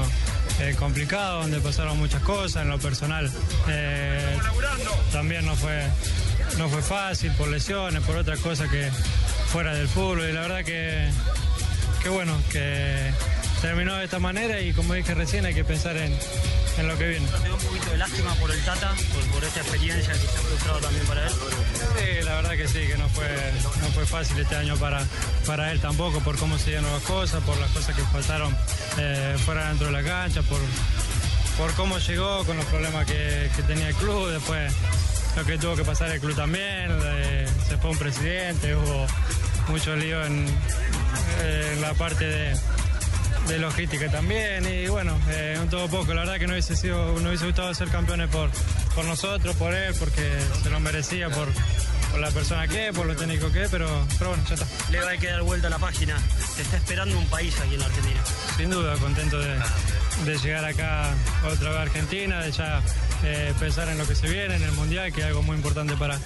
eh, 0.59 0.75
complicado 0.77 1.41
donde 1.41 1.59
pasaron 1.59 1.97
muchas 1.97 2.21
cosas 2.21 2.61
en 2.63 2.69
lo 2.69 2.77
personal. 2.79 3.31
eh, 3.67 4.37
también 5.11 5.45
no 5.45 5.55
fue, 5.55 5.83
no 6.57 6.69
fue 6.69 6.81
fácil 6.81 7.31
por 7.33 7.47
lesiones, 7.47 8.01
por 8.03 8.17
otras 8.17 8.39
cosas 8.39 8.69
que 8.69 8.89
fuera 9.47 9.73
del 9.73 9.87
fútbol. 9.87 10.29
Y 10.29 10.33
la 10.33 10.41
verdad 10.41 10.63
que, 10.63 11.09
que 12.03 12.09
bueno, 12.09 12.35
que 12.51 13.11
terminó 13.61 13.95
de 13.95 14.05
esta 14.05 14.19
manera 14.19 14.59
y 14.61 14.73
como 14.73 14.93
dije 14.93 15.15
recién 15.15 15.45
hay 15.45 15.53
que 15.53 15.63
pensar 15.63 15.97
en, 15.97 16.13
en 16.77 16.87
lo 16.87 16.97
que 16.97 17.07
viene. 17.07 17.27
¿Te 17.27 17.43
dio 17.43 17.55
un 17.55 17.61
poquito 17.61 17.91
de 17.91 17.97
lástima 17.97 18.33
por 18.35 18.51
el 18.51 18.63
Tata, 18.63 18.93
por, 19.13 19.23
por 19.31 19.43
esta 19.43 19.61
experiencia 19.61 20.13
que 20.13 20.19
se 20.19 20.37
ha 20.37 20.41
frustrado 20.41 20.79
también 20.79 21.05
para 21.05 21.25
él? 21.25 21.33
Sí, 21.97 22.23
la 22.23 22.35
verdad 22.35 22.51
que 22.51 22.67
sí, 22.67 22.87
que 22.87 22.97
no 22.97 23.09
fue, 23.09 23.27
no 23.81 23.87
fue 23.87 24.05
fácil 24.05 24.37
este 24.39 24.55
año 24.55 24.75
para, 24.77 25.01
para 25.45 25.71
él 25.71 25.79
tampoco, 25.79 26.19
por 26.19 26.37
cómo 26.37 26.57
se 26.57 26.71
dieron 26.71 26.91
las 26.91 27.03
cosas, 27.03 27.43
por 27.43 27.57
las 27.59 27.71
cosas 27.71 27.95
que 27.95 28.03
pasaron 28.11 28.55
eh, 28.97 29.35
fuera 29.45 29.69
dentro 29.69 29.87
de 29.87 29.93
la 29.93 30.03
cancha, 30.03 30.41
por, 30.43 30.59
por 31.57 31.73
cómo 31.73 31.97
llegó, 31.99 32.43
con 32.45 32.57
los 32.57 32.65
problemas 32.65 33.05
que, 33.05 33.49
que 33.55 33.63
tenía 33.63 33.89
el 33.89 33.95
club, 33.95 34.29
después 34.29 34.73
lo 35.35 35.45
que 35.45 35.57
tuvo 35.57 35.75
que 35.75 35.83
pasar 35.83 36.11
el 36.11 36.19
club 36.19 36.35
también, 36.35 36.89
eh, 37.03 37.47
se 37.67 37.77
fue 37.77 37.91
un 37.91 37.97
presidente, 37.97 38.75
hubo 38.75 39.05
mucho 39.67 39.95
lío 39.95 40.23
en, 40.25 40.45
eh, 41.41 41.71
en 41.73 41.81
la 41.81 41.93
parte 41.93 42.25
de, 42.25 42.55
de 43.47 43.59
logística 43.59 44.09
también 44.09 44.65
y 44.65 44.87
bueno, 44.87 45.17
eh, 45.29 45.57
un 45.61 45.69
todo 45.69 45.87
poco, 45.87 46.13
la 46.13 46.21
verdad 46.21 46.39
que 46.39 46.47
no 46.47 46.53
hubiese 46.53 46.75
sido, 46.75 47.19
no 47.19 47.29
hubiese 47.29 47.45
gustado 47.45 47.73
ser 47.73 47.89
campeones 47.89 48.29
por, 48.29 48.49
por 48.93 49.05
nosotros, 49.05 49.55
por 49.55 49.73
él, 49.73 49.93
porque 49.99 50.29
se 50.63 50.69
lo 50.69 50.79
merecía 50.79 51.29
por, 51.29 51.47
por 52.11 52.19
la 52.19 52.31
persona 52.31 52.67
que 52.67 52.89
es, 52.89 52.95
por 52.95 53.05
lo 53.05 53.15
técnico 53.15 53.51
que 53.51 53.63
es, 53.63 53.69
pero, 53.69 53.87
pero 54.17 54.31
bueno, 54.31 54.43
ya 54.47 54.55
está. 54.55 54.67
Le 54.89 54.99
va 55.01 55.11
a 55.11 55.17
quedar 55.17 55.41
vuelta 55.43 55.67
a 55.67 55.69
la 55.69 55.79
página. 55.79 56.17
Te 56.55 56.61
está 56.61 56.77
esperando 56.77 57.17
un 57.17 57.27
país 57.27 57.53
aquí 57.59 57.75
en 57.75 57.81
Argentina. 57.81 58.21
Sin 58.57 58.69
duda, 58.69 58.95
contento 58.97 59.37
de, 59.37 59.57
de 60.23 60.37
llegar 60.37 60.65
acá 60.65 61.13
otra 61.51 61.69
vez 61.69 61.79
a 61.79 61.81
Argentina, 61.81 62.41
de 62.41 62.51
ya 62.51 62.81
eh, 63.23 63.53
pensar 63.59 63.89
en 63.89 63.97
lo 63.97 64.07
que 64.07 64.15
se 64.15 64.27
viene, 64.29 64.55
en 64.55 64.63
el 64.63 64.71
Mundial, 64.71 65.11
que 65.11 65.21
es 65.21 65.27
algo 65.27 65.41
muy 65.43 65.57
importante 65.57 65.95
para, 65.97 66.19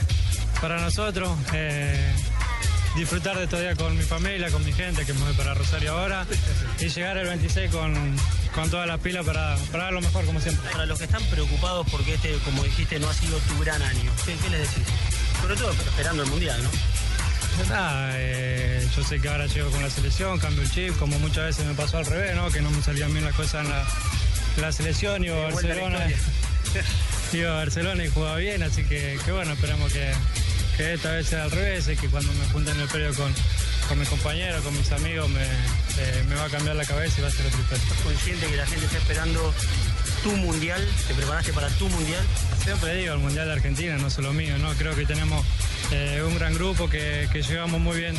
para 0.61 0.79
nosotros. 0.79 1.29
eh, 1.53 2.13
disfrutar 2.95 3.37
de 3.37 3.43
estos 3.43 3.59
días 3.61 3.77
con 3.77 3.95
mi 3.95 4.03
familia, 4.03 4.49
con 4.51 4.65
mi 4.65 4.73
gente, 4.73 5.05
que 5.05 5.13
me 5.13 5.21
voy 5.21 5.33
para 5.33 5.53
Rosario 5.53 5.91
ahora, 5.93 6.25
y 6.79 6.89
llegar 6.89 7.17
el 7.17 7.27
26 7.27 7.71
con, 7.71 7.93
con 8.53 8.69
toda 8.69 8.85
la 8.85 8.97
pila 8.97 9.23
para, 9.23 9.55
para 9.71 9.85
dar 9.85 9.93
lo 9.93 10.01
mejor, 10.01 10.25
como 10.25 10.41
siempre. 10.41 10.69
Para 10.71 10.85
los 10.85 10.97
que 10.97 11.05
están 11.05 11.23
preocupados 11.25 11.87
porque 11.91 12.15
este, 12.15 12.33
como 12.45 12.63
dijiste, 12.63 12.99
no 12.99 13.07
ha 13.09 13.13
sido 13.13 13.37
tu 13.39 13.59
gran 13.59 13.81
año, 13.81 14.11
¿qué, 14.25 14.35
qué 14.35 14.49
les 14.49 14.61
decís? 14.61 14.87
Sobre 15.41 15.55
todo 15.55 15.71
esperando 15.71 16.23
el 16.23 16.29
Mundial, 16.29 16.61
¿no? 16.63 16.69
Nada, 17.67 18.11
eh, 18.15 18.87
yo 18.95 19.03
sé 19.03 19.19
que 19.19 19.27
ahora 19.27 19.45
llego 19.45 19.69
con 19.69 19.83
la 19.83 19.89
selección, 19.89 20.39
cambio 20.39 20.63
el 20.63 20.71
chip, 20.71 20.97
como 20.97 21.19
muchas 21.19 21.45
veces 21.45 21.65
me 21.65 21.73
pasó 21.73 21.97
al 21.97 22.05
revés, 22.05 22.35
¿no? 22.35 22.49
Que 22.49 22.61
no 22.61 22.71
me 22.71 22.81
salían 22.81 23.11
bien 23.11 23.25
las 23.25 23.35
cosas 23.35 23.65
en 23.65 23.69
la, 23.69 23.85
en 24.55 24.61
la 24.61 24.71
selección, 24.71 25.23
iba 25.23 25.37
a 25.37 25.51
Barcelona. 25.51 26.07
Iba 27.33 27.51
a 27.51 27.55
Barcelona 27.57 28.03
y 28.03 28.09
jugaba 28.09 28.37
bien, 28.37 28.63
así 28.63 28.83
que, 28.83 29.19
que 29.23 29.31
bueno, 29.31 29.53
esperamos 29.53 29.93
que, 29.93 30.11
que 30.77 30.93
esta 30.93 31.11
vez 31.11 31.27
sea 31.27 31.43
al 31.43 31.51
revés, 31.51 31.87
y 31.87 31.95
que 31.95 32.07
cuando 32.07 32.33
me 32.33 32.45
junte 32.47 32.71
en 32.71 32.79
el 32.79 32.87
periodo 32.87 33.13
con, 33.13 33.33
con 33.87 33.99
mis 33.99 34.09
compañeros, 34.09 34.63
con 34.63 34.75
mis 34.75 34.91
amigos, 34.91 35.29
me, 35.29 35.43
eh, 35.43 36.23
me 36.27 36.35
va 36.35 36.45
a 36.45 36.49
cambiar 36.49 36.75
la 36.75 36.85
cabeza 36.85 37.19
y 37.19 37.21
va 37.21 37.27
a 37.27 37.31
ser 37.31 37.45
historia. 37.45 37.83
¿Estás 37.83 38.01
consciente 38.03 38.47
que 38.47 38.55
la 38.55 38.65
gente 38.65 38.85
está 38.85 38.97
esperando 38.97 39.53
tu 40.23 40.31
mundial? 40.37 40.85
¿Te 41.07 41.13
preparaste 41.13 41.53
para 41.53 41.69
tu 41.69 41.87
mundial? 41.89 42.23
Siempre 42.63 42.95
digo, 42.95 43.13
el 43.13 43.19
Mundial 43.19 43.47
de 43.47 43.53
Argentina, 43.53 43.97
no 43.97 44.09
solo 44.09 44.33
mío, 44.33 44.57
¿no? 44.57 44.73
Creo 44.73 44.95
que 44.95 45.05
tenemos 45.05 45.45
eh, 45.91 46.21
un 46.25 46.35
gran 46.35 46.53
grupo 46.53 46.89
que, 46.89 47.27
que 47.31 47.41
llevamos 47.41 47.79
muy 47.79 47.97
bien, 47.97 48.15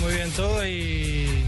muy 0.00 0.12
bien 0.14 0.30
todo 0.32 0.66
y, 0.66 1.44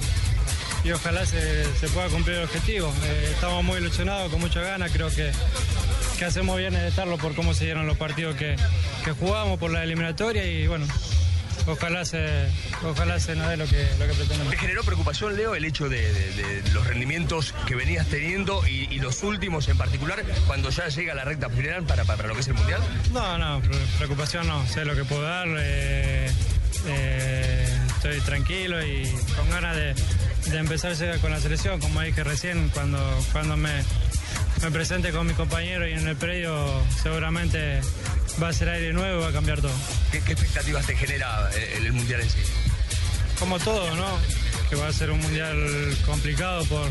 y 0.84 0.90
ojalá 0.90 1.24
se, 1.26 1.64
se 1.78 1.88
pueda 1.88 2.08
cumplir 2.08 2.38
el 2.38 2.44
objetivo. 2.44 2.92
Eh, 3.04 3.30
estamos 3.32 3.62
muy 3.64 3.78
ilusionados, 3.78 4.30
con 4.30 4.40
mucha 4.40 4.60
ganas, 4.60 4.90
creo 4.92 5.10
que, 5.10 5.30
que 6.18 6.24
hacemos 6.24 6.56
bien 6.58 6.74
en 6.74 6.82
estarlo 6.82 7.18
por 7.18 7.34
cómo 7.34 7.54
se 7.54 7.64
dieron 7.64 7.86
los 7.86 7.96
partidos 7.96 8.36
que, 8.36 8.56
que 9.04 9.12
jugamos, 9.12 9.58
por 9.58 9.70
la 9.70 9.82
eliminatoria 9.84 10.44
y 10.44 10.66
bueno, 10.66 10.86
ojalá 11.66 12.04
se, 12.04 12.48
ojalá 12.84 13.18
se 13.20 13.34
nos 13.36 13.48
dé 13.48 13.56
lo 13.56 13.66
que, 13.66 13.86
lo 13.98 14.06
que 14.06 14.12
pretendemos. 14.14 14.50
¿Te 14.50 14.56
generó 14.58 14.82
preocupación, 14.84 15.36
Leo, 15.36 15.54
el 15.54 15.64
hecho 15.64 15.88
de, 15.88 16.00
de- 16.12 16.62
de 16.62 16.70
los 16.72 16.86
rendimientos 16.86 17.54
que 17.66 17.74
venías 17.74 18.06
teniendo 18.08 18.66
y, 18.66 18.88
y 18.90 18.98
los 18.98 19.22
últimos 19.22 19.68
en 19.68 19.76
particular 19.78 20.22
cuando 20.46 20.70
ya 20.70 20.88
llega 20.88 21.14
la 21.14 21.24
recta 21.24 21.48
final 21.50 21.84
para, 21.84 22.04
para 22.04 22.26
lo 22.28 22.34
que 22.34 22.40
es 22.40 22.48
el 22.48 22.54
mundial? 22.54 22.80
No, 23.12 23.38
no, 23.38 23.60
pre- 23.60 23.76
preocupación 23.98 24.46
no, 24.46 24.66
sé 24.66 24.84
lo 24.84 24.94
que 24.94 25.04
puedo 25.04 25.22
dar, 25.22 25.46
eh, 25.58 26.30
eh, 26.86 27.78
estoy 27.96 28.20
tranquilo 28.20 28.84
y 28.84 29.08
con 29.36 29.48
ganas 29.50 29.76
de, 29.76 29.94
de 30.50 30.58
empezar 30.58 30.92
con 31.20 31.30
la 31.30 31.40
selección, 31.40 31.78
como 31.80 32.00
dije 32.00 32.24
recién, 32.24 32.68
cuando, 32.70 32.98
cuando 33.32 33.56
me, 33.56 33.82
me 34.62 34.70
presente 34.70 35.12
con 35.12 35.26
mis 35.26 35.36
compañeros 35.36 35.88
y 35.88 35.92
en 35.92 36.08
el 36.08 36.16
predio 36.16 36.82
seguramente 37.02 37.80
va 38.40 38.48
a 38.48 38.52
ser 38.52 38.68
aire 38.68 38.92
nuevo 38.92 39.20
y 39.20 39.22
va 39.22 39.28
a 39.28 39.32
cambiar 39.32 39.60
todo. 39.60 39.72
¿Qué, 40.10 40.20
qué 40.20 40.32
expectativas 40.32 40.86
te 40.86 40.96
genera 40.96 41.50
eh, 41.54 41.74
el, 41.78 41.86
el 41.86 41.92
mundial 41.92 42.20
en 42.20 42.30
sí? 42.30 42.38
Como 43.38 43.58
todo, 43.58 43.94
¿no? 43.96 44.18
Que 44.70 44.76
va 44.76 44.88
a 44.88 44.92
ser 44.92 45.10
un 45.10 45.20
mundial 45.20 45.56
complicado 46.06 46.64
por, 46.66 46.88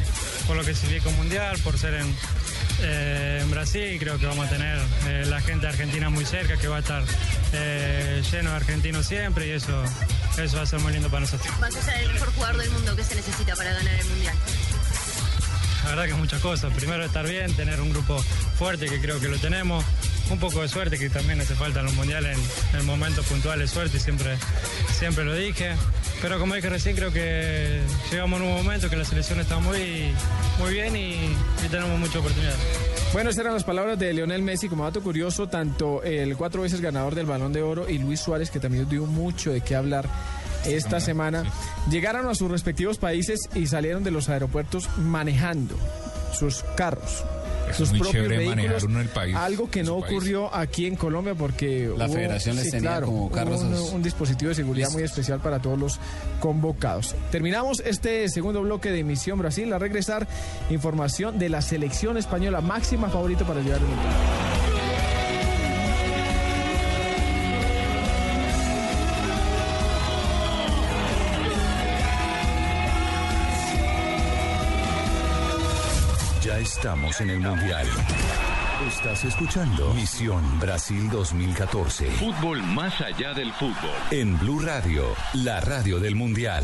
por 0.48 0.58
lo 0.58 0.64
que 0.66 0.76
significa 0.76 1.10
un 1.10 1.16
mundial, 1.16 1.58
por 1.60 1.80
ser 1.80 1.94
en, 1.96 2.16
eh, 2.82 3.40
en 3.42 3.50
Brasil. 3.50 3.98
Creo 4.00 4.20
que 4.20 4.26
vamos 4.26 4.48
a 4.48 4.50
tener 4.50 4.78
eh, 5.08 5.24
la 5.28 5.40
gente 5.42 5.68
argentina 5.68 6.10
muy 6.10 6.26
cerca, 6.26 6.58
que 6.58 6.68
va 6.68 6.78
a 6.78 6.80
estar 6.80 7.04
eh, 7.54 8.22
lleno 8.32 8.50
de 8.50 8.56
argentinos 8.58 9.08
siempre 9.08 9.48
y 9.48 9.52
eso, 9.52 9.84
eso 10.38 10.58
va 10.58 10.64
a 10.64 10.66
ser 10.66 10.80
muy 10.80 10.94
lindo 10.94 11.10
para 11.10 11.22
nosotros. 11.22 11.50
Vas 11.60 11.76
a 11.76 11.82
ser 11.82 12.04
el 12.04 12.14
mejor 12.14 12.34
jugador 12.34 12.62
del 12.62 12.70
mundo 12.72 12.96
que 12.96 13.04
se 13.04 13.16
necesita 13.16 13.56
para 13.56 13.74
ganar 13.74 13.94
el 13.94 14.06
mundial. 14.06 14.36
La 15.84 15.90
verdad 15.90 16.06
que 16.06 16.14
muchas 16.14 16.42
cosas. 16.42 16.74
Primero 16.74 17.04
estar 17.04 17.28
bien, 17.28 17.54
tener 17.56 17.82
un 17.82 17.92
grupo 17.92 18.24
fuerte 18.60 18.86
que 18.88 19.02
creo 19.02 19.20
que 19.20 19.30
lo 19.30 19.38
tenemos. 19.40 19.84
Un 20.32 20.40
poco 20.40 20.62
de 20.62 20.70
suerte 20.70 20.98
que 20.98 21.10
también 21.10 21.42
hace 21.42 21.56
falta 21.56 21.82
en 21.82 21.88
los 21.88 21.96
mundiales 21.96 22.38
en, 22.74 22.80
en 22.80 22.86
momentos 22.86 23.26
puntuales 23.26 23.70
suerte 23.70 24.00
siempre, 24.00 24.38
siempre 24.98 25.26
lo 25.26 25.36
dije. 25.36 25.74
Pero 26.22 26.40
como 26.40 26.56
dije 26.56 26.70
recién 26.70 26.96
creo 26.96 27.12
que 27.12 27.82
llegamos 28.10 28.40
en 28.40 28.48
un 28.48 28.56
momento 28.56 28.90
que 28.90 28.96
la 28.96 29.04
selección 29.04 29.40
está 29.40 29.60
muy, 29.60 30.14
muy 30.58 30.74
bien 30.74 30.96
y, 30.96 31.16
y 31.66 31.68
tenemos 31.70 32.00
mucha 32.00 32.20
oportunidad. 32.20 32.56
Bueno, 33.14 33.30
esas 33.30 33.42
eran 33.42 33.54
las 33.54 33.66
palabras 33.66 34.00
de 34.00 34.14
Lionel 34.14 34.42
Messi. 34.42 34.70
Como 34.70 34.86
dato 34.86 35.02
curioso, 35.02 35.48
tanto 35.48 36.02
el 36.02 36.38
cuatro 36.38 36.62
veces 36.62 36.80
ganador 36.80 37.14
del 37.14 37.26
Balón 37.26 37.52
de 37.52 37.62
Oro 37.62 37.90
y 37.90 37.98
Luis 37.98 38.22
Suárez, 38.22 38.50
que 38.50 38.60
también 38.60 38.88
dio 38.88 39.06
mucho 39.06 39.52
de 39.52 39.62
qué 39.62 39.76
hablar 39.76 40.08
esta 40.66 41.02
semana, 41.02 41.44
llegaron 41.90 42.28
a 42.30 42.36
sus 42.36 42.50
respectivos 42.50 42.98
países 42.98 43.50
y 43.54 43.68
salieron 43.68 44.04
de 44.04 44.12
los 44.12 44.30
aeropuertos 44.30 44.88
manejando 44.98 45.76
sus 46.34 46.64
carros. 46.78 47.26
Sus 47.74 47.90
muy 47.92 48.00
propios 48.00 48.12
chévere 48.24 48.38
vehículos, 48.40 48.58
manejar 48.64 48.86
uno 48.86 48.96
en 49.00 49.02
el 49.08 49.10
país, 49.10 49.36
algo 49.36 49.70
que 49.70 49.84
no 49.84 50.00
país. 50.00 50.12
ocurrió 50.14 50.54
aquí 50.56 50.86
en 50.88 50.96
Colombia 50.96 51.36
porque 51.36 51.92
La 51.98 52.06
hubo- 52.08 52.14
federación 52.14 52.56
les 52.58 52.66
sí, 52.66 52.72
tenía 52.72 52.90
claro, 52.90 53.06
como 53.08 53.32
carros 53.32 53.62
un, 53.94 54.04
dispositivo 54.04 54.50
de 54.50 54.56
seguridad 54.56 54.90
muy 54.92 55.04
especial 55.04 55.40
para 55.40 55.60
todos 55.60 55.80
los 55.80 56.00
convocados. 56.40 57.16
Terminamos 57.32 57.82
este 57.86 58.28
segundo 58.30 58.62
bloque 58.62 58.92
de 58.92 59.00
Emisión 59.00 59.40
Brasil. 59.40 59.72
A 59.74 59.80
regresar, 59.80 60.28
información 60.70 61.40
de 61.40 61.50
la 61.50 61.62
selección 61.62 62.18
española 62.18 62.62
máxima 62.62 63.10
favorito 63.10 63.46
para 63.46 63.62
llegar 63.62 63.80
al 63.80 63.86
mundial. 63.88 64.14
Estamos 76.82 77.22
en 77.22 77.30
el 77.30 77.40
Mundial. 77.40 77.86
Estás 78.88 79.24
escuchando 79.26 79.94
Misión 79.94 80.60
Brasil 80.60 81.12
2014. 81.12 82.10
Fútbol 82.14 82.64
más 82.64 83.00
allá 83.02 83.36
del 83.36 83.54
fútbol. 83.54 83.76
En 84.10 84.40
Blue 84.40 84.60
Radio, 84.60 85.06
la 85.36 85.62
radio 85.62 86.00
del 86.00 86.16
Mundial. 86.16 86.64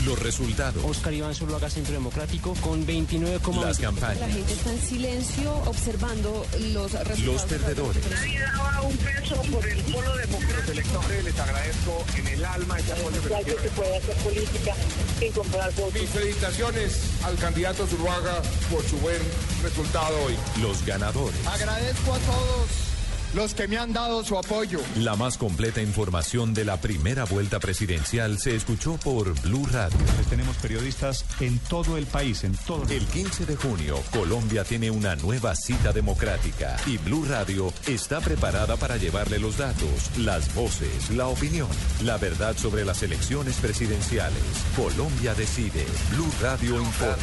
Los 0.05 0.19
resultados, 0.19 0.83
Oscar 0.83 1.13
Iván 1.13 1.33
Zuluaga, 1.33 1.69
Centro 1.69 1.93
Democrático, 1.93 2.53
con 2.61 2.85
29, 2.85 3.39
las 3.61 3.79
La 3.79 3.85
campañas, 3.85 4.33
gente 4.33 4.51
está 4.53 4.71
en 4.71 4.81
silencio 4.81 5.53
observando 5.65 6.45
los 6.73 6.91
resultados. 6.91 7.19
los 7.21 7.41
perdedores. 7.43 8.09
Nadie 8.11 8.39
daba 8.39 8.81
un 8.81 8.97
peso 8.97 9.35
por 9.51 9.65
el 9.65 9.79
polo 9.83 10.17
democrático. 10.17 10.71
Electores, 10.71 11.23
les 11.23 11.39
agradezco 11.39 12.05
en 12.17 12.27
el 12.27 12.45
alma 12.45 12.79
ese 12.79 12.91
apoyo 12.91 13.21
que 13.21 13.45
que 13.45 13.61
se 13.61 13.69
puede 13.69 13.97
hacer 13.97 14.15
política 14.17 14.73
sin 15.19 15.31
comprar 15.31 15.73
votos. 15.75 15.93
Mis 15.93 16.09
felicitaciones 16.09 16.99
al 17.23 17.35
candidato 17.37 17.87
Zuluaga 17.87 18.41
por 18.69 18.83
su 18.83 18.97
buen 18.97 19.21
resultado 19.61 20.17
hoy. 20.25 20.35
los 20.61 20.85
ganadores. 20.85 21.47
Agradezco 21.47 22.13
a 22.13 22.17
todos 22.19 22.92
los 23.33 23.53
que 23.53 23.67
me 23.67 23.77
han 23.77 23.93
dado 23.93 24.23
su 24.23 24.37
apoyo. 24.37 24.79
La 24.97 25.15
más 25.15 25.37
completa 25.37 25.81
información 25.81 26.53
de 26.53 26.65
la 26.65 26.77
primera 26.77 27.25
vuelta 27.25 27.59
presidencial 27.59 28.37
se 28.39 28.55
escuchó 28.55 28.97
por 28.97 29.33
Blue 29.41 29.67
Radio. 29.71 29.97
Pues 30.15 30.27
tenemos 30.27 30.55
periodistas 30.57 31.25
en 31.39 31.59
todo 31.59 31.97
el 31.97 32.05
país, 32.05 32.43
en 32.43 32.55
todo 32.55 32.83
El 32.89 33.05
15 33.05 33.45
de 33.45 33.55
junio, 33.55 33.99
Colombia 34.11 34.63
tiene 34.63 34.91
una 34.91 35.15
nueva 35.15 35.55
cita 35.55 35.91
democrática 35.91 36.77
y 36.85 36.97
Blue 36.97 37.25
Radio 37.25 37.73
está 37.87 38.19
preparada 38.21 38.77
para 38.77 38.97
llevarle 38.97 39.39
los 39.39 39.57
datos, 39.57 40.17
las 40.17 40.53
voces, 40.53 41.09
la 41.11 41.27
opinión, 41.27 41.69
la 42.03 42.17
verdad 42.17 42.55
sobre 42.57 42.85
las 42.85 43.03
elecciones 43.03 43.55
presidenciales. 43.57 44.43
Colombia 44.75 45.33
decide. 45.33 45.85
Blue 46.11 46.31
Radio 46.41 46.79
informa. 46.81 47.17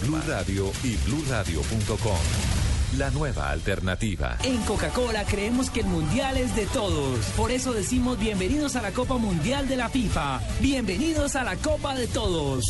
Blue 0.00 0.20
Radio 0.26 0.72
y 0.82 0.96
bluradio.com. 0.96 2.79
La 2.98 3.08
nueva 3.10 3.50
alternativa. 3.50 4.36
En 4.42 4.60
Coca-Cola 4.62 5.24
creemos 5.24 5.70
que 5.70 5.80
el 5.80 5.86
mundial 5.86 6.36
es 6.36 6.56
de 6.56 6.66
todos. 6.66 7.24
Por 7.36 7.52
eso 7.52 7.72
decimos 7.72 8.18
bienvenidos 8.18 8.74
a 8.74 8.82
la 8.82 8.90
Copa 8.90 9.16
Mundial 9.16 9.68
de 9.68 9.76
la 9.76 9.88
FIFA. 9.88 10.40
Bienvenidos 10.58 11.36
a 11.36 11.44
la 11.44 11.56
Copa 11.56 11.94
de 11.94 12.08
Todos. 12.08 12.64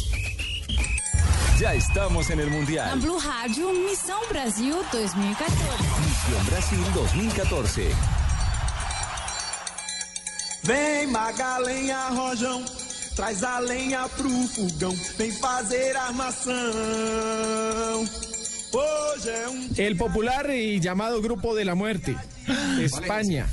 Ya 1.59 1.73
estamos 1.73 2.29
en 2.29 2.41
el 2.41 2.51
Mundial. 2.51 3.01
Blue 3.01 3.19
Rádio, 3.19 3.73
Missão 3.73 4.21
Brasil 4.29 4.75
2014. 4.93 5.57
Misión 6.05 6.47
Brasil 6.47 6.85
2014. 6.95 7.89
Vem 10.65 11.07
Magalenha 11.07 12.09
Rojão, 12.11 12.63
traz 13.17 13.43
a 13.43 13.59
lenha 13.59 14.07
pro 14.11 14.29
fogão, 14.49 14.95
vem 15.17 15.33
fazer 15.33 15.97
armação. 15.97 16.53
El 19.77 19.97
popular 19.97 20.51
y 20.51 20.81
llamado 20.81 21.21
Grupo 21.23 21.55
de 21.55 21.65
la 21.65 21.75
Muerte. 21.75 22.17
España, 22.81 23.47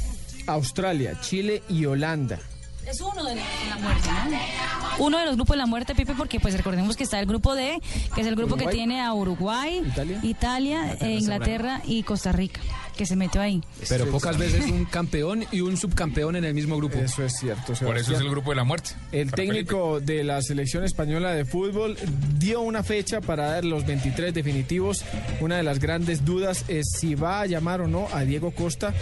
Australia, 0.48 1.20
Chile 1.22 1.64
y 1.70 1.86
Holanda. 1.86 2.40
Es 2.86 3.02
uno 3.02 3.22
de 3.24 3.36
la, 3.36 3.42
de 3.42 3.70
la 3.70 3.78
muerte, 3.80 4.10
¿no? 4.10 5.06
Uno 5.06 5.20
de 5.20 5.26
los 5.26 5.36
grupos 5.36 5.56
de 5.56 5.58
la 5.58 5.66
muerte, 5.66 5.94
Pipe, 5.94 6.14
porque 6.16 6.40
pues 6.40 6.56
recordemos 6.56 6.96
que 6.96 7.04
está 7.04 7.20
el 7.20 7.26
grupo 7.26 7.54
D, 7.54 7.82
que 8.16 8.22
es 8.22 8.28
el 8.28 8.36
grupo 8.38 8.56
que 8.56 8.68
tiene 8.68 9.02
a 9.02 9.14
Uruguay, 9.14 9.84
Italia. 9.86 10.20
Italia, 10.24 10.98
Inglaterra 11.02 11.82
y 11.86 12.04
Costa 12.04 12.32
Rica, 12.32 12.62
que 12.98 13.06
se 13.06 13.16
metió 13.16 13.42
ahí. 13.42 13.64
Pero 13.88 14.08
pocas 14.08 14.38
veces 14.38 14.66
un 14.66 14.86
campeón 14.86 15.46
y 15.52 15.62
un 15.62 15.78
subcampeón 15.78 16.36
en 16.36 16.46
el 16.46 16.54
mismo 16.54 16.78
grupo. 16.78 16.98
Eso 16.98 17.24
es 17.24 17.34
cierto. 17.40 17.68
Por 17.68 17.76
eso 17.76 17.82
es 17.82 17.86
Sebastián. 17.88 18.24
el 18.24 18.32
grupo 18.32 18.50
de 18.50 18.56
la 18.56 18.64
muerte. 18.64 18.92
El 19.12 19.32
técnico 19.32 20.00
de 20.00 20.24
la 20.24 20.42
selección 20.42 20.84
española 20.84 21.34
de 21.34 21.46
fútbol 21.46 21.98
dio 22.38 22.62
una 22.62 22.84
fecha 22.84 23.22
para 23.22 23.48
dar 23.48 23.66
los 23.66 23.86
23 23.86 24.34
definitivos. 24.34 25.06
Una 25.40 25.58
de 25.58 25.64
las 25.64 25.80
grandes 25.80 26.26
dudas 26.26 26.66
es 26.68 26.88
si 27.00 27.16
va 27.16 27.42
a 27.42 27.46
llamar 27.46 27.82
o 27.82 27.88
no 27.88 28.08
a 28.12 28.22
Diego 28.24 28.52
Costa, 28.52 28.94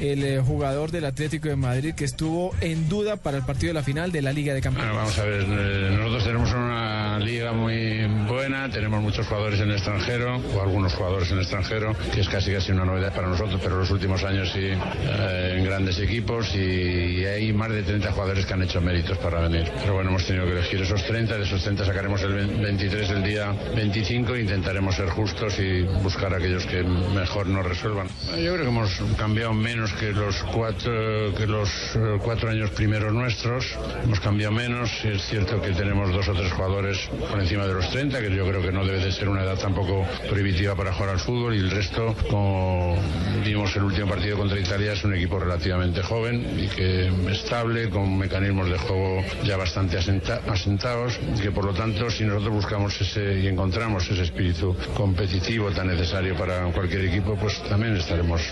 el 0.00 0.24
eh, 0.24 0.40
jugador 0.40 0.90
del 0.90 1.04
Atlético 1.04 1.48
de 1.48 1.56
Madrid 1.56 1.94
que 1.94 2.04
estuvo 2.04 2.52
en 2.60 2.88
duda 2.88 3.16
para 3.16 3.38
el 3.38 3.44
partido 3.44 3.68
de 3.68 3.74
la 3.74 3.82
final 3.82 4.10
de 4.12 4.22
la 4.22 4.32
Liga 4.32 4.54
de 4.54 4.60
Campeones. 4.60 4.92
Bueno, 4.92 5.04
vamos 5.04 5.18
a 5.18 5.24
ver, 5.24 5.44
eh, 5.48 5.96
nosotros 5.96 6.24
tenemos 6.24 6.52
una 6.52 7.18
liga 7.18 7.52
muy 7.52 8.06
buena, 8.28 8.68
tenemos 8.70 9.02
muchos 9.02 9.26
jugadores 9.26 9.60
en 9.60 9.68
el 9.70 9.76
extranjero, 9.76 10.36
o 10.36 10.62
algunos 10.62 10.94
jugadores 10.94 11.30
en 11.30 11.36
el 11.36 11.42
extranjero, 11.42 11.94
que 12.12 12.20
es 12.20 12.28
casi 12.28 12.52
casi 12.52 12.72
una 12.72 12.84
novedad 12.84 13.14
para 13.14 13.28
nosotros, 13.28 13.43
pero 13.62 13.78
los 13.78 13.90
últimos 13.90 14.22
años 14.24 14.50
sí, 14.52 14.60
eh, 14.60 15.54
en 15.56 15.64
grandes 15.64 15.98
equipos 15.98 16.54
y, 16.54 17.24
hay 17.24 17.52
más 17.52 17.70
de 17.70 17.82
30 17.82 18.12
jugadores 18.12 18.46
que 18.46 18.52
han 18.52 18.62
hecho 18.62 18.80
méritos 18.80 19.18
para 19.18 19.40
venir. 19.40 19.70
Pero 19.80 19.94
bueno, 19.94 20.10
hemos 20.10 20.26
tenido 20.26 20.44
que 20.46 20.52
elegir 20.52 20.82
esos 20.82 21.04
30, 21.04 21.36
de 21.36 21.42
esos 21.42 21.62
30 21.62 21.84
sacaremos 21.84 22.22
el 22.22 22.34
23 22.34 23.10
el 23.10 23.22
día 23.22 23.54
25 23.74 24.34
e 24.34 24.40
intentaremos 24.42 24.94
ser 24.94 25.08
justos 25.08 25.58
y 25.58 25.82
buscar 26.02 26.34
aquellos 26.34 26.66
que 26.66 26.82
mejor 26.82 27.46
nos 27.46 27.66
resuelvan. 27.66 28.08
Yo 28.30 28.54
creo 28.54 28.62
que 28.62 28.68
hemos 28.68 29.02
cambiado 29.16 29.52
menos 29.52 29.92
que 29.94 30.12
los 30.12 30.42
cuatro, 30.44 31.34
que 31.34 31.46
los 31.46 31.68
eh, 31.96 32.18
cuatro 32.22 32.50
años 32.50 32.70
primeros 32.70 33.12
nuestros. 33.12 33.66
Hemos 34.02 34.20
cambiado 34.20 34.52
menos. 34.52 34.90
Es 35.04 35.22
cierto 35.26 35.60
que 35.60 35.70
tenemos 35.70 36.12
dos 36.12 36.28
o 36.28 36.34
tres 36.34 36.52
jugadores 36.52 36.98
por 37.30 37.40
encima 37.40 37.66
de 37.66 37.74
los 37.74 37.90
30, 37.90 38.20
que 38.20 38.34
yo 38.34 38.46
creo 38.46 38.62
que 38.62 38.72
no 38.72 38.84
debe 38.84 39.04
de 39.04 39.12
ser 39.12 39.28
una 39.28 39.42
edad 39.42 39.58
tampoco 39.58 40.06
prohibitiva 40.28 40.74
para 40.74 40.92
jugar 40.92 41.10
al 41.10 41.20
fútbol. 41.20 41.54
Y 41.54 41.58
el 41.58 41.70
resto, 41.70 42.14
como 42.30 42.96
vimos 43.42 43.74
el 43.76 43.84
último 43.84 44.08
partido 44.08 44.36
contra 44.36 44.58
Italia, 44.58 44.92
es 44.92 45.04
un 45.04 45.14
equipo 45.14 45.38
relativamente 45.38 46.02
joven 46.02 46.44
y 46.58 46.68
que 46.68 47.10
estable, 47.30 47.88
con 47.90 48.16
mecanismos 48.18 48.68
de 48.70 48.78
juego 48.78 49.24
ya 49.44 49.56
bastante 49.56 49.98
asenta- 49.98 50.40
asentados. 50.48 51.18
Y 51.36 51.40
que 51.40 51.50
por 51.50 51.64
lo 51.64 51.72
tanto, 51.72 52.10
si 52.10 52.24
nosotros 52.24 52.52
buscamos 52.54 53.00
ese 53.00 53.40
y 53.40 53.46
encontramos 53.46 54.08
ese 54.10 54.22
espíritu 54.22 54.76
competitivo 54.96 55.70
tan 55.70 55.88
necesario 55.88 56.34
para 56.36 56.64
cualquier 56.72 57.06
equipo, 57.06 57.36
pues 57.36 57.62
también 57.64 57.96
estaremos 57.96 58.42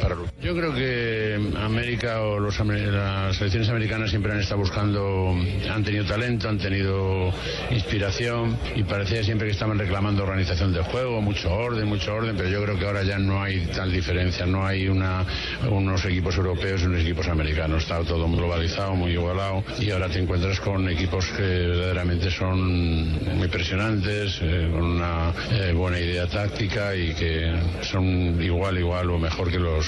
para. 0.00 0.16
Yo 0.42 0.54
creo 0.54 0.74
que 0.74 1.52
América 1.58 2.20
o 2.22 2.38
los, 2.38 2.58
las 2.60 3.36
selecciones 3.36 3.68
americanas 3.68 4.10
siempre 4.10 4.32
han 4.32 4.40
estado 4.40 4.60
buscando, 4.60 5.34
han 5.72 5.84
tenido 5.84 6.04
talento, 6.04 6.48
han 6.48 6.58
tenido 6.58 7.32
inspiración 7.70 8.56
y 8.74 8.82
parecía 8.82 9.22
siempre 9.24 9.46
que 9.46 9.52
estaban 9.52 9.78
reclamando 9.78 10.22
organización 10.22 10.72
de 10.72 10.80
juego, 10.82 11.20
mucho 11.20 11.52
orden, 11.52 11.86
mucho 11.86 12.14
orden, 12.14 12.36
pero 12.36 12.48
yo 12.48 12.62
creo 12.62 12.78
que 12.78 12.86
ahora 12.86 13.02
ya 13.02 13.18
no 13.18 13.42
hay 13.42 13.66
tal 13.66 13.90
diferencia, 13.92 14.12
no 14.46 14.66
hay 14.66 14.88
una, 14.88 15.26
unos 15.70 16.04
equipos 16.04 16.36
europeos 16.36 16.82
y 16.82 16.86
unos 16.86 17.00
equipos 17.02 17.28
americanos, 17.28 17.82
está 17.82 18.02
todo 18.04 18.28
globalizado, 18.28 18.94
muy 18.94 19.12
igualado 19.12 19.64
y 19.78 19.90
ahora 19.90 20.08
te 20.08 20.18
encuentras 20.20 20.60
con 20.60 20.88
equipos 20.88 21.26
que 21.36 21.42
verdaderamente 21.42 22.30
son 22.30 23.12
muy 23.36 23.44
impresionantes, 23.44 24.38
eh, 24.40 24.68
con 24.72 24.82
una 24.82 25.32
eh, 25.50 25.72
buena 25.72 25.98
idea 25.98 26.26
táctica 26.28 26.94
y 26.96 27.14
que 27.14 27.52
son 27.82 28.42
igual, 28.42 28.78
igual 28.78 29.10
o 29.10 29.18
mejor 29.18 29.50
que 29.50 29.58
los, 29.58 29.86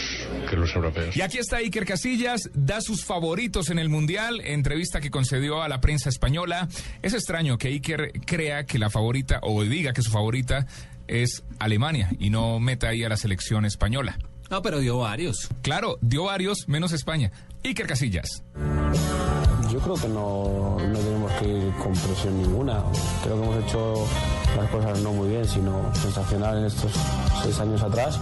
que 0.48 0.57
los 0.57 0.74
europeos. 0.74 1.16
Y 1.16 1.22
aquí 1.22 1.38
está 1.38 1.57
Iker 1.57 1.85
Casillas, 1.85 2.50
da 2.54 2.80
sus 2.80 3.04
favoritos 3.04 3.70
en 3.70 3.78
el 3.78 3.88
Mundial, 3.88 4.40
entrevista 4.44 5.00
que 5.00 5.11
concedió 5.11 5.62
a 5.62 5.68
la 5.68 5.80
prensa 5.80 6.09
española. 6.09 6.68
Es 7.02 7.14
extraño 7.14 7.59
que 7.59 7.68
Iker 7.68 8.12
crea 8.26 8.64
que 8.64 8.78
la 8.78 8.90
favorita, 8.90 9.40
o 9.42 9.62
diga 9.62 9.92
que 9.92 10.02
su 10.02 10.11
favorita 10.11 10.66
es 11.07 11.44
Alemania 11.59 12.11
y 12.18 12.30
no 12.30 12.59
meta 12.61 12.88
ahí 12.88 13.04
a 13.04 13.09
la 13.09 13.16
selección 13.16 13.64
española. 13.64 14.18
No, 14.55 14.62
pero 14.62 14.79
dio 14.79 14.99
varios. 14.99 15.49
Claro, 15.62 15.99
dio 16.01 16.23
varios, 16.27 16.69
menos 16.69 16.93
España. 16.93 17.33
Iker 17.64 17.88
Casillas. 17.88 18.45
Yo 19.69 19.81
creo 19.81 19.97
que 19.97 20.07
no, 20.07 20.77
no 20.79 20.97
tenemos 21.01 21.33
que 21.40 21.49
ir 21.49 21.73
con 21.83 21.93
presión 21.93 22.40
ninguna. 22.40 22.81
Creo 23.25 23.37
que 23.37 23.43
hemos 23.43 23.64
hecho 23.64 24.07
las 24.57 24.71
cosas 24.71 25.01
no 25.01 25.12
muy 25.12 25.31
bien, 25.31 25.45
sino 25.45 25.93
sensacional 25.97 26.59
en 26.59 26.67
estos 26.67 26.93
seis 27.43 27.59
años 27.59 27.83
atrás. 27.83 28.21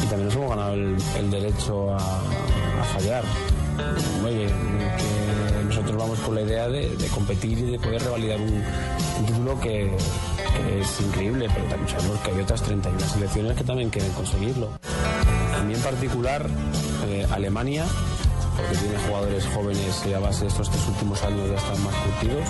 Y 0.00 0.06
también 0.06 0.26
nos 0.26 0.36
hemos 0.36 0.50
ganado 0.50 0.74
el, 0.74 0.96
el 1.18 1.28
derecho 1.28 1.92
a, 1.92 1.96
a 1.96 2.84
fallar. 2.94 3.24
Oye, 4.24 4.46
que 4.46 5.64
nosotros 5.64 5.96
vamos 5.96 6.20
con 6.20 6.36
la 6.36 6.42
idea 6.42 6.68
de, 6.68 6.88
de 6.96 7.08
competir 7.08 7.58
y 7.58 7.72
de 7.72 7.80
poder 7.80 8.00
revalidar 8.00 8.40
un, 8.40 8.62
un 9.18 9.26
título 9.26 9.58
que, 9.58 9.90
que 10.56 10.80
es 10.80 11.00
increíble, 11.00 11.48
pero 11.52 11.66
también 11.66 11.88
sabemos 11.88 12.20
que 12.20 12.30
hay 12.30 12.40
otras 12.42 12.62
31 12.62 13.00
selecciones 13.08 13.56
que 13.56 13.64
también 13.64 13.90
quieren 13.90 14.12
conseguirlo. 14.12 14.70
A 15.58 15.62
mí 15.64 15.74
en 15.74 15.80
particular, 15.80 16.46
eh, 17.06 17.26
Alemania, 17.30 17.84
porque 18.56 18.76
tiene 18.76 18.98
jugadores 19.06 19.44
jóvenes 19.54 20.02
y 20.08 20.12
a 20.12 20.18
base 20.20 20.42
de 20.42 20.48
estos 20.48 20.70
tres 20.70 20.86
últimos 20.86 21.22
años 21.22 21.48
ya 21.50 21.56
están 21.56 21.82
más 21.82 21.94
curtidos. 21.94 22.48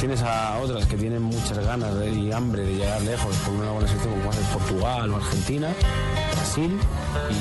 Tienes 0.00 0.22
a 0.22 0.58
otras 0.58 0.86
que 0.86 0.96
tienen 0.96 1.22
muchas 1.22 1.58
ganas 1.58 1.94
y 2.06 2.32
hambre 2.32 2.64
de 2.64 2.74
llegar 2.74 3.00
lejos 3.02 3.36
con 3.44 3.56
una 3.56 3.70
buena 3.70 3.88
selección 3.88 4.14
como 4.14 4.26
puede 4.26 4.42
ser 4.42 4.52
Portugal 4.52 5.10
o 5.10 5.16
Argentina, 5.16 5.74
Brasil, 6.46 6.78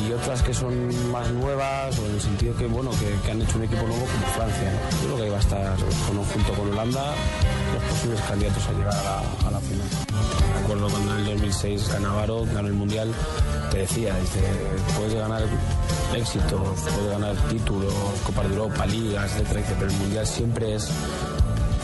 y 0.04 0.12
otras 0.14 0.42
que 0.42 0.52
son 0.52 1.12
más 1.12 1.30
nuevas 1.32 1.98
o 2.00 2.06
en 2.08 2.16
el 2.16 2.22
sentido 2.22 2.56
que 2.58 2.66
bueno 2.66 2.90
que, 2.92 3.32
han 3.32 3.40
hecho 3.40 3.58
un 3.58 3.64
equipo 3.66 3.84
nuevo 3.84 4.04
como 4.06 4.28
Francia. 4.34 4.72
Yo 4.92 5.06
creo 5.06 5.18
que 5.18 5.24
ahí 5.24 5.30
va 5.30 5.38
a 5.38 5.42
estar 5.42 5.78
junto 6.34 6.54
con 6.54 6.72
Holanda 6.72 7.14
los 7.74 7.84
posibles 7.84 8.22
candidatos 8.22 8.68
a 8.68 8.72
llegar 8.72 8.96
a 8.96 9.52
la, 9.52 9.60
final. 9.60 9.88
Recuerdo 10.62 10.90
cuando 10.90 11.12
en 11.12 11.20
el 11.20 11.26
2006 11.26 11.84
Canavaro 11.92 12.46
ganó 12.52 12.68
el 12.68 12.74
Mundial, 12.74 13.14
te 13.72 13.78
decía, 13.80 14.16
puedes 14.98 15.14
ganar 15.14 15.44
éxitos, 16.16 16.80
puedes 16.96 17.12
ganar 17.12 17.36
títulos, 17.50 17.94
Copas 18.26 18.50
de 18.50 18.56
Europa, 18.56 18.86
ligas, 18.88 19.32
etcétera, 19.34 19.76
pero 19.78 19.92
el 19.92 19.98
Mundial 19.98 20.26
siempre 20.26 20.76
es 20.76 20.90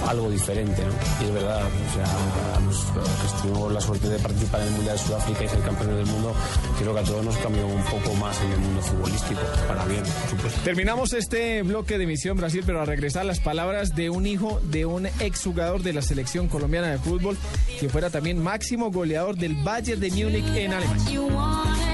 algo 0.07 0.29
diferente, 0.29 0.83
¿no? 0.83 0.93
Y 1.21 1.29
es 1.29 1.33
verdad, 1.33 1.61
o 1.63 1.93
sea, 1.93 2.05
que 2.05 3.41
tuvimos 3.41 3.71
la 3.71 3.81
suerte 3.81 4.09
de 4.09 4.19
participar 4.19 4.61
en 4.61 4.67
el 4.67 4.73
Mundial 4.73 4.97
de 4.97 5.03
Sudáfrica 5.03 5.43
y 5.43 5.47
ser 5.47 5.59
campeones 5.61 5.97
del 5.97 6.05
mundo, 6.07 6.33
creo 6.79 6.93
que 6.93 6.99
a 6.99 7.03
todos 7.03 7.25
nos 7.25 7.37
cambió 7.37 7.65
un 7.67 7.83
poco 7.83 8.13
más 8.15 8.41
en 8.41 8.51
el 8.51 8.59
mundo 8.59 8.81
futbolístico, 8.81 9.41
para 9.67 9.85
bien, 9.85 10.03
por 10.03 10.29
supuesto. 10.29 10.61
Terminamos 10.63 11.13
este 11.13 11.61
bloque 11.63 11.97
de 11.97 12.07
Misión 12.07 12.37
Brasil, 12.37 12.63
pero 12.65 12.81
a 12.81 12.85
regresar 12.85 13.25
las 13.25 13.39
palabras 13.39 13.95
de 13.95 14.09
un 14.09 14.25
hijo 14.25 14.59
de 14.63 14.85
un 14.85 15.05
exjugador 15.05 15.83
de 15.83 15.93
la 15.93 16.01
selección 16.01 16.47
colombiana 16.47 16.87
de 16.87 16.97
fútbol, 16.97 17.37
que 17.79 17.89
fuera 17.89 18.09
también 18.09 18.41
máximo 18.41 18.91
goleador 18.91 19.35
del 19.35 19.55
Bayern 19.55 19.99
de 19.99 20.09
Múnich 20.11 20.45
en 20.55 20.73
Alemania. 20.73 21.90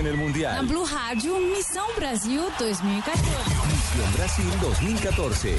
En 0.00 0.06
el 0.06 0.16
Mundial. 0.16 0.66
Blue 0.66 0.86
Rádio, 0.86 1.38
Missão 1.38 1.86
Brasil 1.96 2.40
2014. 2.58 3.22
Misión 3.68 4.12
Brasil 4.16 4.50
2014. 4.60 5.56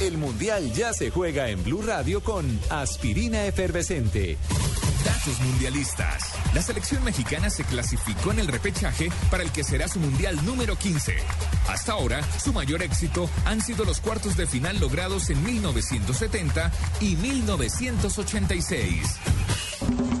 El 0.00 0.18
Mundial 0.18 0.70
ya 0.72 0.92
se 0.92 1.10
juega 1.10 1.48
en 1.48 1.64
Blue 1.64 1.82
Radio 1.82 2.22
con 2.22 2.60
Aspirina 2.68 3.46
Efervescente. 3.46 4.36
Datos 5.02 5.40
mundialistas. 5.40 6.34
La 6.52 6.60
selección 6.60 7.02
mexicana 7.04 7.48
se 7.48 7.64
clasificó 7.64 8.32
en 8.32 8.40
el 8.40 8.48
repechaje 8.48 9.08
para 9.30 9.42
el 9.42 9.50
que 9.50 9.64
será 9.64 9.88
su 9.88 9.98
mundial 9.98 10.44
número 10.44 10.76
15. 10.76 11.16
Hasta 11.68 11.92
ahora, 11.92 12.22
su 12.38 12.52
mayor 12.52 12.82
éxito 12.82 13.30
han 13.46 13.62
sido 13.62 13.86
los 13.86 14.00
cuartos 14.00 14.36
de 14.36 14.46
final 14.46 14.78
logrados 14.78 15.30
en 15.30 15.42
1970 15.42 16.70
y 17.00 17.16
1986. 17.16 20.15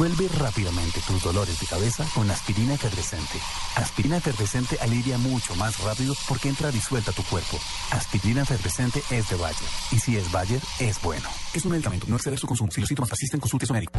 Disuelve 0.00 0.28
rápidamente 0.38 0.98
tus 1.06 1.22
dolores 1.22 1.60
de 1.60 1.66
cabeza 1.66 2.06
con 2.14 2.30
aspirina 2.30 2.72
efervescente. 2.72 3.38
Aspirina 3.76 4.16
efervescente 4.16 4.78
alivia 4.80 5.18
mucho 5.18 5.54
más 5.56 5.78
rápido 5.80 6.14
porque 6.26 6.48
entra 6.48 6.70
disuelta 6.70 7.10
a 7.10 7.14
tu 7.14 7.22
cuerpo. 7.24 7.58
Aspirina 7.90 8.40
efervescente 8.40 9.02
es 9.10 9.28
de 9.28 9.36
Bayer. 9.36 9.68
Y 9.92 9.98
si 9.98 10.16
es 10.16 10.32
Bayer, 10.32 10.62
es 10.78 10.98
bueno. 11.02 11.28
Es 11.52 11.66
un 11.66 11.72
medicamento. 11.72 12.06
No 12.08 12.16
exceder 12.16 12.38
su 12.38 12.46
consumo. 12.46 12.72
Si 12.72 12.80
los 12.80 12.88
síntomas 12.88 13.10
persisten, 13.10 13.40
consulte 13.40 13.64
a 13.64 13.66
su 13.66 13.74
médico. 13.74 13.92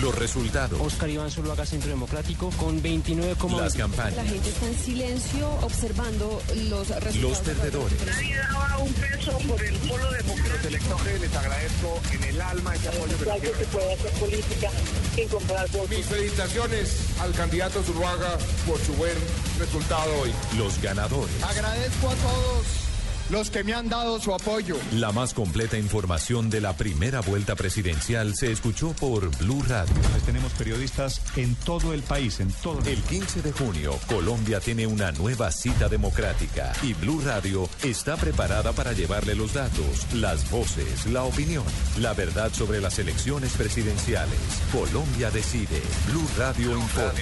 Los 0.00 0.14
resultados, 0.14 0.80
Oscar 0.80 1.10
Iván 1.10 1.28
Zuluaga, 1.28 1.66
Centro 1.66 1.90
Democrático, 1.90 2.50
con 2.50 2.80
29, 2.80 3.34
las 3.58 3.74
La 3.74 3.80
campañas, 3.80 4.28
gente 4.28 4.50
está 4.50 4.66
en 4.66 4.78
silencio 4.78 5.50
observando 5.62 6.40
los 6.68 6.88
resultados. 6.88 7.16
los 7.16 7.38
perdedores, 7.40 8.06
Nadie 8.06 8.36
daba 8.36 8.78
un 8.78 8.92
peso 8.92 9.38
por 9.38 9.60
el 9.64 9.74
polo 9.78 10.10
democrático. 10.12 10.47
Les 10.64 11.36
agradezco 11.36 12.00
en 12.12 12.24
el 12.24 12.40
alma 12.40 12.74
ese 12.74 12.88
apoyo 12.88 13.16
que 13.18 13.24
Ya 13.24 13.40
que 13.40 13.54
se 13.54 13.64
puede 13.66 13.92
hacer 13.94 14.10
política 14.12 14.70
sin 15.14 15.28
comprar 15.28 15.70
votos. 15.70 15.90
Mis 15.90 16.06
felicitaciones 16.06 16.96
al 17.20 17.32
candidato 17.32 17.82
Zuluaga 17.82 18.38
por 18.66 18.78
su 18.80 18.92
buen 18.94 19.14
resultado 19.58 20.20
hoy. 20.20 20.32
los 20.56 20.80
ganadores. 20.82 21.42
Agradezco 21.42 22.08
a 22.08 22.14
todos 22.14 22.87
los 23.30 23.50
que 23.50 23.64
me 23.64 23.74
han 23.74 23.88
dado 23.88 24.20
su 24.20 24.34
apoyo. 24.34 24.76
La 24.92 25.12
más 25.12 25.34
completa 25.34 25.78
información 25.78 26.50
de 26.50 26.60
la 26.60 26.74
primera 26.74 27.20
vuelta 27.20 27.54
presidencial 27.54 28.34
se 28.34 28.52
escuchó 28.52 28.92
por 28.92 29.28
Blue 29.38 29.62
Radio. 29.68 29.94
Pues 30.10 30.22
tenemos 30.24 30.52
periodistas 30.52 31.20
en 31.36 31.54
todo 31.56 31.92
el 31.92 32.02
país, 32.02 32.40
en 32.40 32.50
todo 32.52 32.80
El 32.86 33.02
15 33.02 33.42
de 33.42 33.52
junio, 33.52 33.98
Colombia 34.08 34.60
tiene 34.60 34.86
una 34.86 35.12
nueva 35.12 35.50
cita 35.50 35.88
democrática 35.88 36.72
y 36.82 36.94
Blue 36.94 37.20
Radio 37.24 37.68
está 37.82 38.16
preparada 38.16 38.72
para 38.72 38.92
llevarle 38.92 39.34
los 39.34 39.54
datos, 39.54 40.12
las 40.14 40.50
voces, 40.50 41.06
la 41.06 41.24
opinión, 41.24 41.64
la 42.00 42.14
verdad 42.14 42.52
sobre 42.52 42.80
las 42.80 42.98
elecciones 42.98 43.52
presidenciales. 43.52 44.38
Colombia 44.72 45.30
decide. 45.30 45.80
Blue 46.08 46.28
Radio 46.36 46.76
informa. 46.76 47.12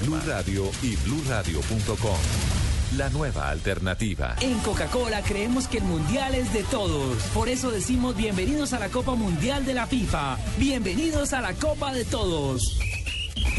Blue 0.00 0.20
Radio 0.26 0.70
y 0.82 0.96
bluradio.com. 0.96 2.57
La 2.96 3.10
nueva 3.10 3.50
alternativa. 3.50 4.34
En 4.40 4.58
Coca-Cola 4.60 5.20
creemos 5.22 5.68
que 5.68 5.76
el 5.76 5.84
mundial 5.84 6.34
es 6.34 6.54
de 6.54 6.62
todos. 6.64 7.22
Por 7.34 7.50
eso 7.50 7.70
decimos 7.70 8.16
bienvenidos 8.16 8.72
a 8.72 8.78
la 8.78 8.88
Copa 8.88 9.14
Mundial 9.14 9.66
de 9.66 9.74
la 9.74 9.86
FIFA. 9.86 10.38
Bienvenidos 10.56 11.34
a 11.34 11.42
la 11.42 11.52
Copa 11.52 11.92
de 11.92 12.06
Todos. 12.06 12.78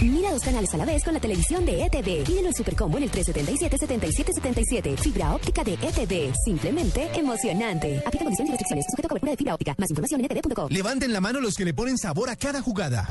Mira 0.01 0.31
dos 0.31 0.41
canales 0.41 0.73
a 0.73 0.77
la 0.77 0.85
vez 0.85 1.03
con 1.03 1.13
la 1.13 1.19
televisión 1.19 1.63
de 1.63 1.83
ETV. 1.83 2.23
Pídelo 2.25 2.47
el 2.47 2.55
supercombo 2.55 2.97
en 2.97 3.03
el 3.03 3.11
377-7777. 3.11 4.97
Fibra 4.97 5.35
óptica 5.35 5.63
de 5.63 5.73
ETV. 5.73 6.33
Simplemente 6.43 7.11
emocionante. 7.13 8.01
Aplica 8.05 8.23
condiciones 8.23 8.49
y 8.49 8.51
restricciones. 8.53 8.85
Sujeto 8.89 9.05
a 9.05 9.09
cobertura 9.09 9.31
de 9.31 9.37
fibra 9.37 9.53
óptica. 9.53 9.75
Más 9.77 9.91
información 9.91 10.21
en 10.21 10.31
etv.com. 10.31 10.69
Levanten 10.71 11.13
la 11.13 11.21
mano 11.21 11.39
los 11.39 11.55
que 11.55 11.65
le 11.65 11.75
ponen 11.75 11.99
sabor 11.99 12.31
a 12.31 12.35
cada 12.35 12.63
jugada. 12.63 13.07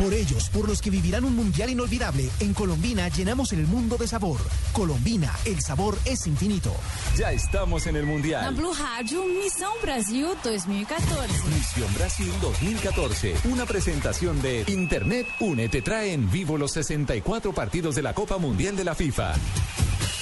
Por 0.00 0.14
ellos, 0.14 0.48
por 0.48 0.66
los 0.66 0.80
que 0.80 0.88
vivirán 0.88 1.26
un 1.26 1.36
mundial 1.36 1.68
inolvidable, 1.68 2.30
en 2.40 2.54
Colombina 2.54 3.06
llenamos 3.08 3.52
el 3.52 3.66
mundo 3.66 3.98
de 3.98 4.08
sabor. 4.08 4.40
Colombina, 4.72 5.30
el 5.44 5.60
sabor 5.60 5.98
es 6.06 6.26
infinito. 6.26 6.72
Ya 7.18 7.32
estamos 7.32 7.86
en 7.86 7.96
el 7.96 8.06
Na 8.06 8.10
Mundial. 8.10 8.54
Blue 8.54 8.72
Rádio, 8.72 9.26
Missão 9.26 9.78
Brasil 9.82 10.28
2014. 10.42 11.48
Misión 11.54 11.94
Brasil 11.98 12.32
2014. 12.40 13.34
Una 13.52 13.66
presentación 13.66 14.40
de 14.40 14.64
Internet 14.68 15.26
Une 15.38 15.68
te 15.68 15.82
trae 15.82 16.14
en 16.14 16.30
vivo 16.30 16.56
los 16.56 16.72
64 16.72 17.52
partidos 17.52 17.94
de 17.94 18.00
la 18.00 18.14
Copa 18.14 18.38
Mundial 18.38 18.76
de 18.76 18.84
la 18.84 18.94
FIFA. 18.94 19.34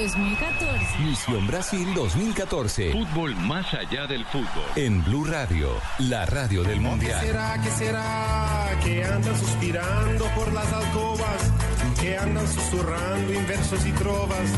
2014. 0.00 0.98
Misión 1.04 1.46
Brasil 1.46 1.86
2014. 1.94 2.92
Fútbol 2.92 3.36
más 3.36 3.66
allá 3.74 4.06
del 4.06 4.24
fútbol. 4.24 4.46
En 4.76 5.04
Blue 5.04 5.24
Radio, 5.24 5.74
la 5.98 6.24
radio 6.24 6.62
del 6.62 6.74
¿Qué 6.78 6.80
Mundial. 6.80 7.20
será, 7.20 7.60
qué 7.62 7.70
será? 7.70 8.78
Que 8.82 9.04
andan 9.04 9.38
suspirando 9.38 10.24
por 10.34 10.52
las 10.54 10.72
alcobas, 10.72 11.52
que 12.00 12.16
andan 12.16 12.48
susurrando 12.48 13.34
inversos 13.34 13.86
y 13.86 13.92
trovas, 13.92 14.50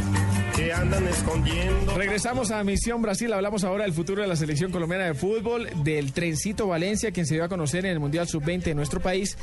que 0.55 0.73
andan 0.73 1.09
escondiendo. 1.09 1.95
Regresamos 1.97 2.53
a 2.53 2.63
Misión 2.63 3.03
Brasil. 3.03 3.33
Hablamos 3.33 3.65
ahora 3.65 3.83
del 3.85 3.93
futuro 3.95 4.23
de 4.23 4.29
la 4.29 4.37
selección 4.37 4.71
colombiana 4.71 5.07
de 5.07 5.15
fútbol, 5.15 5.69
del 5.83 6.13
Trencito 6.13 6.69
Valencia, 6.69 7.11
quien 7.11 7.27
se 7.27 7.35
dio 7.35 7.43
a 7.45 7.49
conocer 7.49 7.85
en 7.85 7.93
el 7.93 7.99
Mundial 8.01 8.29
Sub-20 8.29 8.63
de 8.63 8.75
nuestro 8.77 9.01
país, 9.01 9.37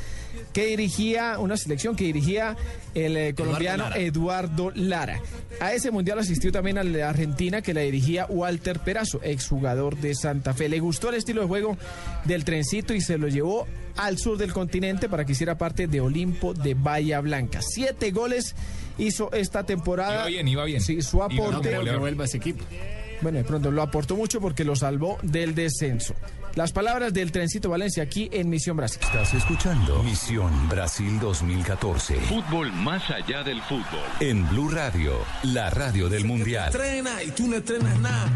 que 0.52 0.66
dirigía 0.66 1.38
una 1.38 1.56
selección 1.56 1.96
que 1.96 2.04
dirigía 2.04 2.56
el 2.94 3.16
eh, 3.16 3.34
colombiano 3.34 3.84
Lara. 3.84 3.98
Eduardo 3.98 4.72
Lara. 4.74 5.20
A 5.60 5.72
ese 5.72 5.90
Mundial 5.90 6.18
asistió 6.18 6.50
también 6.52 6.78
al 6.78 6.92
de 6.92 7.02
Argentina, 7.02 7.62
que 7.62 7.74
la 7.74 7.82
dirigía 7.82 8.26
Walter 8.28 8.80
Perazo, 8.80 9.20
exjugador 9.22 9.96
de 9.96 10.14
Santa 10.14 10.54
Fe. 10.54 10.68
Le 10.68 10.80
gustó 10.80 11.10
el 11.10 11.16
estilo 11.16 11.42
de 11.42 11.46
juego 11.48 11.76
del 12.24 12.44
Trencito 12.44 12.94
y 12.94 13.00
se 13.00 13.18
lo 13.18 13.28
llevó 13.28 13.66
al 13.96 14.18
sur 14.18 14.38
del 14.38 14.52
continente 14.52 15.08
para 15.08 15.24
que 15.24 15.32
hiciera 15.32 15.58
parte 15.58 15.86
de 15.86 16.00
Olimpo 16.00 16.54
de 16.54 16.74
Bahía 16.74 17.20
Blanca. 17.20 17.60
Siete 17.62 18.10
goles 18.10 18.54
hizo 18.98 19.32
esta 19.32 19.64
temporada. 19.64 20.14
Iba 20.14 20.26
bien, 20.26 20.48
iba 20.48 20.64
bien. 20.64 20.80
Sí, 20.80 21.02
su 21.02 21.22
aporte. 21.22 21.70
como 21.70 21.78
goleador. 21.78 22.00
vuelva 22.00 22.24
ese 22.24 22.38
equipo. 22.38 22.64
Bueno, 23.22 23.38
de 23.38 23.44
pronto 23.44 23.70
lo 23.70 23.82
aportó 23.82 24.16
mucho 24.16 24.40
porque 24.40 24.64
lo 24.64 24.74
salvó 24.74 25.18
del 25.22 25.54
descenso. 25.54 26.14
Las 26.54 26.72
palabras 26.72 27.12
del 27.12 27.30
Trencito 27.30 27.70
Valencia 27.70 28.02
aquí 28.02 28.28
en 28.32 28.48
Misión 28.48 28.76
Brasil. 28.76 28.98
Estás 29.02 29.34
escuchando 29.34 30.02
Misión 30.02 30.68
Brasil 30.68 31.20
2014. 31.20 32.16
Fútbol 32.22 32.72
más 32.72 33.08
allá 33.10 33.42
del 33.44 33.62
fútbol. 33.62 33.84
En 34.18 34.48
Blue 34.48 34.68
Radio, 34.68 35.12
la 35.44 35.70
radio 35.70 36.08
del 36.08 36.24
Mundial. 36.24 36.66
Entrena 36.66 37.22
y 37.22 37.30
tú 37.30 37.46
no 37.46 37.56
entrenas 37.56 37.98
nada. 38.00 38.28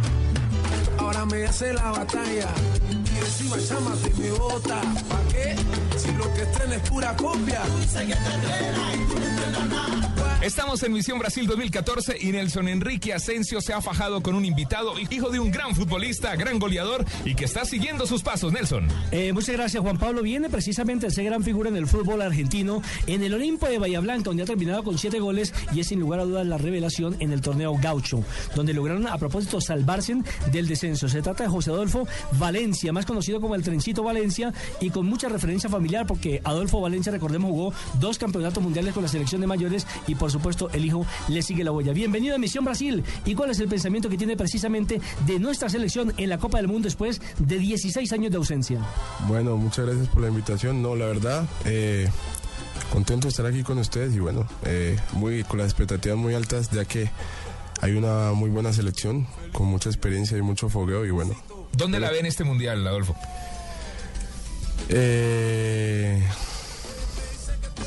Ahora 0.99 1.26
me 1.26 1.45
hace 1.45 1.72
la 1.72 1.91
batalla. 1.91 2.49
Y 2.91 3.18
encima 3.18 3.57
chámate 3.66 4.12
y 4.16 4.20
me 4.20 4.30
bota. 4.30 4.80
¿Pa' 5.09 5.20
qué? 5.32 5.57
Si 5.99 6.12
lo 6.12 6.32
que 6.35 6.43
estrena 6.43 6.76
es 6.76 6.89
pura 6.89 7.16
copia. 7.16 7.62
Dice 7.80 7.99
que 8.07 8.14
te 8.14 8.35
entrena 8.35 8.95
y 8.95 9.09
tú 9.09 9.18
no 9.18 9.26
entrenas 9.26 9.68
nada. 9.68 10.14
Estamos 10.45 10.82
en 10.82 10.92
Misión 10.92 11.18
Brasil 11.18 11.47
2014 11.47 12.18
y 12.20 12.30
Nelson 12.30 12.68
Enrique 12.68 13.14
Asensio 13.14 13.62
se 13.62 13.72
ha 13.72 13.80
fajado 13.80 14.22
con 14.22 14.34
un 14.34 14.45
invitado, 14.45 14.92
hijo 15.09 15.30
de 15.30 15.40
un 15.40 15.51
gran 15.51 15.74
futbolista, 15.74 16.36
gran 16.36 16.59
goleador 16.59 17.07
y 17.24 17.34
que 17.34 17.47
está 17.47 17.64
siguiendo 17.64 18.07
sus 18.07 18.22
pasos, 18.22 18.53
Nelson. 18.53 18.86
Eh, 19.11 19.32
muchas 19.32 19.55
gracias, 19.55 19.82
Juan 19.82 19.97
Pablo. 19.97 20.20
Viene 20.20 20.51
precisamente 20.51 21.07
a 21.07 21.11
ser 21.11 21.24
gran 21.24 21.42
figura 21.42 21.70
en 21.70 21.76
el 21.76 21.86
fútbol 21.86 22.20
argentino, 22.20 22.82
en 23.07 23.22
el 23.22 23.32
Olimpo 23.32 23.66
de 23.68 23.78
Bahía 23.78 24.01
Blanca, 24.01 24.24
donde 24.24 24.42
ha 24.42 24.47
terminado 24.47 24.84
con 24.84 24.99
siete 24.99 25.18
goles 25.18 25.55
y 25.72 25.80
es 25.80 25.86
sin 25.86 25.99
lugar 25.99 26.20
a 26.20 26.24
dudas 26.24 26.47
la 26.47 26.59
revelación 26.59 27.16
en 27.20 27.32
el 27.32 27.40
torneo 27.40 27.78
Gaucho, 27.80 28.22
donde 28.55 28.74
lograron 28.74 29.07
a 29.07 29.16
propósito 29.16 29.62
salvarse 29.62 30.14
del 30.53 30.68
descenso. 30.68 31.09
Se 31.09 31.22
trata 31.22 31.45
de 31.45 31.49
José 31.49 31.70
Adolfo 31.70 32.07
Valencia, 32.32 32.92
más 32.92 33.07
conocido 33.07 33.40
como 33.40 33.55
el 33.55 33.62
Trencito 33.62 34.03
Valencia, 34.03 34.53
y 34.78 34.90
con 34.90 35.07
mucha 35.07 35.30
referencia 35.30 35.70
familiar, 35.70 36.07
porque 36.07 36.42
Adolfo 36.45 36.82
Valencia, 36.82 37.11
recordemos, 37.11 37.51
jugó 37.51 37.72
dos 37.99 38.18
campeonatos 38.18 38.62
mundiales 38.62 38.92
con 38.92 39.03
la 39.03 39.09
selección 39.09 39.40
de 39.40 39.47
mayores 39.47 39.86
y 40.07 40.14
por 40.14 40.34
supuesto 40.35 40.68
el 40.72 40.85
hijo 40.85 41.07
le 41.28 41.43
sigue 41.43 41.64
la 41.64 41.72
huella. 41.72 41.93
Bienvenido 41.93 42.35
a 42.35 42.39
Misión 42.39 42.64
Brasil. 42.64 43.03
¿Y 43.24 43.35
cuál 43.35 43.51
es 43.51 43.61
el 43.61 43.68
pensamiento 43.68 44.09
que 44.09 44.18
tiene 44.18 44.37
precisamente 44.37 45.01
de 45.26 45.39
nuestra 45.39 45.68
selección 45.68 46.12
en 46.16 46.28
la 46.28 46.39
Copa 46.39 46.59
del 46.59 46.68
Mundo 46.68 46.87
después 46.87 47.20
de 47.39 47.59
16 47.59 48.12
años 48.12 48.30
de 48.30 48.37
ausencia? 48.37 48.80
Bueno, 49.26 49.57
muchas 49.57 49.87
gracias 49.87 50.09
por 50.09 50.22
la 50.22 50.28
invitación. 50.28 50.82
No, 50.82 50.95
la 50.97 51.07
verdad, 51.07 51.47
eh, 51.64 52.09
contento 52.93 53.26
de 53.26 53.30
estar 53.30 53.47
aquí 53.47 53.62
con 53.62 53.78
ustedes 53.78 54.14
y 54.14 54.18
bueno, 54.18 54.47
eh, 54.64 54.99
muy 55.12 55.45
con 55.45 55.59
las 55.59 55.68
expectativas 55.68 56.18
muy 56.18 56.35
altas 56.35 56.70
ya 56.70 56.85
que 56.85 57.11
hay 57.80 57.93
una 57.93 58.32
muy 58.32 58.51
buena 58.51 58.72
selección 58.72 59.26
con 59.53 59.66
mucha 59.66 59.89
experiencia 59.89 60.37
y 60.37 60.43
mucho 60.43 60.68
fogueo 60.68 61.05
y 61.05 61.11
bueno. 61.11 61.35
¿Dónde 61.72 62.01
la 62.01 62.11
ve 62.11 62.20
en 62.20 62.26
este 62.26 62.45
mundial, 62.45 62.87
Adolfo? 62.87 63.16
Eh, 64.89 66.22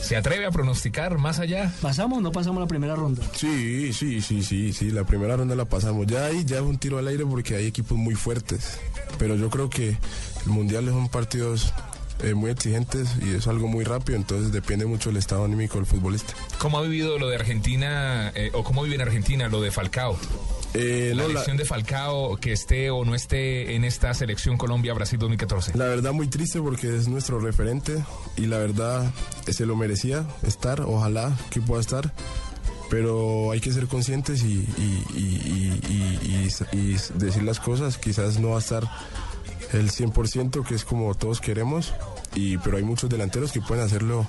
¿Se 0.02 0.16
atreve 0.16 0.46
a 0.46 0.52
pronosticar 0.52 1.18
más 1.18 1.40
allá? 1.40 1.72
¿Pasamos 1.82 2.20
o 2.20 2.22
no 2.22 2.32
pasamos 2.32 2.62
la 2.62 2.68
primera 2.68 2.96
ronda? 2.96 3.24
Sí, 3.34 3.94
sí, 3.94 4.22
sí, 4.22 4.44
sí, 4.44 4.74
sí, 4.74 4.92
la 4.92 5.06
primera 5.06 5.36
ronda 5.36 5.56
la 5.56 5.66
pasamos. 5.66 6.08
Ya 6.08 6.26
ahí 6.26 6.46
ya 6.46 6.58
es 6.58 6.62
un 6.62 6.78
tiro 6.78 6.98
al 6.98 7.08
aire 7.08 7.26
porque 7.26 7.56
hay 7.56 7.66
equipos 7.66 7.98
muy 7.98 8.16
fuertes. 8.16 8.80
Pero 9.18 9.36
yo 9.36 9.50
creo 9.50 9.70
que 9.70 9.98
el 10.46 10.52
mundial 10.52 10.86
son 10.88 11.10
partidos 11.10 11.74
eh, 12.24 12.34
muy 12.34 12.50
exigentes 12.50 13.10
y 13.22 13.36
es 13.36 13.48
algo 13.48 13.68
muy 13.68 13.84
rápido, 13.84 14.18
entonces 14.18 14.52
depende 14.52 14.86
mucho 14.86 15.10
del 15.10 15.18
estado 15.18 15.46
anímico 15.46 15.76
del 15.76 15.86
futbolista. 15.86 16.34
¿Cómo 16.58 16.80
ha 16.80 16.82
vivido 16.82 17.20
lo 17.20 17.30
de 17.30 17.36
Argentina 17.36 18.32
eh, 18.34 18.50
o 18.54 18.64
cómo 18.64 18.84
vive 18.84 18.96
en 18.96 19.02
Argentina 19.02 19.48
lo 19.50 19.62
de 19.62 19.72
Falcao? 19.72 20.18
Eh, 20.74 21.14
la 21.16 21.22
no, 21.24 21.28
la- 21.28 21.34
elección 21.36 21.58
de 21.58 21.66
Falcao, 21.66 22.38
que 22.38 22.52
esté 22.52 22.92
o 22.92 23.04
no 23.06 23.16
esté 23.16 23.76
en 23.76 23.84
esta 23.84 24.14
selección 24.14 24.58
Colombia-Brasil 24.58 25.18
2014. 25.18 25.78
La 25.78 25.86
verdad 25.86 26.12
muy 26.14 26.28
triste 26.28 26.60
porque 26.62 26.96
es 26.96 27.08
nuestro 27.08 27.40
referente 27.40 28.04
y 28.36 28.46
la 28.48 28.58
verdad 28.58 29.12
eh, 29.48 29.54
se 29.54 29.66
lo 29.66 29.76
merecía 29.76 30.26
estar, 30.44 30.82
ojalá 30.82 31.36
que 31.50 31.62
pueda 31.62 31.82
estar, 31.82 32.14
pero 32.90 33.52
hay 33.52 33.60
que 33.60 33.72
ser 33.72 33.88
conscientes 33.88 34.44
y, 34.44 34.54
y- 34.78 35.04
y- 35.16 35.82
y- 35.90 36.50
y- 36.74 36.78
y 36.78 36.98
decir 37.16 37.44
las 37.44 37.60
cosas, 37.60 37.98
quizás 37.98 38.40
no 38.40 38.50
va 38.50 38.58
a 38.58 38.60
estar 38.60 38.84
el 39.74 39.90
100% 39.90 40.64
que 40.66 40.76
es 40.76 40.86
como 40.86 41.14
todos 41.16 41.42
queremos, 41.42 41.94
y, 42.38 42.58
pero 42.60 42.78
hay 42.78 42.84
muchos 42.84 43.10
delanteros 43.10 43.52
que 43.52 43.62
pueden 43.62 43.84
hacerlo 43.84 44.26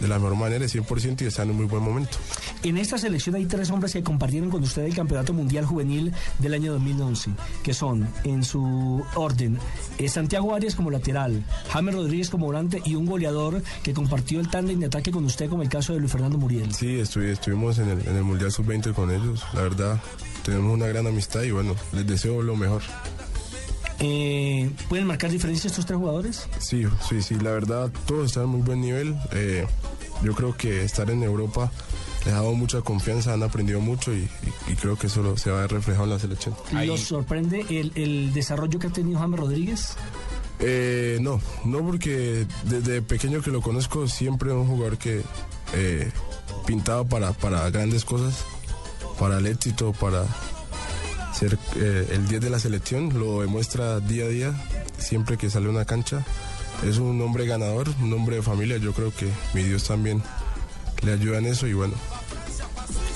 de 0.00 0.08
la 0.08 0.18
mejor 0.18 0.36
manera, 0.36 0.64
el 0.64 0.70
100% 0.70 1.22
y 1.22 1.26
están 1.26 1.44
en 1.46 1.50
un 1.52 1.56
muy 1.58 1.66
buen 1.66 1.82
momento. 1.82 2.18
En 2.64 2.76
esta 2.76 2.98
selección 2.98 3.36
hay 3.36 3.46
tres 3.46 3.70
hombres 3.70 3.92
que 3.92 4.02
compartieron 4.02 4.50
con 4.50 4.62
usted 4.62 4.82
el 4.84 4.94
Campeonato 4.94 5.32
Mundial 5.32 5.64
Juvenil 5.64 6.12
del 6.38 6.54
año 6.54 6.72
2011, 6.72 7.30
que 7.62 7.72
son, 7.74 8.08
en 8.24 8.44
su 8.44 9.02
orden, 9.14 9.58
eh, 9.98 10.08
Santiago 10.08 10.54
Arias 10.54 10.74
como 10.74 10.90
lateral, 10.90 11.44
James 11.70 11.94
Rodríguez 11.94 12.30
como 12.30 12.46
volante 12.46 12.82
y 12.84 12.94
un 12.96 13.06
goleador 13.06 13.62
que 13.82 13.92
compartió 13.94 14.40
el 14.40 14.48
tándem 14.48 14.80
de 14.80 14.86
ataque 14.86 15.10
con 15.12 15.24
usted, 15.24 15.48
como 15.48 15.62
el 15.62 15.68
caso 15.68 15.92
de 15.92 16.00
Luis 16.00 16.10
Fernando 16.12 16.38
Muriel. 16.38 16.74
Sí, 16.74 16.96
estuvi- 16.98 17.30
estuvimos 17.30 17.78
en 17.78 17.88
el, 17.90 18.06
en 18.08 18.16
el 18.16 18.24
Mundial 18.24 18.50
Sub-20 18.50 18.92
con 18.94 19.10
ellos, 19.10 19.42
la 19.54 19.62
verdad 19.62 20.00
tenemos 20.44 20.74
una 20.74 20.86
gran 20.86 21.06
amistad 21.06 21.42
y 21.42 21.52
bueno, 21.52 21.76
les 21.92 22.04
deseo 22.06 22.42
lo 22.42 22.56
mejor. 22.56 22.82
Eh, 24.04 24.68
¿Pueden 24.88 25.06
marcar 25.06 25.30
diferencia 25.30 25.68
estos 25.68 25.86
tres 25.86 25.98
jugadores? 25.98 26.48
Sí, 26.58 26.84
sí, 27.08 27.22
sí, 27.22 27.36
la 27.36 27.52
verdad 27.52 27.90
todos 28.06 28.26
están 28.26 28.44
en 28.44 28.48
muy 28.50 28.60
buen 28.62 28.80
nivel. 28.80 29.16
Eh, 29.32 29.64
yo 30.24 30.34
creo 30.34 30.56
que 30.56 30.82
estar 30.84 31.08
en 31.10 31.22
Europa 31.22 31.70
les 32.24 32.34
ha 32.34 32.38
dado 32.38 32.52
mucha 32.54 32.80
confianza, 32.82 33.32
han 33.32 33.42
aprendido 33.42 33.80
mucho 33.80 34.12
y, 34.12 34.28
y- 34.68 34.72
y 34.72 34.76
creo 34.76 34.96
que 34.96 35.06
eso 35.06 35.22
lo- 35.22 35.36
se 35.36 35.50
va 35.50 35.58
a 35.58 35.60
ver 35.62 35.70
reflejado 35.72 36.04
en 36.04 36.10
la 36.10 36.18
selección. 36.18 36.54
¿Los 36.84 37.00
sorprende 37.00 37.64
el, 37.70 37.92
el 37.94 38.32
desarrollo 38.32 38.78
que 38.78 38.88
ha 38.88 38.90
tenido 38.92 39.18
James 39.20 39.38
Rodríguez? 39.40 39.96
Eh, 40.60 41.18
no, 41.20 41.40
no 41.64 41.78
porque 41.84 42.46
desde 42.64 43.02
pequeño 43.02 43.40
que 43.42 43.50
lo 43.50 43.60
conozco 43.62 44.06
siempre 44.08 44.50
es 44.50 44.54
un 44.56 44.66
jugador 44.68 44.98
que 44.98 45.22
eh, 45.74 46.10
pintado 46.66 47.04
para, 47.04 47.32
para 47.32 47.68
grandes 47.70 48.04
cosas, 48.04 48.44
para 49.18 49.38
el 49.38 49.46
éxito, 49.48 49.92
para 49.92 50.24
eh, 51.76 52.08
el 52.12 52.28
10 52.28 52.40
de 52.40 52.50
la 52.50 52.58
selección, 52.58 53.18
lo 53.18 53.40
demuestra 53.40 54.00
día 54.00 54.24
a 54.24 54.28
día, 54.28 54.54
siempre 54.98 55.36
que 55.36 55.50
sale 55.50 55.68
una 55.68 55.84
cancha. 55.84 56.24
Es 56.86 56.98
un 56.98 57.20
hombre 57.20 57.46
ganador, 57.46 57.88
un 58.00 58.12
hombre 58.12 58.36
de 58.36 58.42
familia, 58.42 58.76
yo 58.76 58.92
creo 58.92 59.12
que 59.14 59.28
mi 59.54 59.62
Dios 59.62 59.84
también 59.84 60.22
le 61.02 61.12
ayuda 61.12 61.38
en 61.38 61.46
eso 61.46 61.66
y 61.66 61.72
bueno, 61.72 61.94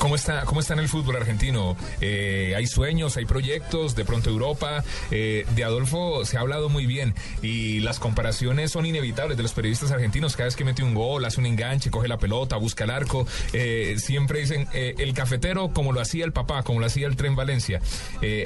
¿Cómo 0.07 0.15
está, 0.15 0.45
¿Cómo 0.45 0.61
está 0.61 0.75
en 0.75 0.79
el 0.79 0.89
fútbol 0.89 1.17
argentino? 1.17 1.77
Eh, 2.01 2.55
¿Hay 2.57 2.69
sueños, 2.69 3.17
hay 3.17 3.25
proyectos? 3.25 3.97
De 3.97 4.05
pronto 4.05 4.31
Europa. 4.31 4.85
Eh, 5.11 5.45
de 5.57 5.65
Adolfo 5.65 6.25
se 6.25 6.37
ha 6.37 6.43
hablado 6.43 6.69
muy 6.69 6.87
bien 6.87 7.13
y 7.43 7.81
las 7.81 7.99
comparaciones 7.99 8.71
son 8.71 8.87
inevitables 8.87 9.37
de 9.37 9.43
los 9.43 9.53
periodistas 9.53 9.91
argentinos. 9.91 10.37
Cada 10.37 10.45
vez 10.45 10.55
que 10.55 10.65
mete 10.65 10.85
un 10.85 10.95
gol, 10.95 11.25
hace 11.25 11.41
un 11.41 11.47
enganche, 11.47 11.91
coge 11.91 12.07
la 12.07 12.19
pelota, 12.19 12.55
busca 12.55 12.85
el 12.85 12.91
arco. 12.91 13.27
eh, 13.53 13.97
siempre 13.99 14.39
dicen 14.39 14.69
el 14.73 15.13
cafetero 15.13 15.73
como 15.73 15.93
lo 15.93 16.01
hacía 16.01 16.25
el 16.25 16.33
papá, 16.33 16.63
como 16.63 16.79
lo 16.79 16.87
hacía 16.87 17.09
el 17.09 17.17
tren 17.17 17.35
Valencia. 17.35 17.81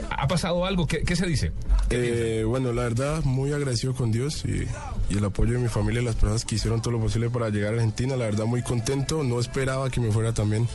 ¿Ha 0.08 0.28
pasado 0.28 0.64
algo? 0.64 0.86
¿Qué, 0.86 1.02
qué 1.02 1.14
se 1.14 1.26
dice? 1.26 1.52
Eh, 1.90 2.42
bueno, 2.46 2.72
la 2.72 2.84
verdad, 2.84 3.22
muy 3.24 3.52
agradecido 3.52 3.94
con 3.94 4.12
Dios 4.12 4.46
y, 4.46 4.66
y 5.12 5.18
el 5.18 5.24
apoyo 5.26 5.52
de 5.52 5.58
mi 5.58 5.68
familia 5.68 6.00
y 6.00 6.06
las 6.06 6.14
personas 6.14 6.46
que 6.46 6.54
hicieron 6.54 6.80
todo 6.80 6.92
lo 6.92 7.00
posible 7.00 7.28
para 7.28 7.50
llegar 7.50 7.74
a 7.74 7.76
Argentina. 7.76 8.16
La 8.16 8.24
verdad, 8.24 8.46
muy 8.46 8.62
contento. 8.62 9.22
No 9.24 9.38
esperaba 9.38 9.90
que 9.90 10.00
me 10.00 10.10
fuera 10.10 10.32
también 10.32 10.66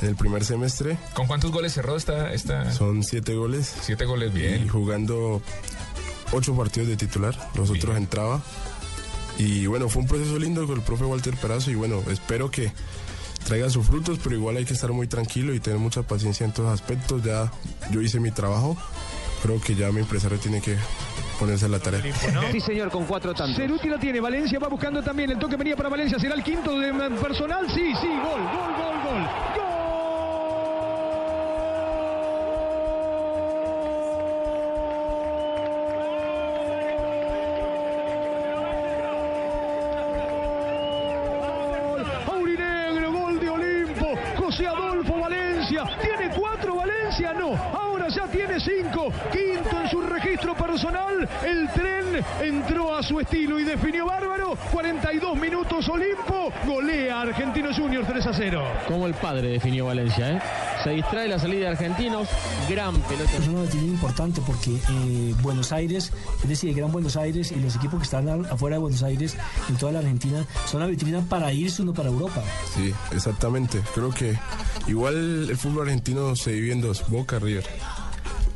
en 0.00 0.08
el 0.08 0.16
primer 0.16 0.44
semestre. 0.44 0.98
¿Con 1.14 1.26
cuántos 1.26 1.50
goles 1.50 1.72
cerró 1.72 1.96
esta...? 1.96 2.32
esta... 2.32 2.72
Son 2.72 3.02
siete 3.02 3.34
goles. 3.34 3.74
Siete 3.80 4.04
goles, 4.04 4.32
bien. 4.32 4.64
Y 4.64 4.68
jugando 4.68 5.42
ocho 6.32 6.54
partidos 6.56 6.88
de 6.88 6.96
titular. 6.96 7.36
Los 7.54 7.70
otros 7.70 7.96
entraba. 7.96 8.40
Y 9.38 9.66
bueno, 9.66 9.88
fue 9.88 10.02
un 10.02 10.08
proceso 10.08 10.38
lindo 10.38 10.66
con 10.66 10.78
el 10.78 10.84
profe 10.84 11.04
Walter 11.04 11.36
Perazo 11.36 11.70
y 11.70 11.76
bueno, 11.76 12.02
espero 12.10 12.50
que 12.50 12.72
traiga 13.46 13.70
sus 13.70 13.86
frutos, 13.86 14.18
pero 14.22 14.34
igual 14.34 14.56
hay 14.56 14.64
que 14.64 14.74
estar 14.74 14.92
muy 14.92 15.06
tranquilo 15.06 15.54
y 15.54 15.60
tener 15.60 15.78
mucha 15.78 16.02
paciencia 16.02 16.44
en 16.44 16.52
todos 16.52 16.72
aspectos. 16.72 17.22
Ya 17.22 17.50
yo 17.90 18.02
hice 18.02 18.18
mi 18.18 18.32
trabajo, 18.32 18.76
creo 19.42 19.60
que 19.60 19.76
ya 19.76 19.92
mi 19.92 20.00
empresario 20.00 20.38
tiene 20.38 20.60
que 20.60 20.76
ponerse 21.38 21.66
a 21.66 21.68
la 21.68 21.78
tarea. 21.78 22.02
Sí, 22.50 22.60
señor, 22.60 22.90
con 22.90 23.04
cuatro 23.04 23.32
tantos. 23.32 23.56
Ceruti 23.56 23.88
la 23.88 23.98
tiene, 23.98 24.20
Valencia 24.20 24.58
va 24.58 24.66
buscando 24.66 25.02
también, 25.02 25.30
el 25.30 25.38
toque 25.38 25.56
venía 25.56 25.76
para 25.76 25.88
Valencia, 25.88 26.18
será 26.18 26.34
el 26.34 26.42
quinto 26.42 26.76
de 26.78 26.92
mm, 26.92 27.16
personal, 27.20 27.66
sí, 27.72 27.92
sí, 28.00 28.08
gol, 28.08 28.42
gol, 28.42 28.74
gol, 28.76 29.02
gol. 29.04 29.22
Gol. 29.54 29.77
Personal, 50.68 51.26
el 51.46 51.66
tren 51.72 52.22
entró 52.42 52.94
a 52.94 53.02
su 53.02 53.18
estilo 53.18 53.58
y 53.58 53.64
definió 53.64 54.04
bárbaro, 54.04 54.54
42 54.70 55.34
minutos 55.38 55.88
Olimpo, 55.88 56.52
golea 56.66 57.16
a 57.16 57.22
Argentinos 57.22 57.78
Juniors 57.78 58.06
3 58.06 58.26
a 58.26 58.34
0. 58.34 58.62
Como 58.86 59.06
el 59.06 59.14
padre 59.14 59.48
definió 59.48 59.86
Valencia, 59.86 60.32
¿eh? 60.32 60.42
Se 60.84 60.90
distrae 60.90 61.26
la 61.26 61.38
salida 61.38 61.60
de 61.60 61.68
argentinos, 61.68 62.28
gran 62.68 62.94
pelota. 63.00 63.30
Es 63.38 63.48
una 63.48 63.62
vitrina 63.62 63.86
importante 63.86 64.42
porque 64.46 64.76
eh, 64.90 65.34
Buenos 65.40 65.72
Aires, 65.72 66.12
es 66.42 66.48
decir, 66.48 66.68
el 66.68 66.76
Gran 66.76 66.92
Buenos 66.92 67.16
Aires 67.16 67.50
y 67.50 67.56
los 67.56 67.74
equipos 67.76 68.00
que 68.00 68.04
están 68.04 68.28
afuera 68.44 68.76
de 68.76 68.80
Buenos 68.80 69.02
Aires, 69.02 69.38
en 69.70 69.76
toda 69.76 69.92
la 69.92 70.00
Argentina, 70.00 70.44
son 70.66 70.80
la 70.80 70.86
vitrina 70.86 71.22
para 71.22 71.50
irse 71.50 71.80
uno 71.80 71.94
para 71.94 72.10
Europa. 72.10 72.42
Sí, 72.74 72.92
exactamente. 73.12 73.80
Creo 73.94 74.10
que 74.10 74.38
igual 74.86 75.48
el 75.48 75.56
fútbol 75.56 75.88
argentino 75.88 76.36
se 76.36 76.52
divide 76.52 76.72
en 76.72 76.82
dos, 76.82 77.08
Boca 77.08 77.38
River. 77.38 77.64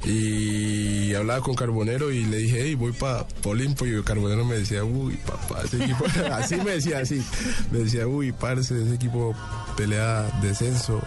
Y 0.04 1.14
hablaba 1.14 1.40
con 1.40 1.54
Carbonero 1.54 2.10
y 2.10 2.24
le 2.24 2.38
dije, 2.38 2.62
hey, 2.64 2.74
voy 2.74 2.92
para 2.92 3.26
Olimpo. 3.44 3.86
Y 3.86 4.02
Carbonero 4.02 4.44
me 4.44 4.56
decía, 4.56 4.84
uy, 4.84 5.16
papá, 5.16 5.62
ese 5.64 5.82
equipo. 5.84 6.04
así 6.32 6.56
me 6.56 6.72
decía, 6.72 6.98
así. 6.98 7.22
Me 7.70 7.78
decía, 7.78 8.06
uy, 8.06 8.32
parce, 8.32 8.82
ese 8.82 8.94
equipo 8.94 9.34
pelea 9.76 10.22
descenso, 10.42 11.00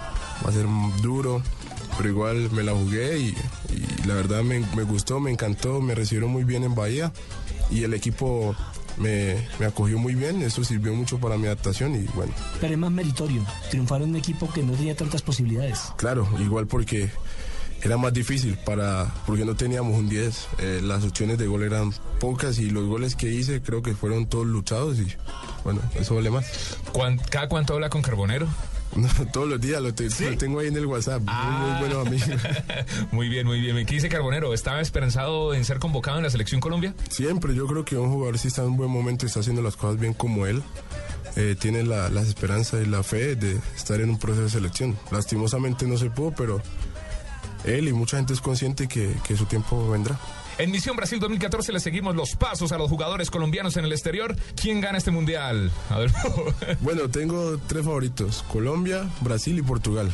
va 0.46 0.50
a 0.50 0.54
ser 0.54 0.66
duro. 1.02 1.42
Pero 1.98 2.10
igual 2.10 2.52
me 2.52 2.64
la 2.64 2.74
jugué 2.74 3.20
y, 3.20 3.36
y 3.70 4.08
la 4.08 4.16
verdad 4.16 4.44
me, 4.44 4.60
me 4.76 4.84
gustó, 4.84 5.20
me 5.20 5.32
encantó, 5.32 5.82
me 5.82 5.96
recibieron 5.96 6.32
muy 6.32 6.44
bien 6.44 6.64
en 6.64 6.76
Bahía. 6.76 7.12
Y 7.72 7.84
el 7.84 7.94
equipo 7.94 8.56
me, 8.98 9.36
me 9.60 9.66
acogió 9.66 9.98
muy 9.98 10.16
bien, 10.16 10.42
eso 10.42 10.64
sirvió 10.64 10.94
mucho 10.94 11.20
para 11.20 11.38
mi 11.38 11.48
adaptación 11.48 11.96
y 11.96 12.06
bueno. 12.16 12.34
Pero 12.62 12.74
es 12.74 12.80
más 12.80 12.92
meritorio 12.92 13.46
triunfar 13.70 14.02
en 14.02 14.10
un 14.10 14.16
equipo 14.16 14.52
que 14.52 14.64
no 14.64 14.74
tenía 14.74 14.96
tantas 14.96 15.22
posibilidades. 15.22 15.80
Claro, 15.98 16.28
igual 16.40 16.68
porque 16.68 17.10
era 17.84 17.98
más 17.98 18.14
difícil 18.14 18.58
para 18.58 19.14
porque 19.26 19.46
no 19.46 19.56
teníamos 19.56 19.98
un 19.98 20.10
10. 20.10 20.48
eh, 20.60 20.82
las 20.84 21.04
opciones 21.04 21.38
de 21.38 21.46
gol 21.48 21.64
eran 21.64 21.94
pocas 22.20 22.58
y 22.60 22.70
los 22.70 22.86
goles 22.88 23.16
que 23.16 23.32
hice 23.32 23.62
creo 23.62 23.82
que 23.84 23.94
fueron 23.96 24.28
todos 24.28 24.46
luchados 24.48 24.98
y 25.00 25.08
bueno, 25.64 25.82
eso 25.96 26.16
vale 26.16 26.30
más. 26.32 26.46
¿Cuán- 26.92 27.18
¿Cada 27.30 27.48
cuánto 27.48 27.74
habla 27.76 27.90
con 27.90 28.02
Carbonero? 28.02 28.48
No, 28.96 29.10
todos 29.34 29.50
los 29.50 29.60
días 29.60 29.82
lo, 29.82 29.94
te- 29.94 30.08
lo 30.08 30.38
tengo 30.38 30.60
ahí 30.62 30.68
en 30.68 30.78
el 30.78 30.86
WhatsApp. 30.86 31.22
Muy, 31.22 31.70
muy 31.70 31.80
buenos 31.80 32.08
amigos. 32.08 32.30
Muy 33.12 33.28
bien, 33.28 33.46
muy 33.46 33.60
bien. 33.60 33.86
¿Qué 33.86 33.96
dice 33.96 34.08
Carbonero? 34.08 34.54
¿Estaba 34.54 34.80
esperanzado 34.80 35.54
en 35.54 35.66
ser 35.66 35.80
convocado 35.80 36.16
en 36.18 36.24
la 36.24 36.30
selección 36.30 36.62
Colombia? 36.62 36.94
Siempre, 37.10 37.54
yo 37.54 37.68
creo 37.68 37.84
que 37.84 37.98
un 37.98 38.10
jugador 38.10 38.38
si 38.40 38.48
está 38.48 38.62
en 38.62 38.70
un 38.70 38.78
buen 38.78 38.90
momento 38.90 39.26
y 39.26 39.28
está 39.28 39.42
haciendo 39.42 39.62
las 39.62 39.76
cosas 39.76 40.00
bien 40.00 40.14
como 40.14 40.46
él, 40.46 40.64
eh, 41.36 41.58
tiene 41.60 41.84
la, 41.84 42.08
las 42.10 42.28
esperanzas 42.28 42.86
y 42.86 42.90
la 42.90 43.04
fe 43.04 43.36
de 43.36 43.60
estar 43.76 44.00
en 44.00 44.12
un 44.12 44.18
proceso 44.18 44.44
de 44.46 44.50
selección. 44.50 44.98
Lastimosamente 45.12 45.86
no 45.86 45.98
se 45.98 46.10
pudo, 46.10 46.32
pero 46.32 46.62
él 47.66 47.88
y 47.88 47.94
mucha 47.94 48.18
gente 48.18 48.34
es 48.34 48.42
consciente 48.42 48.88
que, 48.88 49.16
que 49.28 49.36
su 49.36 49.46
tiempo 49.46 49.90
vendrá. 49.90 50.20
En 50.58 50.72
Misión 50.72 50.96
Brasil 50.96 51.20
2014 51.20 51.74
le 51.74 51.80
seguimos 51.82 52.16
los 52.16 52.36
pasos 52.36 52.72
a 52.72 52.78
los 52.78 52.90
jugadores 52.90 53.30
colombianos 53.30 53.76
en 53.76 53.84
el 53.84 53.92
exterior. 53.92 54.36
¿Quién 54.60 54.80
gana 54.80 54.98
este 54.98 55.12
mundial? 55.12 55.72
Adolfo. 55.90 56.46
Bueno, 56.82 57.10
tengo 57.10 57.58
tres 57.68 57.84
favoritos: 57.84 58.44
Colombia, 58.52 59.10
Brasil 59.22 59.58
y 59.58 59.62
Portugal. 59.62 60.10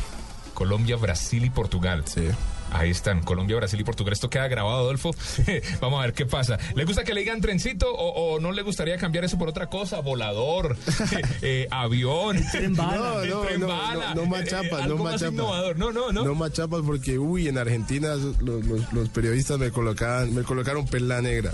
Colombia, 0.54 0.96
Brasil 0.96 1.46
y 1.46 1.50
Portugal. 1.50 2.04
Sí. 2.06 2.28
Ahí 2.72 2.90
están, 2.90 3.22
Colombia, 3.24 3.58
Brasil 3.58 3.80
y 3.80 3.84
Portugal. 3.84 4.14
Esto 4.14 4.30
queda 4.30 4.48
grabado, 4.48 4.78
Adolfo. 4.80 5.12
Vamos 5.82 6.00
a 6.00 6.04
ver 6.06 6.14
qué 6.14 6.26
pasa. 6.26 6.58
¿Le 6.74 6.86
gusta 6.86 7.04
que 7.04 7.14
le 7.14 7.20
digan 7.22 7.42
trencito 7.42 7.94
o, 7.94 8.34
o 8.36 8.40
no 8.40 8.52
le 8.52 8.62
gustaría 8.62 8.98
cambiar 8.98 9.26
eso 9.26 9.38
por 9.38 9.50
otra 9.50 9.68
cosa? 9.68 10.00
Volador, 10.00 10.78
eh, 11.42 11.68
avión, 11.70 12.42
Tren 12.52 12.76
bala. 12.76 12.96
No, 12.98 13.26
no, 13.26 13.44
no, 13.44 13.58
no, 13.58 13.58
no 13.60 13.68
más 13.68 13.96
eh, 13.96 14.16
no 14.16 14.26
más 14.26 14.30
más 14.42 14.46
chapas. 15.20 15.34
innovador. 15.34 15.78
No, 15.78 15.92
no, 15.92 16.12
no. 16.12 16.24
No 16.24 16.34
más 16.36 16.54
chapas 16.54 16.82
porque, 16.86 17.20
uy, 17.20 17.48
en 17.48 17.58
Argentina 17.58 18.16
los, 18.16 18.42
los- 18.42 18.94
los 18.94 19.10
periodistas 19.10 19.58
me 19.60 19.70
colocaban, 19.72 20.34
me 20.34 20.44
colocaron 20.44 20.86
perla 20.86 21.22
negra. 21.22 21.54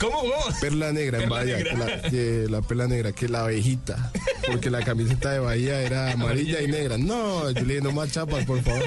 ¿Cómo 0.00 0.20
vos? 0.24 0.54
Perla 0.60 0.92
negra 0.92 1.22
en 1.22 1.28
Bahía, 1.28 1.56
negra. 1.58 1.70
que 1.70 1.76
la, 1.78 2.02
que 2.10 2.46
la 2.50 2.60
perla 2.62 2.86
negra, 2.88 3.12
que 3.12 3.28
la 3.28 3.44
abejita, 3.44 4.10
porque 4.46 4.68
la 4.68 4.82
camiseta 4.82 5.30
de 5.30 5.38
Bahía 5.38 5.80
era 5.80 6.10
amarilla 6.12 6.60
y 6.60 6.66
negra. 6.66 6.98
No, 6.98 7.48
yo 7.52 7.60
le 7.64 7.74
dije, 7.74 7.80
no 7.80 7.92
más 7.92 8.10
chapas, 8.10 8.44
por 8.44 8.60
favor. 8.62 8.82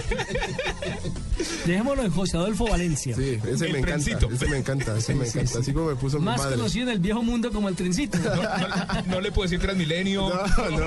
Dejémoslo 1.65 2.03
en 2.03 2.11
José 2.11 2.37
Adolfo 2.37 2.67
Valencia. 2.67 3.15
Sí, 3.15 3.39
ese 3.47 3.65
El 3.65 3.73
me 3.73 3.79
encanta, 3.79 4.03
trencito. 4.03 4.29
ese 4.31 4.47
me 4.47 4.57
encanta, 4.57 4.97
ese 4.97 5.15
me 5.15 5.27
encanta. 5.27 5.59
Así 5.59 5.73
como 5.73 5.87
me 5.87 5.95
puso 5.95 6.19
mi 6.19 6.25
Más 6.25 6.37
madre. 6.39 6.55
conocido 6.55 6.83
en 6.87 6.89
el 6.93 6.99
viejo 6.99 7.21
mundo 7.23 7.51
como 7.51 7.69
el 7.69 7.75
trencito. 7.75 8.17
No, 8.17 8.35
no- 8.35 9.01
no 9.07 9.21
le 9.21 9.31
puedo 9.31 9.43
decir 9.49 9.59
Transmilenio. 9.59 10.29
No, 10.29 10.69
no. 10.77 10.85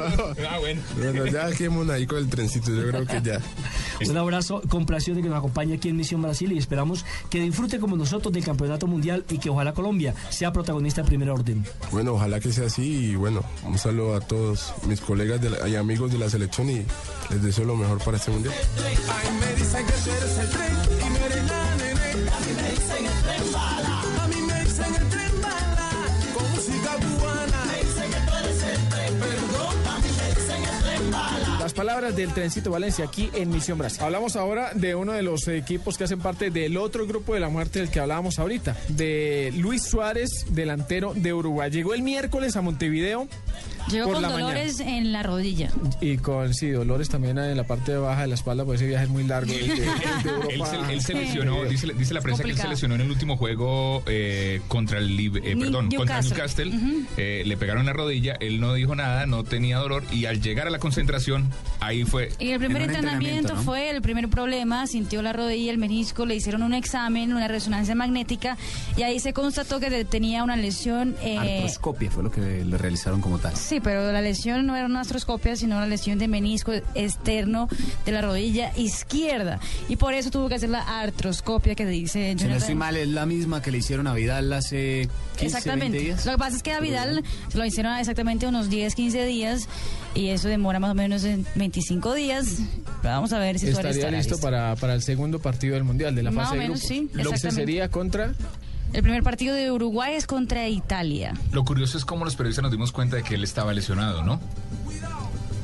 Ah, 0.48 0.58
bueno. 0.58 0.80
Bueno, 0.98 1.26
ya 1.26 1.50
quedémonos 1.50 1.94
ahí 1.94 2.06
con 2.06 2.18
el 2.18 2.28
trencito, 2.28 2.70
yo 2.74 2.88
creo 2.88 3.06
que 3.06 3.20
ya. 3.22 3.40
Un 4.08 4.16
abrazo, 4.16 4.62
complacido 4.68 5.16
de 5.16 5.22
que 5.22 5.28
nos 5.28 5.38
acompañe 5.38 5.74
aquí 5.74 5.88
en 5.88 5.96
Misión 5.96 6.22
Brasil 6.22 6.50
y 6.52 6.58
esperamos 6.58 7.04
que 7.30 7.40
disfrute 7.40 7.78
como 7.78 7.96
nosotros 7.96 8.32
del 8.32 8.42
Campeonato 8.44 8.88
Mundial 8.88 9.24
y 9.30 9.38
que 9.38 9.48
ojalá 9.48 9.72
Colombia 9.74 10.12
sea 10.30 10.52
protagonista 10.52 11.02
en 11.02 11.06
primer 11.06 11.30
orden. 11.30 11.64
Bueno, 11.92 12.14
ojalá 12.14 12.40
que 12.40 12.52
sea 12.52 12.66
así 12.66 12.82
y 13.10 13.14
bueno, 13.14 13.44
un 13.64 13.78
saludo 13.78 14.16
a 14.16 14.20
todos 14.20 14.72
mis 14.88 15.00
colegas 15.00 15.40
de 15.40 15.50
la- 15.50 15.68
y 15.68 15.76
amigos 15.76 16.10
de 16.10 16.18
la 16.18 16.28
selección 16.28 16.68
y 16.70 16.84
les 17.30 17.42
deseo 17.42 17.64
lo 17.64 17.76
mejor 17.76 17.98
para 18.02 18.16
este 18.16 18.32
mundial. 18.32 18.54
Ay, 18.84 19.28
me 19.40 19.54
dicen 19.62 19.86
que 19.86 19.92
tú 19.92 20.10
eres 20.10 20.38
el 20.42 20.48
tren 20.48 20.72
y 20.98 21.10
no 21.10 21.26
eres 21.26 21.44
la 21.46 21.76
nene. 21.76 22.08
A 22.30 22.40
mí 22.40 22.52
me 22.56 22.70
dicen 22.70 23.06
el 23.06 23.22
tren 23.22 23.52
bala. 23.52 24.02
A 24.22 24.28
mí 24.28 24.36
me 24.46 24.64
dicen 24.64 24.94
el 24.94 25.08
tren 25.08 25.40
bala. 25.40 25.90
Con 26.34 26.50
música 26.50 26.90
cubana. 26.96 27.64
Me 27.66 27.78
dicen 27.82 28.10
que 28.10 28.20
tú 28.26 28.36
eres 28.38 28.62
el 28.62 28.88
tren. 28.88 29.14
Perdón. 29.20 29.76
A 29.86 29.98
mí 29.98 30.08
me 30.18 30.34
dicen 30.34 30.62
el 30.62 30.82
tren 30.82 31.10
bala. 31.10 31.58
Las 31.60 31.72
palabras 31.74 32.16
del 32.16 32.32
Trencito 32.34 32.70
Valencia 32.70 33.04
aquí 33.04 33.30
en 33.34 33.50
Misión 33.50 33.78
Brasil. 33.78 34.02
Hablamos 34.02 34.36
ahora 34.36 34.72
de 34.74 34.94
uno 34.94 35.12
de 35.12 35.22
los 35.22 35.46
equipos 35.48 35.96
que 35.96 36.04
hacen 36.04 36.18
parte 36.18 36.50
del 36.50 36.76
otro 36.76 37.06
grupo 37.06 37.34
de 37.34 37.40
la 37.40 37.48
muerte 37.48 37.78
del 37.78 37.90
que 37.90 38.00
hablábamos 38.00 38.38
ahorita, 38.38 38.76
de 38.88 39.52
Luis 39.56 39.84
Suárez, 39.84 40.46
delantero 40.48 41.12
de 41.14 41.32
Uruguay. 41.32 41.70
Llegó 41.70 41.94
el 41.94 42.02
miércoles 42.02 42.56
a 42.56 42.62
Montevideo. 42.62 43.28
Llegó 43.90 44.06
por 44.06 44.14
con 44.14 44.22
la 44.22 44.28
dolores 44.30 44.80
en 44.80 45.12
la 45.12 45.22
rodilla. 45.22 45.70
Y 46.00 46.16
con, 46.18 46.54
sí, 46.54 46.70
dolores 46.70 47.08
también 47.08 47.36
en 47.38 47.56
la 47.56 47.64
parte 47.64 47.94
baja 47.96 48.22
de 48.22 48.28
la 48.28 48.34
espalda, 48.34 48.64
pues 48.64 48.80
ese 48.80 48.88
viaje 48.88 49.04
es 49.04 49.10
muy 49.10 49.24
largo. 49.24 49.52
desde- 49.52 49.82
Él 50.52 50.62
se, 50.66 50.92
él 50.92 51.00
se 51.02 51.12
a- 51.12 51.16
lesionó, 51.16 51.64
dice, 51.64 51.92
dice 51.94 52.14
la 52.14 52.20
prensa 52.20 52.42
que 52.44 52.50
él 52.50 52.56
se 52.58 52.68
lesionó 52.68 52.94
en 52.94 53.02
el 53.02 53.10
último 53.10 53.36
juego 53.36 54.02
eh, 54.06 54.60
contra 54.68 54.98
el 54.98 55.18
eh, 55.18 55.30
perdón, 55.58 55.90
contra 55.90 56.20
Newcastle. 56.22 56.66
Newcastle. 56.70 57.06
Eh, 57.16 57.42
le 57.44 57.56
pegaron 57.56 57.84
la 57.86 57.92
rodilla, 57.92 58.34
él 58.40 58.60
no 58.60 58.74
dijo 58.74 58.94
nada, 58.94 59.26
no 59.26 59.44
tenía 59.44 59.78
dolor 59.78 60.04
y 60.12 60.26
al 60.26 60.40
llegar 60.40 60.66
a 60.66 60.70
la 60.70 60.78
concentración, 60.78 61.48
ahí 61.80 62.04
fue. 62.04 62.30
Y 62.38 62.50
el 62.50 62.58
primer 62.58 62.82
En 62.82 62.90
entrenamiento, 62.90 63.18
entrenamiento, 63.18 63.54
¿no? 63.54 63.62
fue 63.62 63.90
el 63.90 64.02
primer 64.02 64.28
problema, 64.28 64.86
sintió 64.86 65.22
la 65.22 65.32
rodilla, 65.32 65.70
el 65.70 65.78
menisco, 65.78 66.24
le 66.26 66.34
hicieron 66.36 66.62
un 66.62 66.74
examen, 66.74 67.32
una 67.32 67.48
resonancia 67.48 67.94
magnética 67.94 68.56
y 68.96 69.02
ahí 69.02 69.18
se 69.20 69.32
constató 69.32 69.80
que 69.80 70.04
tenía 70.04 70.42
una 70.44 70.56
lesión. 70.56 71.16
eh, 71.22 71.38
Artroscopia 71.38 72.10
fue 72.10 72.22
lo 72.22 72.30
que 72.30 72.40
le 72.64 72.78
realizaron 72.78 73.20
como 73.20 73.38
tal. 73.38 73.56
Sí, 73.56 73.71
pero 73.80 74.12
la 74.12 74.20
lesión 74.20 74.66
no 74.66 74.76
era 74.76 74.86
una 74.86 75.00
astroscopia, 75.00 75.56
sino 75.56 75.76
una 75.76 75.86
lesión 75.86 76.18
de 76.18 76.28
menisco 76.28 76.72
externo 76.94 77.68
de 78.04 78.12
la 78.12 78.20
rodilla 78.22 78.72
izquierda. 78.76 79.60
Y 79.88 79.96
por 79.96 80.14
eso 80.14 80.30
tuvo 80.30 80.48
que 80.48 80.56
hacer 80.56 80.70
la 80.70 81.00
artroscopia 81.00 81.74
que 81.74 81.86
dice 81.86 82.28
Si 82.30 82.34
no 82.34 82.40
Jonathan. 82.40 82.56
estoy 82.58 82.74
mal, 82.74 82.96
es 82.96 83.08
la 83.08 83.26
misma 83.26 83.62
que 83.62 83.70
le 83.70 83.78
hicieron 83.78 84.06
a 84.06 84.14
Vidal 84.14 84.52
hace 84.52 85.08
15, 85.38 85.46
Exactamente. 85.46 85.98
20 85.98 85.98
días. 85.98 86.26
Lo 86.26 86.32
que 86.32 86.38
pasa 86.38 86.56
es 86.56 86.62
que 86.62 86.72
a 86.72 86.80
Vidal 86.80 87.22
se 87.48 87.58
lo 87.58 87.64
hicieron 87.64 87.96
exactamente 87.96 88.46
unos 88.46 88.68
10, 88.68 88.94
15 88.94 89.24
días 89.24 89.68
y 90.14 90.28
eso 90.28 90.48
demora 90.48 90.78
más 90.80 90.90
o 90.90 90.94
menos 90.94 91.24
en 91.24 91.46
25 91.54 92.14
días. 92.14 92.58
Pero 93.02 93.14
vamos 93.14 93.32
a 93.32 93.38
ver 93.38 93.58
si 93.58 93.68
Estaría 93.68 94.10
listo 94.10 94.34
listo. 94.34 94.40
para, 94.40 94.76
para 94.76 94.94
el 94.94 95.02
segundo 95.02 95.38
partido 95.38 95.74
del 95.74 95.84
Mundial, 95.84 96.14
de 96.14 96.22
la 96.22 96.30
Más 96.30 96.44
fase 96.48 96.56
o 96.56 96.60
de 96.60 96.68
menos, 96.68 96.80
grupos. 96.88 97.10
sí, 97.12 97.22
Lo 97.22 97.30
que 97.30 97.38
sería 97.50 97.88
contra... 97.90 98.32
El 98.92 99.02
primer 99.02 99.22
partido 99.22 99.54
de 99.54 99.70
Uruguay 99.70 100.14
es 100.14 100.26
contra 100.26 100.68
Italia. 100.68 101.34
Lo 101.50 101.64
curioso 101.64 101.96
es 101.96 102.04
cómo 102.04 102.24
los 102.24 102.36
periodistas 102.36 102.64
nos 102.64 102.72
dimos 102.72 102.92
cuenta 102.92 103.16
de 103.16 103.22
que 103.22 103.36
él 103.36 103.44
estaba 103.44 103.72
lesionado, 103.72 104.22
¿no? 104.22 104.38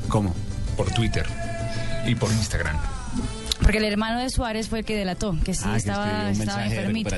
¿Cómo? 0.07 0.33
Por 0.75 0.91
Twitter 0.91 1.27
y 2.07 2.15
por 2.15 2.31
Instagram. 2.31 2.77
Porque 3.69 3.77
el 3.85 3.91
hermano 3.93 4.19
de 4.19 4.29
Suárez 4.31 4.67
fue 4.67 4.79
el 4.79 4.85
que 4.85 4.95
delató, 4.97 5.37
que 5.45 5.53
sí 5.53 5.61
Ah, 5.65 5.73
que 5.73 5.77
estaba, 5.77 6.05
escribió 6.31 6.43
un 6.43 6.49
estaba 6.49 6.65
enfermito. 6.65 7.15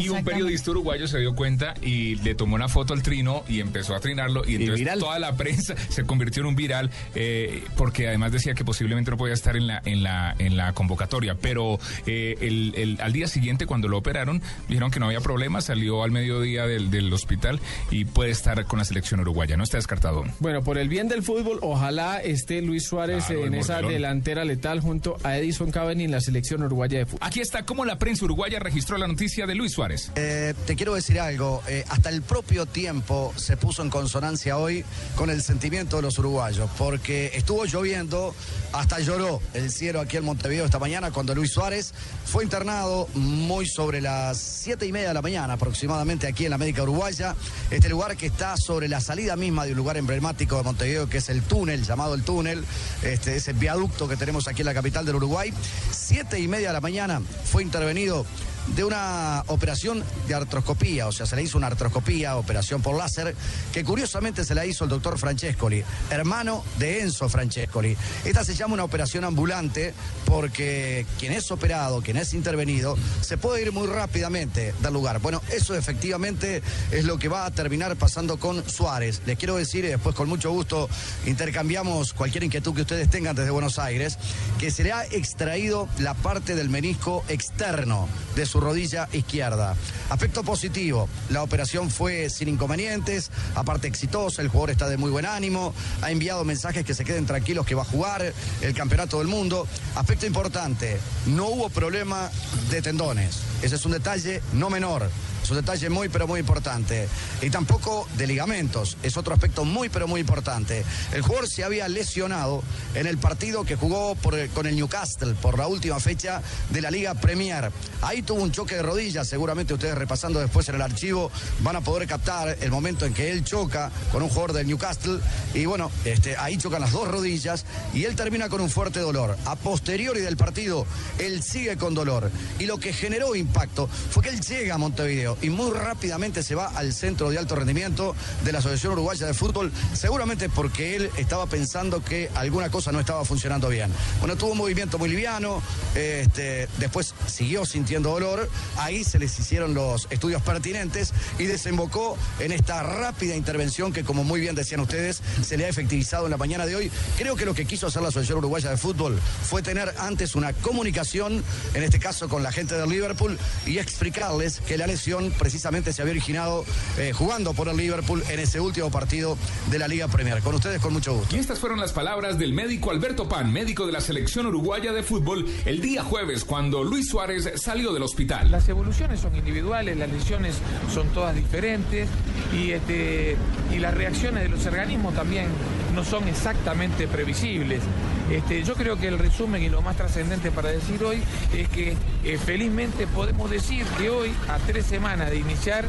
Y 0.00 0.08
un 0.08 0.24
periodista 0.24 0.70
uruguayo 0.70 1.06
se 1.06 1.18
dio 1.18 1.34
cuenta 1.34 1.74
y 1.82 2.14
le 2.16 2.34
tomó 2.34 2.54
una 2.54 2.68
foto 2.68 2.94
al 2.94 3.02
trino 3.02 3.44
y 3.46 3.60
empezó 3.60 3.94
a 3.94 4.00
trinarlo 4.00 4.42
y 4.46 4.54
entonces 4.54 4.78
viral. 4.80 4.98
toda 5.00 5.18
la 5.18 5.34
prensa 5.36 5.74
se 5.90 6.04
convirtió 6.04 6.40
en 6.42 6.46
un 6.46 6.56
viral 6.56 6.90
eh, 7.14 7.62
porque 7.76 8.08
además 8.08 8.32
decía 8.32 8.54
que 8.54 8.64
posiblemente 8.64 9.10
no 9.10 9.18
podía 9.18 9.34
estar 9.34 9.54
en 9.54 9.66
la 9.66 9.82
en 9.84 10.02
la 10.02 10.34
en 10.38 10.56
la 10.56 10.72
convocatoria 10.72 11.34
pero 11.34 11.78
eh, 12.06 12.36
el, 12.40 12.72
el- 12.76 12.98
al 13.02 13.12
día 13.12 13.26
siguiente 13.28 13.66
cuando 13.66 13.88
lo 13.88 13.98
operaron 13.98 14.40
dijeron 14.68 14.90
que 14.90 14.98
no 14.98 15.06
había 15.06 15.20
problema 15.20 15.60
salió 15.60 16.02
al 16.04 16.10
mediodía 16.10 16.66
del, 16.66 16.90
del 16.90 17.12
hospital 17.12 17.60
y 17.90 18.06
puede 18.06 18.30
estar 18.30 18.64
con 18.64 18.78
la 18.78 18.84
selección 18.86 19.20
uruguaya 19.20 19.56
no 19.58 19.64
está 19.64 19.76
descartado 19.76 20.24
Bueno, 20.40 20.62
por 20.62 20.78
el 20.78 20.88
bien 20.88 21.08
del 21.08 21.22
fútbol, 21.22 21.58
ojalá 21.60 22.20
esté 22.22 22.62
Luis 22.62 22.86
Suárez 22.86 23.24
Claro, 23.26 23.44
en 23.46 23.54
esa 23.54 23.74
mordelón. 23.74 23.92
delantera 23.92 24.44
letal 24.46 24.80
junto 24.80 25.16
a 25.22 25.36
Edison 25.36 25.70
En 25.82 26.10
la 26.12 26.20
selección 26.20 26.62
uruguaya 26.62 26.98
de 27.00 27.06
fútbol. 27.06 27.18
aquí 27.20 27.40
está 27.40 27.66
cómo 27.66 27.84
la 27.84 27.98
prensa 27.98 28.24
uruguaya 28.24 28.60
registró 28.60 28.96
la 28.98 29.08
noticia 29.08 29.46
de 29.46 29.54
Luis 29.56 29.72
Suárez. 29.72 30.12
Eh, 30.14 30.54
te 30.64 30.76
quiero 30.76 30.94
decir 30.94 31.18
algo, 31.18 31.60
eh, 31.66 31.84
hasta 31.88 32.08
el 32.08 32.22
propio 32.22 32.66
tiempo 32.66 33.34
se 33.36 33.56
puso 33.56 33.82
en 33.82 33.90
consonancia 33.90 34.58
hoy 34.58 34.84
con 35.16 35.28
el 35.28 35.42
sentimiento 35.42 35.96
de 35.96 36.02
los 36.02 36.18
uruguayos, 36.18 36.70
porque 36.78 37.32
estuvo 37.34 37.64
lloviendo, 37.64 38.32
hasta 38.72 39.00
lloró 39.00 39.42
el 39.54 39.70
cielo 39.72 40.00
aquí 40.00 40.16
en 40.16 40.24
Montevideo 40.24 40.64
esta 40.64 40.78
mañana 40.78 41.10
cuando 41.10 41.34
Luis 41.34 41.50
Suárez 41.50 41.92
fue 42.24 42.44
internado 42.44 43.08
muy 43.14 43.66
sobre 43.66 44.00
las 44.00 44.38
siete 44.38 44.86
y 44.86 44.92
media 44.92 45.08
de 45.08 45.14
la 45.14 45.22
mañana 45.22 45.54
aproximadamente 45.54 46.28
aquí 46.28 46.44
en 46.44 46.50
la 46.50 46.56
América 46.56 46.84
Uruguaya, 46.84 47.34
este 47.70 47.88
lugar 47.88 48.16
que 48.16 48.26
está 48.26 48.56
sobre 48.56 48.88
la 48.88 49.00
salida 49.00 49.34
misma 49.36 49.66
de 49.66 49.72
un 49.72 49.78
lugar 49.78 49.96
emblemático 49.96 50.56
de 50.56 50.62
Montevideo 50.62 51.08
que 51.08 51.18
es 51.18 51.28
el 51.28 51.42
túnel, 51.42 51.82
llamado 51.82 52.14
el 52.14 52.22
túnel, 52.22 52.64
este, 53.02 53.36
ese 53.36 53.52
viaducto 53.52 54.08
que 54.08 54.16
tenemos 54.16 54.48
aquí 54.48 54.62
en 54.62 54.66
la 54.66 54.74
capital 54.74 55.04
del 55.04 55.16
Uruguay, 55.16 55.52
siete 55.90 56.38
y 56.40 56.48
media 56.48 56.68
de 56.68 56.74
la 56.74 56.80
mañana 56.80 57.20
fue 57.44 57.62
intervenido 57.62 58.26
de 58.68 58.84
una 58.84 59.44
operación 59.48 60.02
de 60.28 60.34
artroscopía, 60.34 61.06
o 61.06 61.12
sea, 61.12 61.26
se 61.26 61.36
le 61.36 61.42
hizo 61.42 61.58
una 61.58 61.66
artroscopía, 61.66 62.36
operación 62.36 62.82
por 62.82 62.96
láser, 62.96 63.34
que 63.72 63.84
curiosamente 63.84 64.44
se 64.44 64.54
la 64.54 64.64
hizo 64.64 64.84
el 64.84 64.90
doctor 64.90 65.18
Francescoli, 65.18 65.84
hermano 66.10 66.64
de 66.78 67.02
Enzo 67.02 67.28
Francescoli. 67.28 67.96
Esta 68.24 68.44
se 68.44 68.54
llama 68.54 68.74
una 68.74 68.84
operación 68.84 69.24
ambulante 69.24 69.94
porque 70.24 71.06
quien 71.18 71.32
es 71.32 71.50
operado, 71.50 72.02
quien 72.02 72.16
es 72.16 72.34
intervenido, 72.34 72.96
se 73.20 73.36
puede 73.36 73.62
ir 73.62 73.72
muy 73.72 73.86
rápidamente 73.86 74.74
del 74.80 74.92
lugar. 74.92 75.18
Bueno, 75.20 75.42
eso 75.50 75.74
efectivamente 75.74 76.62
es 76.90 77.04
lo 77.04 77.18
que 77.18 77.28
va 77.28 77.46
a 77.46 77.50
terminar 77.50 77.96
pasando 77.96 78.38
con 78.38 78.68
Suárez. 78.68 79.22
Les 79.26 79.38
quiero 79.38 79.56
decir, 79.56 79.84
y 79.84 79.88
después 79.88 80.14
con 80.14 80.28
mucho 80.28 80.50
gusto 80.50 80.88
intercambiamos 81.26 82.12
cualquier 82.12 82.44
inquietud 82.44 82.74
que 82.74 82.82
ustedes 82.82 83.10
tengan 83.10 83.36
desde 83.36 83.50
Buenos 83.50 83.78
Aires, 83.78 84.18
que 84.58 84.70
se 84.70 84.84
le 84.84 84.92
ha 84.92 85.04
extraído 85.06 85.88
la 85.98 86.14
parte 86.14 86.54
del 86.54 86.68
menisco 86.68 87.24
externo 87.28 88.08
de 88.36 88.46
su 88.52 88.60
rodilla 88.60 89.08
izquierda. 89.14 89.74
Aspecto 90.10 90.44
positivo, 90.44 91.08
la 91.30 91.42
operación 91.42 91.90
fue 91.90 92.28
sin 92.28 92.48
inconvenientes, 92.48 93.30
aparte 93.54 93.88
exitosa, 93.88 94.42
el 94.42 94.48
jugador 94.48 94.72
está 94.72 94.90
de 94.90 94.98
muy 94.98 95.10
buen 95.10 95.24
ánimo, 95.24 95.72
ha 96.02 96.10
enviado 96.10 96.44
mensajes 96.44 96.84
que 96.84 96.92
se 96.92 97.02
queden 97.02 97.24
tranquilos 97.24 97.64
que 97.64 97.74
va 97.74 97.80
a 97.80 97.86
jugar 97.86 98.34
el 98.60 98.74
campeonato 98.74 99.20
del 99.20 99.28
mundo. 99.28 99.66
Aspecto 99.94 100.26
importante, 100.26 101.00
no 101.28 101.46
hubo 101.46 101.70
problema 101.70 102.30
de 102.70 102.82
tendones. 102.82 103.38
Ese 103.62 103.76
es 103.76 103.86
un 103.86 103.92
detalle 103.92 104.42
no 104.52 104.68
menor. 104.68 105.08
Es 105.42 105.50
un 105.50 105.56
detalle 105.56 105.90
muy 105.90 106.08
pero 106.08 106.28
muy 106.28 106.38
importante. 106.38 107.08
Y 107.40 107.50
tampoco 107.50 108.06
de 108.16 108.26
ligamentos, 108.26 108.96
es 109.02 109.16
otro 109.16 109.34
aspecto 109.34 109.64
muy 109.64 109.88
pero 109.88 110.06
muy 110.06 110.20
importante. 110.20 110.84
El 111.12 111.22
jugador 111.22 111.48
se 111.48 111.64
había 111.64 111.88
lesionado 111.88 112.62
en 112.94 113.06
el 113.06 113.18
partido 113.18 113.64
que 113.64 113.74
jugó 113.74 114.16
con 114.54 114.66
el 114.66 114.76
Newcastle 114.76 115.34
por 115.34 115.58
la 115.58 115.66
última 115.66 115.98
fecha 115.98 116.42
de 116.70 116.80
la 116.80 116.90
Liga 116.90 117.14
Premier. 117.14 117.72
Ahí 118.02 118.22
tuvo 118.22 118.41
un 118.42 118.52
choque 118.52 118.74
de 118.74 118.82
rodillas, 118.82 119.28
seguramente 119.28 119.72
ustedes 119.72 119.94
repasando 119.94 120.40
después 120.40 120.68
en 120.68 120.74
el 120.74 120.82
archivo 120.82 121.30
van 121.60 121.76
a 121.76 121.80
poder 121.80 122.08
captar 122.08 122.56
el 122.60 122.70
momento 122.70 123.06
en 123.06 123.14
que 123.14 123.30
él 123.30 123.44
choca 123.44 123.90
con 124.10 124.22
un 124.22 124.28
jugador 124.28 124.52
del 124.52 124.66
Newcastle 124.66 125.20
y 125.54 125.64
bueno, 125.64 125.90
este, 126.04 126.36
ahí 126.36 126.56
chocan 126.58 126.80
las 126.80 126.92
dos 126.92 127.06
rodillas 127.06 127.64
y 127.94 128.04
él 128.04 128.16
termina 128.16 128.48
con 128.48 128.60
un 128.60 128.68
fuerte 128.68 129.00
dolor. 129.00 129.36
A 129.44 129.56
posteriori 129.56 130.20
del 130.20 130.36
partido, 130.36 130.86
él 131.18 131.42
sigue 131.42 131.76
con 131.76 131.94
dolor 131.94 132.30
y 132.58 132.66
lo 132.66 132.78
que 132.78 132.92
generó 132.92 133.36
impacto 133.36 133.88
fue 133.88 134.24
que 134.24 134.30
él 134.30 134.40
llega 134.40 134.74
a 134.74 134.78
Montevideo 134.78 135.38
y 135.40 135.50
muy 135.50 135.70
rápidamente 135.70 136.42
se 136.42 136.54
va 136.54 136.66
al 136.66 136.92
centro 136.92 137.30
de 137.30 137.38
alto 137.38 137.54
rendimiento 137.54 138.14
de 138.44 138.52
la 138.52 138.58
Asociación 138.58 138.94
Uruguaya 138.94 139.26
de 139.26 139.34
Fútbol, 139.34 139.70
seguramente 139.92 140.48
porque 140.48 140.96
él 140.96 141.10
estaba 141.16 141.46
pensando 141.46 142.02
que 142.02 142.30
alguna 142.34 142.70
cosa 142.70 142.90
no 142.92 143.00
estaba 143.00 143.24
funcionando 143.24 143.68
bien. 143.68 143.90
Bueno, 144.18 144.36
tuvo 144.36 144.52
un 144.52 144.58
movimiento 144.58 144.98
muy 144.98 145.08
liviano, 145.08 145.62
este, 145.94 146.68
después 146.78 147.14
siguió 147.26 147.64
sintiendo 147.64 148.10
dolor, 148.10 148.31
ahí 148.76 149.04
se 149.04 149.18
les 149.18 149.38
hicieron 149.38 149.74
los 149.74 150.06
estudios 150.10 150.42
pertinentes 150.42 151.12
y 151.38 151.44
desembocó 151.44 152.16
en 152.40 152.52
esta 152.52 152.82
rápida 152.82 153.36
intervención 153.36 153.92
que, 153.92 154.04
como 154.04 154.24
muy 154.24 154.40
bien 154.40 154.54
decían 154.54 154.80
ustedes, 154.80 155.22
se 155.42 155.56
le 155.56 155.66
ha 155.66 155.68
efectivizado 155.68 156.24
en 156.24 156.30
la 156.30 156.36
mañana 156.36 156.66
de 156.66 156.76
hoy. 156.76 156.90
Creo 157.18 157.36
que 157.36 157.44
lo 157.44 157.54
que 157.54 157.64
quiso 157.64 157.86
hacer 157.86 158.02
la 158.02 158.08
Asociación 158.08 158.38
Uruguaya 158.38 158.70
de 158.70 158.76
Fútbol 158.76 159.18
fue 159.42 159.62
tener 159.62 159.94
antes 159.98 160.34
una 160.34 160.52
comunicación, 160.52 161.42
en 161.74 161.82
este 161.82 161.98
caso 161.98 162.28
con 162.28 162.42
la 162.42 162.52
gente 162.52 162.74
del 162.74 162.88
Liverpool, 162.88 163.38
y 163.66 163.78
explicarles 163.78 164.60
que 164.60 164.76
la 164.76 164.86
lesión 164.86 165.32
precisamente 165.38 165.92
se 165.92 166.02
había 166.02 166.12
originado 166.12 166.64
eh, 166.98 167.12
jugando 167.12 167.54
por 167.54 167.68
el 167.68 167.76
Liverpool 167.76 168.22
en 168.28 168.40
ese 168.40 168.60
último 168.60 168.90
partido 168.90 169.36
de 169.70 169.78
la 169.78 169.88
Liga 169.88 170.08
Premier. 170.08 170.40
Con 170.42 170.54
ustedes, 170.54 170.80
con 170.80 170.92
mucho 170.92 171.14
gusto. 171.14 171.36
Y 171.36 171.38
estas 171.38 171.58
fueron 171.58 171.80
las 171.80 171.92
palabras 171.92 172.38
del 172.38 172.52
médico 172.52 172.90
Alberto 172.90 173.28
Pan, 173.28 173.52
médico 173.52 173.86
de 173.86 173.92
la 173.92 174.00
selección 174.00 174.46
uruguaya 174.46 174.92
de 174.92 175.02
fútbol, 175.02 175.46
el 175.64 175.80
día 175.80 176.02
jueves 176.02 176.44
cuando 176.44 176.82
Luis 176.84 177.08
Suárez 177.08 177.50
salió 177.56 177.92
del 177.92 178.02
hospital. 178.02 178.21
Las 178.50 178.68
evoluciones 178.68 179.20
son 179.20 179.34
individuales, 179.34 179.96
las 179.96 180.10
lesiones 180.10 180.56
son 180.92 181.08
todas 181.08 181.34
diferentes 181.34 182.08
y, 182.52 182.70
este, 182.70 183.36
y 183.72 183.78
las 183.78 183.94
reacciones 183.94 184.44
de 184.44 184.48
los 184.48 184.64
organismos 184.66 185.14
también 185.14 185.46
no 185.94 186.04
son 186.04 186.28
exactamente 186.28 187.08
previsibles. 187.08 187.82
Este, 188.30 188.62
yo 188.62 188.74
creo 188.74 188.96
que 188.96 189.08
el 189.08 189.18
resumen 189.18 189.62
y 189.62 189.68
lo 189.68 189.82
más 189.82 189.96
trascendente 189.96 190.50
para 190.50 190.70
decir 190.70 191.02
hoy 191.02 191.22
es 191.52 191.68
que 191.68 191.96
eh, 192.24 192.38
felizmente 192.38 193.06
podemos 193.06 193.50
decir 193.50 193.84
que 193.98 194.08
hoy, 194.08 194.30
a 194.48 194.58
tres 194.58 194.86
semanas 194.86 195.30
de 195.30 195.38
iniciar 195.38 195.84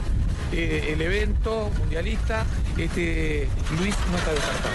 eh, 0.54 0.94
el 0.94 1.02
evento 1.02 1.70
mundialista, 1.80 2.46
este, 2.78 3.48
Luis 3.80 3.96
no 4.12 4.18
está 4.18 4.32
descartado. 4.32 4.74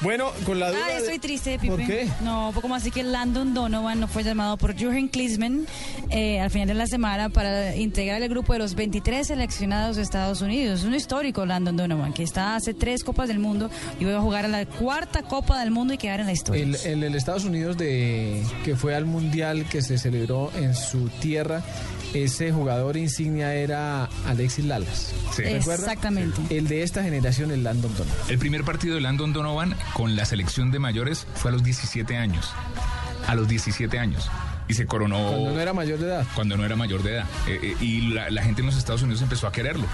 Bueno, 0.00 0.30
con 0.44 0.60
la 0.60 0.70
duda. 0.70 0.80
Ah, 0.86 0.90
de- 0.92 0.96
estoy 0.98 1.18
triste, 1.18 1.58
Pipe. 1.58 1.68
¿Por 1.76 1.86
qué? 1.86 2.08
No, 2.22 2.50
poco 2.54 2.68
más 2.68 2.82
así 2.82 2.90
que 2.90 3.02
Landon 3.02 3.54
Donovan 3.54 4.00
no 4.00 4.08
fue 4.08 4.22
llamado 4.22 4.56
por 4.56 4.74
Jürgen 4.76 5.08
Klinsmann 5.08 5.66
eh, 6.10 6.40
al 6.40 6.50
final 6.50 6.68
de 6.68 6.74
la 6.74 6.86
semana 6.86 7.28
para 7.30 7.74
integrar 7.76 8.20
el 8.22 8.28
grupo 8.28 8.52
de 8.52 8.58
los 8.58 8.74
23 8.74 9.26
seleccionados 9.26 9.96
de 9.96 10.02
Estados 10.02 10.42
Unidos. 10.42 10.84
Un 10.84 10.94
histórico 10.94 11.46
Landon 11.46 11.76
Donovan 11.76 12.12
que 12.12 12.22
está 12.22 12.54
hace 12.56 12.74
tres 12.74 13.02
Copas 13.04 13.28
del 13.28 13.38
Mundo 13.38 13.70
y 13.98 14.04
va 14.04 14.16
a 14.16 14.20
jugar 14.20 14.44
a 14.44 14.48
la 14.48 14.66
cuarta 14.66 15.22
Copa 15.22 15.58
del 15.60 15.70
Mundo 15.70 15.94
y 15.94 15.98
quedar 15.98 16.20
en 16.20 16.26
la 16.26 16.32
historia. 16.32 16.62
El, 16.62 16.74
el, 16.84 17.02
el 17.04 17.14
Estados 17.14 17.44
Unidos 17.44 17.76
de 17.78 18.42
que 18.64 18.76
fue 18.76 18.94
al 18.94 19.06
mundial 19.06 19.64
que 19.68 19.80
se 19.82 19.96
celebró 19.98 20.50
en 20.56 20.74
su 20.74 21.08
tierra, 21.20 21.62
ese 22.14 22.52
jugador 22.52 22.96
insignia 22.96 23.54
era 23.54 24.08
Alexis 24.26 24.64
Lalas. 24.64 25.12
¿Recuerda? 25.36 25.74
Exactamente. 25.74 26.40
El 26.56 26.68
de 26.68 26.82
esta 26.82 27.02
generación, 27.02 27.50
el 27.50 27.64
Landon 27.64 27.92
Donovan. 27.96 28.16
El 28.28 28.38
primer 28.38 28.64
partido 28.64 28.94
de 28.94 29.00
Landon 29.00 29.32
Donovan 29.32 29.74
con 29.92 30.16
la 30.16 30.24
selección 30.24 30.70
de 30.70 30.78
mayores 30.78 31.26
fue 31.34 31.50
a 31.50 31.52
los 31.52 31.64
17 31.64 32.16
años. 32.16 32.52
A 33.26 33.34
los 33.34 33.48
17 33.48 33.98
años. 33.98 34.30
Y 34.68 34.74
se 34.74 34.86
coronó. 34.86 35.16
Cuando 35.30 35.50
no 35.52 35.60
era 35.60 35.72
mayor 35.74 35.98
de 35.98 36.06
edad. 36.06 36.26
Cuando 36.34 36.56
no 36.56 36.64
era 36.64 36.74
mayor 36.76 37.02
de 37.02 37.12
edad. 37.16 37.24
Eh, 37.46 37.58
eh, 37.62 37.76
y 37.82 38.00
la, 38.14 38.30
la 38.30 38.42
gente 38.42 38.60
en 38.62 38.66
los 38.66 38.76
Estados 38.76 39.02
Unidos 39.02 39.20
empezó 39.22 39.46
a 39.46 39.52
quererlo. 39.52 39.84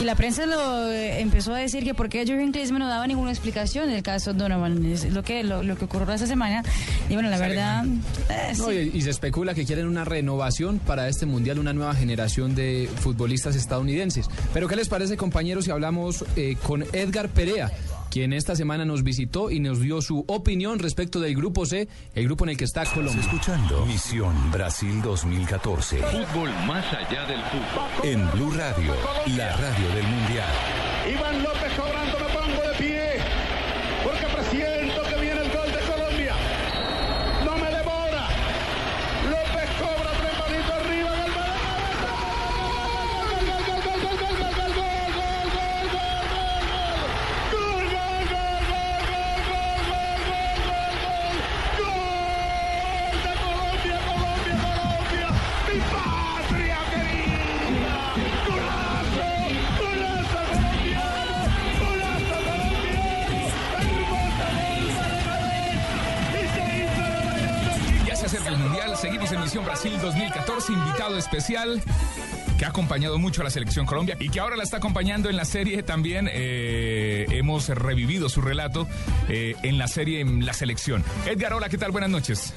Y 0.00 0.04
la 0.04 0.14
prensa 0.14 0.46
lo 0.46 0.88
eh, 0.90 1.20
empezó 1.20 1.54
a 1.54 1.58
decir 1.58 1.82
que 1.84 1.92
por 1.94 2.08
qué 2.08 2.24
Jürgen 2.24 2.52
Klinsmann 2.52 2.80
no 2.80 2.88
daba 2.88 3.06
ninguna 3.06 3.30
explicación 3.32 3.88
del 3.88 4.02
caso 4.02 4.32
Donovan. 4.32 4.84
Es 4.84 5.10
lo 5.12 5.22
que, 5.24 5.42
lo, 5.42 5.62
lo 5.64 5.76
que 5.76 5.86
ocurrió 5.86 6.12
esta 6.14 6.26
semana. 6.26 6.62
Y 7.08 7.14
bueno, 7.14 7.30
la 7.30 7.38
verdad... 7.38 7.84
eh, 8.30 8.52
No, 8.58 8.68
sí. 8.70 8.90
y, 8.94 8.98
y 8.98 9.02
se 9.02 9.10
especula 9.10 9.54
que 9.54 9.64
quieren 9.66 9.86
una 9.88 10.04
renovación 10.04 10.78
para 10.78 11.08
este 11.08 11.26
mundial, 11.26 11.58
una 11.58 11.72
nueva 11.72 11.94
generación 11.94 12.54
de 12.54 12.88
futbolistas 13.00 13.56
estadounidenses. 13.56 14.28
Pero 14.54 14.68
¿qué 14.68 14.76
les 14.76 14.88
parece, 14.88 15.16
compañeros, 15.16 15.64
si 15.64 15.70
hablamos 15.72 16.24
eh, 16.36 16.56
con 16.62 16.84
Edgar 16.92 17.28
Perea? 17.28 17.70
Quien 18.12 18.34
esta 18.34 18.54
semana 18.54 18.84
nos 18.84 19.04
visitó 19.04 19.50
y 19.50 19.58
nos 19.58 19.80
dio 19.80 20.02
su 20.02 20.22
opinión 20.28 20.78
respecto 20.78 21.18
del 21.18 21.34
grupo 21.34 21.64
C, 21.64 21.88
el 22.14 22.24
grupo 22.26 22.44
en 22.44 22.50
el 22.50 22.56
que 22.58 22.64
está 22.66 22.84
Colombia. 22.84 23.22
Escuchando 23.22 23.86
Misión 23.86 24.50
Brasil 24.50 25.00
2014 25.00 25.96
Fútbol 26.02 26.50
más 26.66 26.84
allá 26.92 27.24
del 27.24 27.40
fútbol. 27.44 28.10
en 28.10 28.30
Blue 28.32 28.50
Radio, 28.50 28.94
la 29.34 29.56
radio 29.56 29.88
del 29.94 30.06
Mundial. 30.06 30.48
Iván 31.10 31.42
López 31.42 31.61
seguimos 69.02 69.32
en 69.32 69.40
Misión 69.40 69.64
Brasil 69.64 69.98
2014, 70.00 70.72
invitado 70.72 71.18
especial 71.18 71.82
que 72.56 72.64
ha 72.64 72.68
acompañado 72.68 73.18
mucho 73.18 73.40
a 73.40 73.44
la 73.44 73.50
selección 73.50 73.84
Colombia 73.84 74.16
y 74.20 74.28
que 74.28 74.38
ahora 74.38 74.54
la 74.54 74.62
está 74.62 74.76
acompañando 74.76 75.28
en 75.28 75.36
la 75.36 75.44
serie 75.44 75.82
también. 75.82 76.28
eh, 76.32 77.26
hemos 77.30 77.68
revivido 77.68 78.28
su 78.28 78.40
relato 78.40 78.86
eh, 79.28 79.56
en 79.64 79.76
la 79.78 79.88
serie 79.88 80.20
en 80.20 80.46
la 80.46 80.52
selección. 80.52 81.02
Edgar, 81.26 81.52
hola, 81.52 81.68
¿qué 81.68 81.78
tal? 81.78 81.90
Buenas 81.90 82.10
noches. 82.10 82.54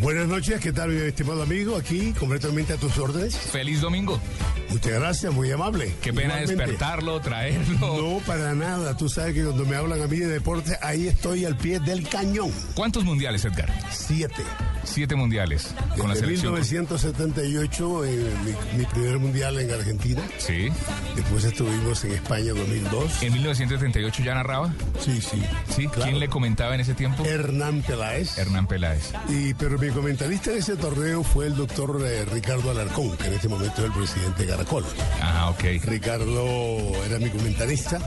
Buenas 0.00 0.26
noches, 0.26 0.60
¿qué 0.60 0.72
tal, 0.72 0.88
mi 0.90 1.00
estimado 1.00 1.44
amigo? 1.44 1.76
Aquí, 1.76 2.12
completamente 2.18 2.72
a 2.72 2.76
tus 2.76 2.98
órdenes. 2.98 3.36
Feliz 3.36 3.80
domingo. 3.80 4.20
Muchas 4.70 4.94
gracias, 4.94 5.32
muy 5.32 5.52
amable. 5.52 5.94
Qué 6.02 6.12
pena 6.12 6.40
Igualmente. 6.42 6.56
despertarlo, 6.56 7.20
traerlo. 7.20 7.78
No, 8.02 8.18
para 8.26 8.52
nada. 8.54 8.96
Tú 8.96 9.08
sabes 9.08 9.34
que 9.34 9.44
cuando 9.44 9.64
me 9.64 9.76
hablan 9.76 10.02
a 10.02 10.08
mí 10.08 10.16
de 10.18 10.26
deporte, 10.26 10.76
ahí 10.82 11.06
estoy 11.06 11.44
al 11.44 11.56
pie 11.56 11.78
del 11.78 12.08
cañón. 12.08 12.50
¿Cuántos 12.74 13.04
mundiales, 13.04 13.44
Edgar? 13.44 13.72
Siete. 13.92 14.42
Siete 14.84 15.14
mundiales 15.16 15.74
con 15.96 16.08
la 16.08 16.14
Desde 16.14 16.26
selección. 16.26 16.52
1978, 16.54 18.04
eh, 18.04 18.32
mi, 18.44 18.78
mi 18.78 18.84
primer 18.86 19.18
mundial 19.18 19.58
en 19.58 19.70
Argentina. 19.70 20.22
Sí. 20.38 20.68
Después 21.16 21.44
estuvimos 21.44 22.04
en 22.04 22.12
España 22.12 22.52
2002. 22.52 23.22
¿En 23.22 23.32
1938 23.32 24.22
ya 24.22 24.34
narraba? 24.34 24.72
Sí, 25.00 25.20
sí. 25.20 25.42
¿Sí? 25.74 25.88
¿Quién 25.88 26.18
le 26.18 26.28
comentaba 26.28 26.74
en 26.74 26.80
ese 26.80 26.94
tiempo? 26.94 27.24
Hernán 27.24 27.82
Peláez. 27.82 28.36
Hernán 28.38 28.66
Peláez. 28.66 29.12
Y, 29.28 29.54
pero 29.54 29.78
mi 29.78 29.88
comentarista 29.88 30.50
en 30.52 30.58
ese 30.58 30.76
torneo 30.76 31.22
fue 31.22 31.46
el 31.46 31.56
doctor 31.56 32.00
eh, 32.04 32.24
Ricardo 32.26 32.70
Alarcón, 32.70 33.16
que 33.16 33.26
en 33.26 33.34
este 33.34 33.48
momento 33.48 33.80
es 33.80 33.84
el 33.86 33.92
presidente 33.92 34.42
de 34.44 34.48
Caracol. 34.50 34.84
Ah, 35.20 35.50
ok. 35.50 35.64
Ricardo 35.84 36.44
era 37.06 37.18
mi 37.18 37.30
comentarista. 37.30 37.98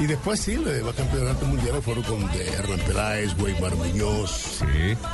Y 0.00 0.06
después 0.06 0.40
sí, 0.40 0.56
los 0.56 0.72
demás 0.72 0.94
campeonatos 0.94 1.46
mundiales 1.48 1.84
fueron 1.84 2.02
con 2.04 2.30
de 2.32 2.46
Hernán 2.48 2.80
Peláez, 2.80 3.32
Weimar 3.38 3.74
Muñoz. 3.76 4.60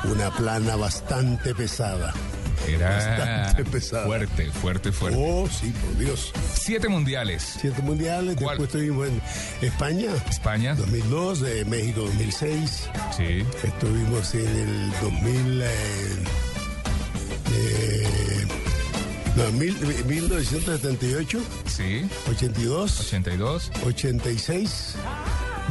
Una 0.05 0.31
plana 0.31 0.77
bastante 0.77 1.55
pesada. 1.55 2.13
Era 2.69 2.91
Bastante 2.91 3.65
pesada. 3.65 4.05
fuerte, 4.07 4.51
fuerte, 4.51 4.93
fuerte. 4.93 5.19
Oh, 5.21 5.49
sí, 5.49 5.71
por 5.73 5.99
Dios. 5.99 6.33
Siete 6.55 6.89
mundiales. 6.89 7.57
Siete 7.61 7.81
mundiales. 7.83 8.37
Después 8.37 8.61
estuvimos 8.61 9.09
en 9.09 9.21
España. 9.63 10.11
España. 10.29 10.75
2002, 10.75 11.41
de 11.41 11.65
México 11.67 12.01
2006. 12.03 12.89
Sí. 13.17 13.45
Estuvimos 13.65 14.35
en 14.35 14.47
el 14.47 14.91
2000. 15.01 15.63
eh, 15.63 15.67
eh, 17.53 18.40
no, 19.45 19.53
mil- 19.59 20.05
1978. 20.07 21.39
Sí. 21.67 22.03
82. 22.29 23.01
82. 23.01 23.71
86. 23.87 24.95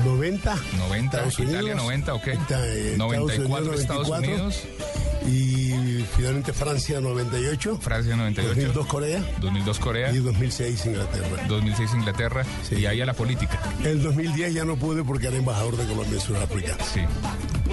90. 0.05 0.55
90. 0.77 1.17
Estados 1.17 1.39
Italia 1.39 1.59
Unidos. 1.59 1.77
90, 1.83 2.13
ok. 2.13 2.27
Esta- 2.27 2.67
eh, 2.67 2.95
94 2.97 3.73
Estados 3.73 4.07
94. 4.09 4.33
Unidos. 4.33 4.63
Y 5.27 6.05
finalmente 6.15 6.53
Francia 6.53 7.01
98. 7.01 7.77
Francia 7.81 8.15
98. 8.15 8.55
2002 8.55 8.87
Corea. 8.87 9.23
2002 9.41 9.79
Corea. 9.79 10.11
Y 10.11 10.17
2006 10.19 10.85
Inglaterra. 10.85 11.45
2006 11.47 11.91
Inglaterra. 11.93 12.45
Y 12.71 12.85
ahí 12.85 13.01
a 13.01 13.05
la 13.05 13.13
política. 13.13 13.59
El 13.83 14.01
2010 14.01 14.53
ya 14.53 14.63
no 14.63 14.77
pude 14.77 15.03
porque 15.03 15.27
era 15.27 15.35
embajador 15.35 15.75
de 15.75 15.85
Colombia 15.85 16.15
en 16.15 16.21
Sudáfrica. 16.21 16.77
Sí. 16.93 17.01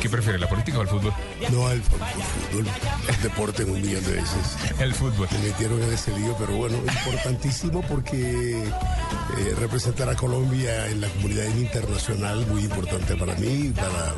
¿Qué 0.01 0.09
prefiere, 0.11 0.39
la 0.39 0.49
política 0.49 0.79
o 0.79 0.83
el 0.83 0.89
fútbol? 0.89 1.13
No, 1.51 1.71
el 1.71 1.83
fútbol. 1.83 2.09
El, 2.09 2.23
fútbol, 2.23 2.67
el 3.09 3.23
deporte 3.23 3.65
un 3.65 3.81
millón 3.81 4.05
de 4.05 4.13
veces. 4.13 4.57
El 4.79 4.95
fútbol. 4.95 5.29
Me 5.33 5.49
metieron 5.49 5.83
en 5.83 5.93
ese 5.93 6.17
lío, 6.19 6.37
pero 6.39 6.57
bueno, 6.57 6.77
importantísimo 6.79 7.83
porque 7.83 8.65
eh, 8.65 9.55
representar 9.59 10.09
a 10.09 10.15
Colombia 10.15 10.89
en 10.89 11.01
la 11.01 11.09
comunidad 11.09 11.47
internacional, 11.57 12.47
muy 12.47 12.63
importante 12.63 13.17
para 13.17 13.35
mí, 13.35 13.73
para 13.75 14.15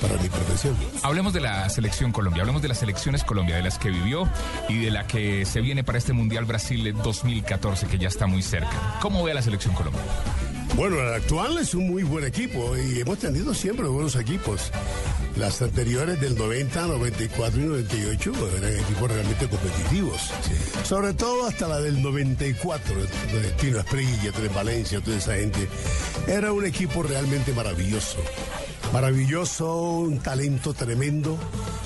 para 0.00 0.16
mi 0.16 0.28
profesión. 0.28 0.76
Hablemos 1.02 1.32
de 1.32 1.40
la 1.40 1.68
selección 1.68 2.12
Colombia, 2.12 2.42
hablemos 2.42 2.62
de 2.62 2.68
las 2.68 2.78
selecciones 2.78 3.24
Colombia, 3.24 3.56
de 3.56 3.62
las 3.62 3.78
que 3.78 3.90
vivió 3.90 4.28
y 4.68 4.78
de 4.84 4.90
la 4.90 5.06
que 5.06 5.44
se 5.44 5.60
viene 5.60 5.84
para 5.84 5.98
este 5.98 6.12
Mundial 6.12 6.44
Brasil 6.44 6.94
2014, 7.02 7.86
que 7.86 7.98
ya 7.98 8.08
está 8.08 8.26
muy 8.26 8.42
cerca. 8.42 8.98
¿Cómo 9.00 9.22
ve 9.24 9.32
a 9.32 9.34
la 9.34 9.42
selección 9.42 9.74
Colombia? 9.74 10.02
Bueno, 10.76 11.00
el 11.00 11.14
actual 11.14 11.58
es 11.58 11.74
un 11.74 11.88
muy 11.88 12.02
buen 12.02 12.24
equipo 12.24 12.76
y 12.76 13.00
hemos 13.00 13.18
tenido 13.18 13.52
siempre 13.54 13.86
buenos 13.86 14.16
equipos. 14.16 14.70
Las 15.36 15.60
anteriores 15.62 16.20
del 16.20 16.36
90, 16.36 16.86
94 16.86 17.60
y 17.60 17.64
98 17.64 18.32
eran 18.58 18.78
equipos 18.78 19.10
realmente 19.10 19.48
competitivos. 19.48 20.30
Sobre 20.84 21.12
todo 21.14 21.46
hasta 21.46 21.68
la 21.68 21.80
del 21.80 22.02
94, 22.02 22.94
de 22.94 23.50
Tino 23.60 23.78
Esprilla, 23.78 24.32
Tres 24.32 24.54
Valencia, 24.54 25.00
toda 25.00 25.18
esa 25.18 25.34
gente. 25.34 25.68
Era 26.26 26.52
un 26.52 26.64
equipo 26.64 27.02
realmente 27.02 27.52
maravilloso 27.52 28.18
maravilloso, 28.92 29.82
un 30.00 30.18
talento 30.18 30.74
tremendo, 30.74 31.38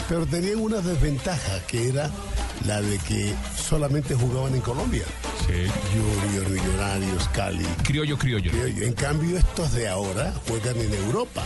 pero 0.09 0.27
tenían 0.27 0.59
una 0.59 0.79
desventaja 0.79 1.61
que 1.67 1.89
era 1.89 2.11
la 2.67 2.81
de 2.81 2.99
que 2.99 3.35
solamente 3.57 4.15
jugaban 4.15 4.55
en 4.55 4.61
Colombia. 4.61 5.05
Sí. 5.47 5.71
Junior, 5.93 6.49
Millonarios, 6.51 7.29
Cali. 7.29 7.65
Criollo, 7.83 8.17
criollo. 8.17 8.51
En 8.83 8.93
cambio, 8.95 9.37
estos 9.37 9.73
de 9.73 9.89
ahora 9.89 10.33
juegan 10.49 10.77
en 10.79 10.95
Europa. 10.95 11.43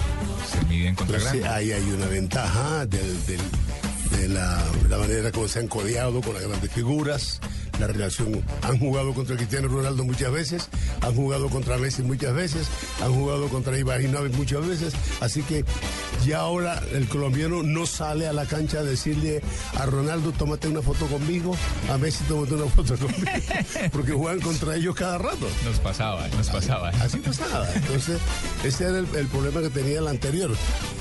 Se 0.50 0.64
miden 0.66 0.94
contra 0.94 1.16
Entonces, 1.16 1.44
ahí 1.44 1.72
hay 1.72 1.90
una 1.90 2.06
ventaja 2.06 2.86
del, 2.86 3.26
del, 3.26 3.40
de 4.18 4.28
la, 4.28 4.62
la 4.88 4.98
manera 4.98 5.32
como 5.32 5.48
se 5.48 5.58
han 5.58 5.68
codeado 5.68 6.20
con 6.20 6.34
las 6.34 6.44
grandes 6.44 6.70
figuras 6.70 7.40
la 7.78 7.86
relación. 7.86 8.42
Han 8.62 8.78
jugado 8.78 9.14
contra 9.14 9.36
Cristiano 9.36 9.68
Ronaldo 9.68 10.04
muchas 10.04 10.32
veces, 10.32 10.68
han 11.00 11.14
jugado 11.14 11.48
contra 11.48 11.78
Messi 11.78 12.02
muchas 12.02 12.34
veces, 12.34 12.66
han 13.02 13.12
jugado 13.12 13.48
contra 13.48 13.78
Ibrahimovic 13.78 14.34
muchas 14.34 14.66
veces, 14.66 14.94
así 15.20 15.42
que 15.42 15.64
ya 16.26 16.40
ahora 16.40 16.82
el 16.92 17.08
colombiano 17.08 17.62
no 17.62 17.86
sale 17.86 18.26
a 18.26 18.32
la 18.32 18.46
cancha 18.46 18.80
a 18.80 18.82
decirle 18.82 19.42
a 19.76 19.86
Ronaldo, 19.86 20.32
tómate 20.32 20.68
una 20.68 20.82
foto 20.82 21.06
conmigo, 21.06 21.56
a 21.90 21.98
Messi, 21.98 22.24
tómate 22.24 22.54
una 22.54 22.66
foto 22.66 22.96
conmigo, 22.96 23.30
porque 23.92 24.12
juegan 24.12 24.40
contra 24.40 24.76
ellos 24.76 24.94
cada 24.94 25.18
rato. 25.18 25.48
Nos 25.64 25.78
pasaba, 25.80 26.26
nos 26.28 26.48
pasaba. 26.48 26.88
Así 27.00 27.18
pasaba. 27.18 27.66
Entonces, 27.74 28.18
ese 28.64 28.84
era 28.84 28.98
el, 28.98 29.06
el 29.14 29.26
problema 29.28 29.60
que 29.60 29.70
tenía 29.70 29.98
el 29.98 30.08
anterior. 30.08 30.50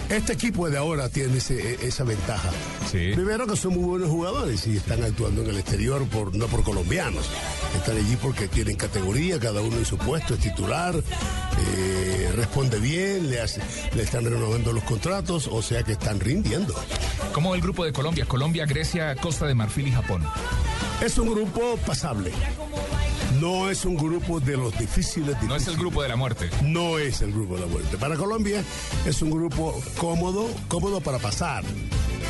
Este 0.09 0.33
equipo 0.33 0.69
de 0.69 0.77
ahora 0.77 1.09
tiene 1.09 1.37
ese, 1.37 1.85
esa 1.85 2.05
ventaja. 2.05 2.49
Sí. 2.89 3.11
Primero 3.13 3.45
que 3.45 3.57
son 3.57 3.73
muy 3.73 3.83
buenos 3.83 4.09
jugadores 4.09 4.65
y 4.65 4.77
están 4.77 5.03
actuando 5.03 5.41
en 5.41 5.49
el 5.49 5.57
exterior 5.57 6.07
por 6.07 6.33
no 6.33 6.47
por 6.47 6.63
colombianos. 6.63 7.25
Están 7.75 7.97
allí 7.97 8.15
porque 8.21 8.47
tienen 8.47 8.77
categoría, 8.77 9.37
cada 9.37 9.61
uno 9.61 9.77
en 9.77 9.85
su 9.85 9.97
puesto, 9.97 10.35
es 10.35 10.39
titular, 10.39 10.95
eh, 10.95 12.31
responde 12.35 12.79
bien, 12.79 13.29
le, 13.29 13.41
hace, 13.41 13.61
le 13.93 14.03
están 14.03 14.23
renovando 14.23 14.71
los 14.71 14.83
contratos, 14.83 15.47
o 15.51 15.61
sea 15.61 15.83
que 15.83 15.93
están 15.93 16.21
rindiendo. 16.21 16.73
¿Cómo 17.33 17.53
el 17.53 17.61
grupo 17.61 17.83
de 17.83 17.91
Colombia? 17.91 18.25
Colombia, 18.25 18.65
Grecia, 18.65 19.15
Costa 19.15 19.45
de 19.45 19.55
Marfil 19.55 19.89
y 19.89 19.91
Japón. 19.91 20.23
Es 21.01 21.17
un 21.17 21.29
grupo 21.29 21.77
pasable. 21.85 22.31
No 23.39 23.69
es 23.69 23.85
un 23.85 23.95
grupo 23.95 24.39
de 24.39 24.57
los 24.57 24.77
difíciles, 24.77 25.27
difíciles. 25.27 25.49
No 25.49 25.55
es 25.55 25.67
el 25.67 25.77
grupo 25.77 26.01
de 26.01 26.09
la 26.09 26.15
muerte. 26.15 26.49
No 26.63 26.97
es 26.97 27.21
el 27.21 27.31
grupo 27.31 27.55
de 27.55 27.61
la 27.61 27.67
muerte. 27.67 27.97
Para 27.97 28.15
Colombia 28.15 28.63
es 29.05 29.21
un 29.21 29.31
grupo 29.31 29.79
cómodo, 29.97 30.47
cómodo 30.67 31.01
para 31.01 31.19
pasar. 31.19 31.63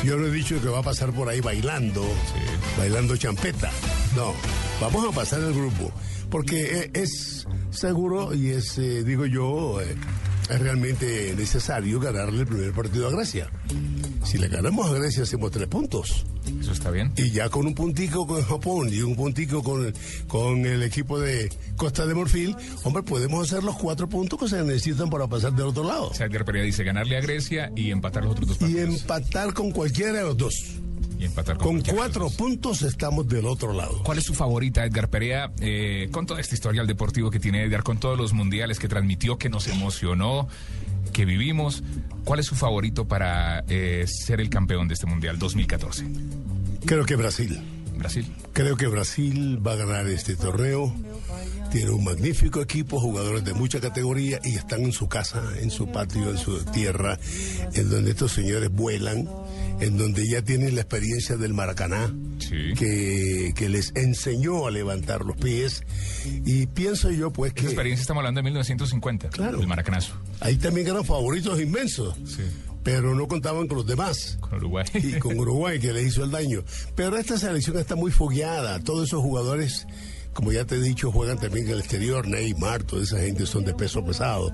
Yo 0.04 0.16
no 0.16 0.26
he 0.26 0.30
dicho 0.30 0.60
que 0.60 0.68
va 0.68 0.80
a 0.80 0.82
pasar 0.82 1.12
por 1.12 1.28
ahí 1.28 1.40
bailando, 1.40 2.02
sí. 2.02 2.78
bailando 2.78 3.16
champeta. 3.16 3.70
No, 4.16 4.34
vamos 4.80 5.08
a 5.08 5.12
pasar 5.12 5.40
el 5.40 5.54
grupo. 5.54 5.90
Porque 6.30 6.90
es 6.92 7.46
seguro 7.70 8.34
y 8.34 8.50
es, 8.50 8.76
eh, 8.78 9.02
digo 9.02 9.24
yo, 9.26 9.80
eh, 9.80 9.96
es 10.48 10.60
realmente 10.60 11.34
necesario 11.36 12.00
ganarle 12.00 12.40
el 12.40 12.46
primer 12.46 12.72
partido 12.72 13.08
a 13.08 13.10
Grecia. 13.10 13.50
Si 14.24 14.38
le 14.38 14.48
ganamos 14.48 14.90
a 14.90 14.94
Grecia 14.94 15.22
hacemos 15.22 15.50
tres 15.50 15.68
puntos. 15.68 16.26
Eso 16.60 16.72
está 16.72 16.90
bien. 16.90 17.12
Y 17.16 17.30
ya 17.30 17.48
con 17.48 17.66
un 17.66 17.74
puntico 17.74 18.26
con 18.26 18.42
Japón 18.42 18.88
y 18.92 19.00
un 19.00 19.14
puntico 19.14 19.62
con, 19.62 19.92
con 20.26 20.64
el 20.64 20.82
equipo 20.82 21.20
de 21.20 21.50
Costa 21.76 22.06
de 22.06 22.14
Morfil, 22.14 22.56
hombre, 22.84 23.02
podemos 23.02 23.46
hacer 23.46 23.64
los 23.64 23.76
cuatro 23.76 24.08
puntos 24.08 24.38
que 24.38 24.48
se 24.48 24.62
necesitan 24.62 25.10
para 25.10 25.26
pasar 25.26 25.52
del 25.52 25.66
otro 25.66 25.84
lado. 25.84 26.08
O 26.08 26.14
sea, 26.14 26.28
dice 26.28 26.84
ganarle 26.84 27.16
a 27.16 27.20
Grecia 27.20 27.70
y 27.76 27.90
empatar 27.90 28.24
los 28.24 28.32
otros 28.32 28.48
dos 28.48 28.58
partidos. 28.58 28.90
Y 28.90 28.94
empatar 28.94 29.52
con 29.54 29.70
cualquiera 29.70 30.12
de 30.12 30.22
los 30.22 30.36
dos. 30.36 30.78
Y 31.18 31.24
empatar 31.24 31.58
con, 31.58 31.82
con 31.82 31.96
cuatro 31.96 32.30
puntos 32.30 32.82
estamos 32.82 33.28
del 33.28 33.46
otro 33.46 33.72
lado. 33.72 34.02
¿Cuál 34.04 34.18
es 34.18 34.24
su 34.24 34.34
favorita, 34.34 34.84
Edgar 34.84 35.08
Perea? 35.08 35.50
Eh, 35.60 36.08
con 36.12 36.26
toda 36.26 36.40
esta 36.40 36.54
historia 36.54 36.84
deportivo 36.84 37.30
que 37.30 37.40
tiene 37.40 37.64
Edgar, 37.64 37.82
con 37.82 37.98
todos 37.98 38.16
los 38.16 38.32
mundiales 38.32 38.78
que 38.78 38.88
transmitió, 38.88 39.36
que 39.36 39.48
nos 39.48 39.66
emocionó, 39.66 40.48
que 41.12 41.24
vivimos, 41.24 41.82
¿cuál 42.24 42.40
es 42.40 42.46
su 42.46 42.54
favorito 42.54 43.06
para 43.06 43.64
eh, 43.68 44.04
ser 44.06 44.40
el 44.40 44.50
campeón 44.50 44.88
de 44.88 44.94
este 44.94 45.06
mundial 45.06 45.38
2014? 45.38 46.06
Creo 46.84 47.04
que 47.04 47.16
Brasil. 47.16 47.60
Brasil. 47.96 48.32
Creo 48.52 48.76
que 48.76 48.86
Brasil 48.86 49.58
va 49.66 49.72
a 49.72 49.76
ganar 49.76 50.06
este 50.06 50.36
torneo. 50.36 50.94
Tiene 51.70 51.90
un 51.90 52.04
magnífico 52.04 52.62
equipo, 52.62 53.00
jugadores 53.00 53.44
de 53.44 53.52
mucha 53.52 53.80
categoría 53.80 54.38
y 54.42 54.54
están 54.54 54.84
en 54.84 54.92
su 54.92 55.08
casa, 55.08 55.42
en 55.60 55.70
su 55.70 55.88
patio, 55.88 56.30
en 56.30 56.38
su 56.38 56.64
tierra, 56.66 57.18
en 57.74 57.90
donde 57.90 58.12
estos 58.12 58.32
señores 58.32 58.70
vuelan, 58.70 59.28
en 59.80 59.96
donde 59.98 60.28
ya 60.28 60.42
tienen 60.42 60.74
la 60.74 60.82
experiencia 60.82 61.36
del 61.36 61.54
Maracaná, 61.54 62.12
sí. 62.38 62.74
que, 62.76 63.52
que, 63.54 63.68
les 63.68 63.92
enseñó 63.94 64.66
a 64.66 64.70
levantar 64.70 65.24
los 65.24 65.36
pies. 65.36 65.82
Y 66.44 66.66
pienso 66.66 67.10
yo, 67.10 67.32
pues 67.32 67.52
que. 67.52 67.60
Esa 67.60 67.70
experiencia 67.70 68.02
estamos 68.02 68.20
hablando 68.22 68.38
de 68.38 68.44
1950, 68.44 69.28
claro. 69.30 69.60
el 69.60 69.66
Maracanazo. 69.66 70.14
Ahí 70.40 70.56
también 70.56 70.88
eran 70.88 71.04
favoritos 71.04 71.60
inmensos. 71.60 72.16
Sí 72.24 72.42
pero 72.88 73.14
no 73.14 73.28
contaban 73.28 73.66
con 73.66 73.76
los 73.76 73.86
demás. 73.86 74.38
Con 74.40 74.54
Uruguay. 74.54 74.86
Y 74.94 75.18
con 75.18 75.38
Uruguay, 75.38 75.78
que 75.78 75.92
les 75.92 76.06
hizo 76.06 76.24
el 76.24 76.30
daño. 76.30 76.64
Pero 76.94 77.18
esta 77.18 77.36
selección 77.36 77.76
está 77.76 77.96
muy 77.96 78.10
fogueada. 78.10 78.80
Todos 78.80 79.08
esos 79.08 79.20
jugadores, 79.20 79.86
como 80.32 80.52
ya 80.52 80.64
te 80.64 80.76
he 80.76 80.80
dicho, 80.80 81.12
juegan 81.12 81.38
también 81.38 81.66
en 81.66 81.72
el 81.74 81.80
exterior. 81.80 82.26
Neymar, 82.26 82.84
toda 82.84 83.02
esa 83.02 83.18
gente 83.20 83.44
son 83.44 83.66
de 83.66 83.74
peso 83.74 84.02
pesado. 84.06 84.50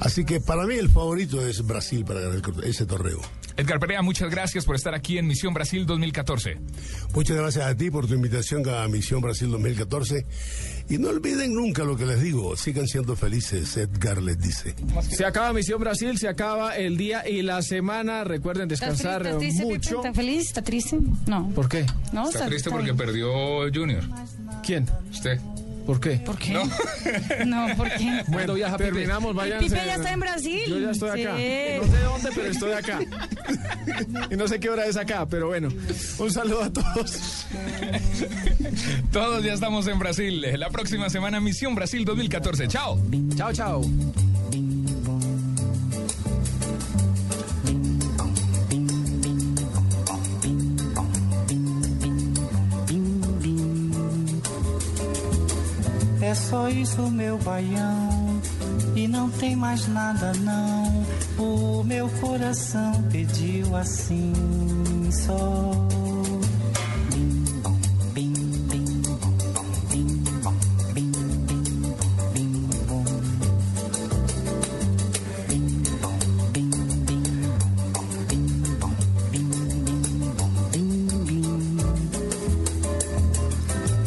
Así 0.00 0.26
que 0.26 0.40
para 0.40 0.66
mí 0.66 0.74
el 0.74 0.90
favorito 0.90 1.40
es 1.40 1.64
Brasil 1.64 2.04
para 2.04 2.20
ganar 2.20 2.42
ese 2.64 2.84
torneo. 2.84 3.20
Edgar 3.56 3.78
Perea, 3.78 4.02
muchas 4.02 4.30
gracias 4.30 4.64
por 4.64 4.74
estar 4.74 4.94
aquí 4.94 5.16
en 5.16 5.28
Misión 5.28 5.54
Brasil 5.54 5.86
2014. 5.86 6.58
Muchas 7.14 7.36
gracias 7.36 7.64
a 7.64 7.76
ti 7.76 7.88
por 7.88 8.06
tu 8.08 8.14
invitación 8.14 8.68
a 8.68 8.88
Misión 8.88 9.20
Brasil 9.20 9.48
2014. 9.48 10.26
Y 10.88 10.98
no 10.98 11.08
olviden 11.08 11.54
nunca 11.54 11.84
lo 11.84 11.96
que 11.96 12.04
les 12.04 12.20
digo, 12.20 12.56
sigan 12.56 12.88
siendo 12.88 13.14
felices, 13.14 13.76
Edgar 13.76 14.20
les 14.20 14.38
dice. 14.40 14.74
Se 15.08 15.24
acaba 15.24 15.52
Misión 15.52 15.80
Brasil, 15.80 16.18
se 16.18 16.28
acaba 16.28 16.76
el 16.76 16.96
día 16.96 17.28
y 17.28 17.42
la 17.42 17.62
semana. 17.62 18.24
Recuerden 18.24 18.68
descansar 18.68 19.24
¿Está 19.24 19.38
triste, 19.38 19.62
mucho. 19.64 19.96
¿Está 19.96 20.12
feliz? 20.12 20.46
¿Está 20.48 20.62
triste? 20.62 20.98
No. 21.26 21.48
¿Por 21.50 21.68
qué? 21.68 21.86
No, 22.12 22.24
está, 22.24 22.38
está 22.38 22.46
triste 22.46 22.70
porque 22.70 22.86
bien. 22.92 22.96
perdió 22.96 23.32
Junior. 23.72 24.02
¿Quién? 24.64 24.86
Usted. 25.12 25.38
¿Por 25.86 26.00
qué? 26.00 26.16
¿Por 26.16 26.38
qué? 26.38 26.52
No, 26.52 26.64
no 27.68 27.76
¿por 27.76 27.90
qué? 27.90 28.24
Bueno, 28.28 28.54
viaja, 28.54 28.76
terminamos, 28.76 29.34
vayan. 29.34 29.60
Pipe 29.60 29.76
ya 29.76 29.94
está 29.94 30.12
en 30.12 30.20
Brasil. 30.20 30.62
Yo 30.66 30.78
ya 30.78 30.90
estoy 30.90 31.10
acá. 31.10 31.36
Sí. 31.36 31.78
No 31.78 31.92
sé 31.92 32.02
dónde, 32.02 32.30
pero 32.34 32.48
estoy 32.48 32.72
acá. 32.72 33.00
y 34.30 34.36
no 34.36 34.48
sé 34.48 34.60
qué 34.60 34.70
hora 34.70 34.86
es 34.86 34.96
acá, 34.96 35.26
pero 35.26 35.48
bueno. 35.48 35.68
Un 36.18 36.32
saludo 36.32 36.62
a 36.62 36.72
todos. 36.72 37.46
todos 39.12 39.44
ya 39.44 39.52
estamos 39.52 39.86
en 39.86 39.98
Brasil. 39.98 40.46
La 40.58 40.70
próxima 40.70 41.10
semana, 41.10 41.40
Misión 41.40 41.74
Brasil 41.74 42.04
2014. 42.04 42.68
Chao. 42.68 42.98
Chao, 43.36 43.52
chao. 43.52 43.82
É 56.34 56.36
só 56.36 56.68
isso, 56.68 57.00
meu 57.12 57.38
baião, 57.38 58.42
e 58.96 59.06
não 59.06 59.30
tem 59.30 59.54
mais 59.54 59.86
nada, 59.86 60.32
não. 60.40 61.06
O 61.38 61.84
meu 61.84 62.08
coração 62.20 63.04
pediu 63.04 63.76
assim 63.76 64.32
só. 65.12 65.70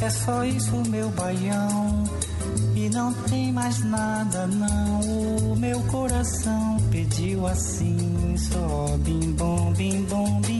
É 0.01 0.09
só 0.09 0.43
isso, 0.43 0.75
meu 0.89 1.09
baião 1.11 1.86
mais 3.57 3.83
nada 3.83 4.45
não. 4.45 4.99
O 5.51 5.55
meu 5.55 5.81
coração 5.83 6.77
pediu 6.91 7.47
assim, 7.47 8.35
só 8.37 8.95
bim 8.99 9.31
bom, 9.31 9.73
bim 9.73 10.03
bom, 10.03 10.41
bim. 10.41 10.56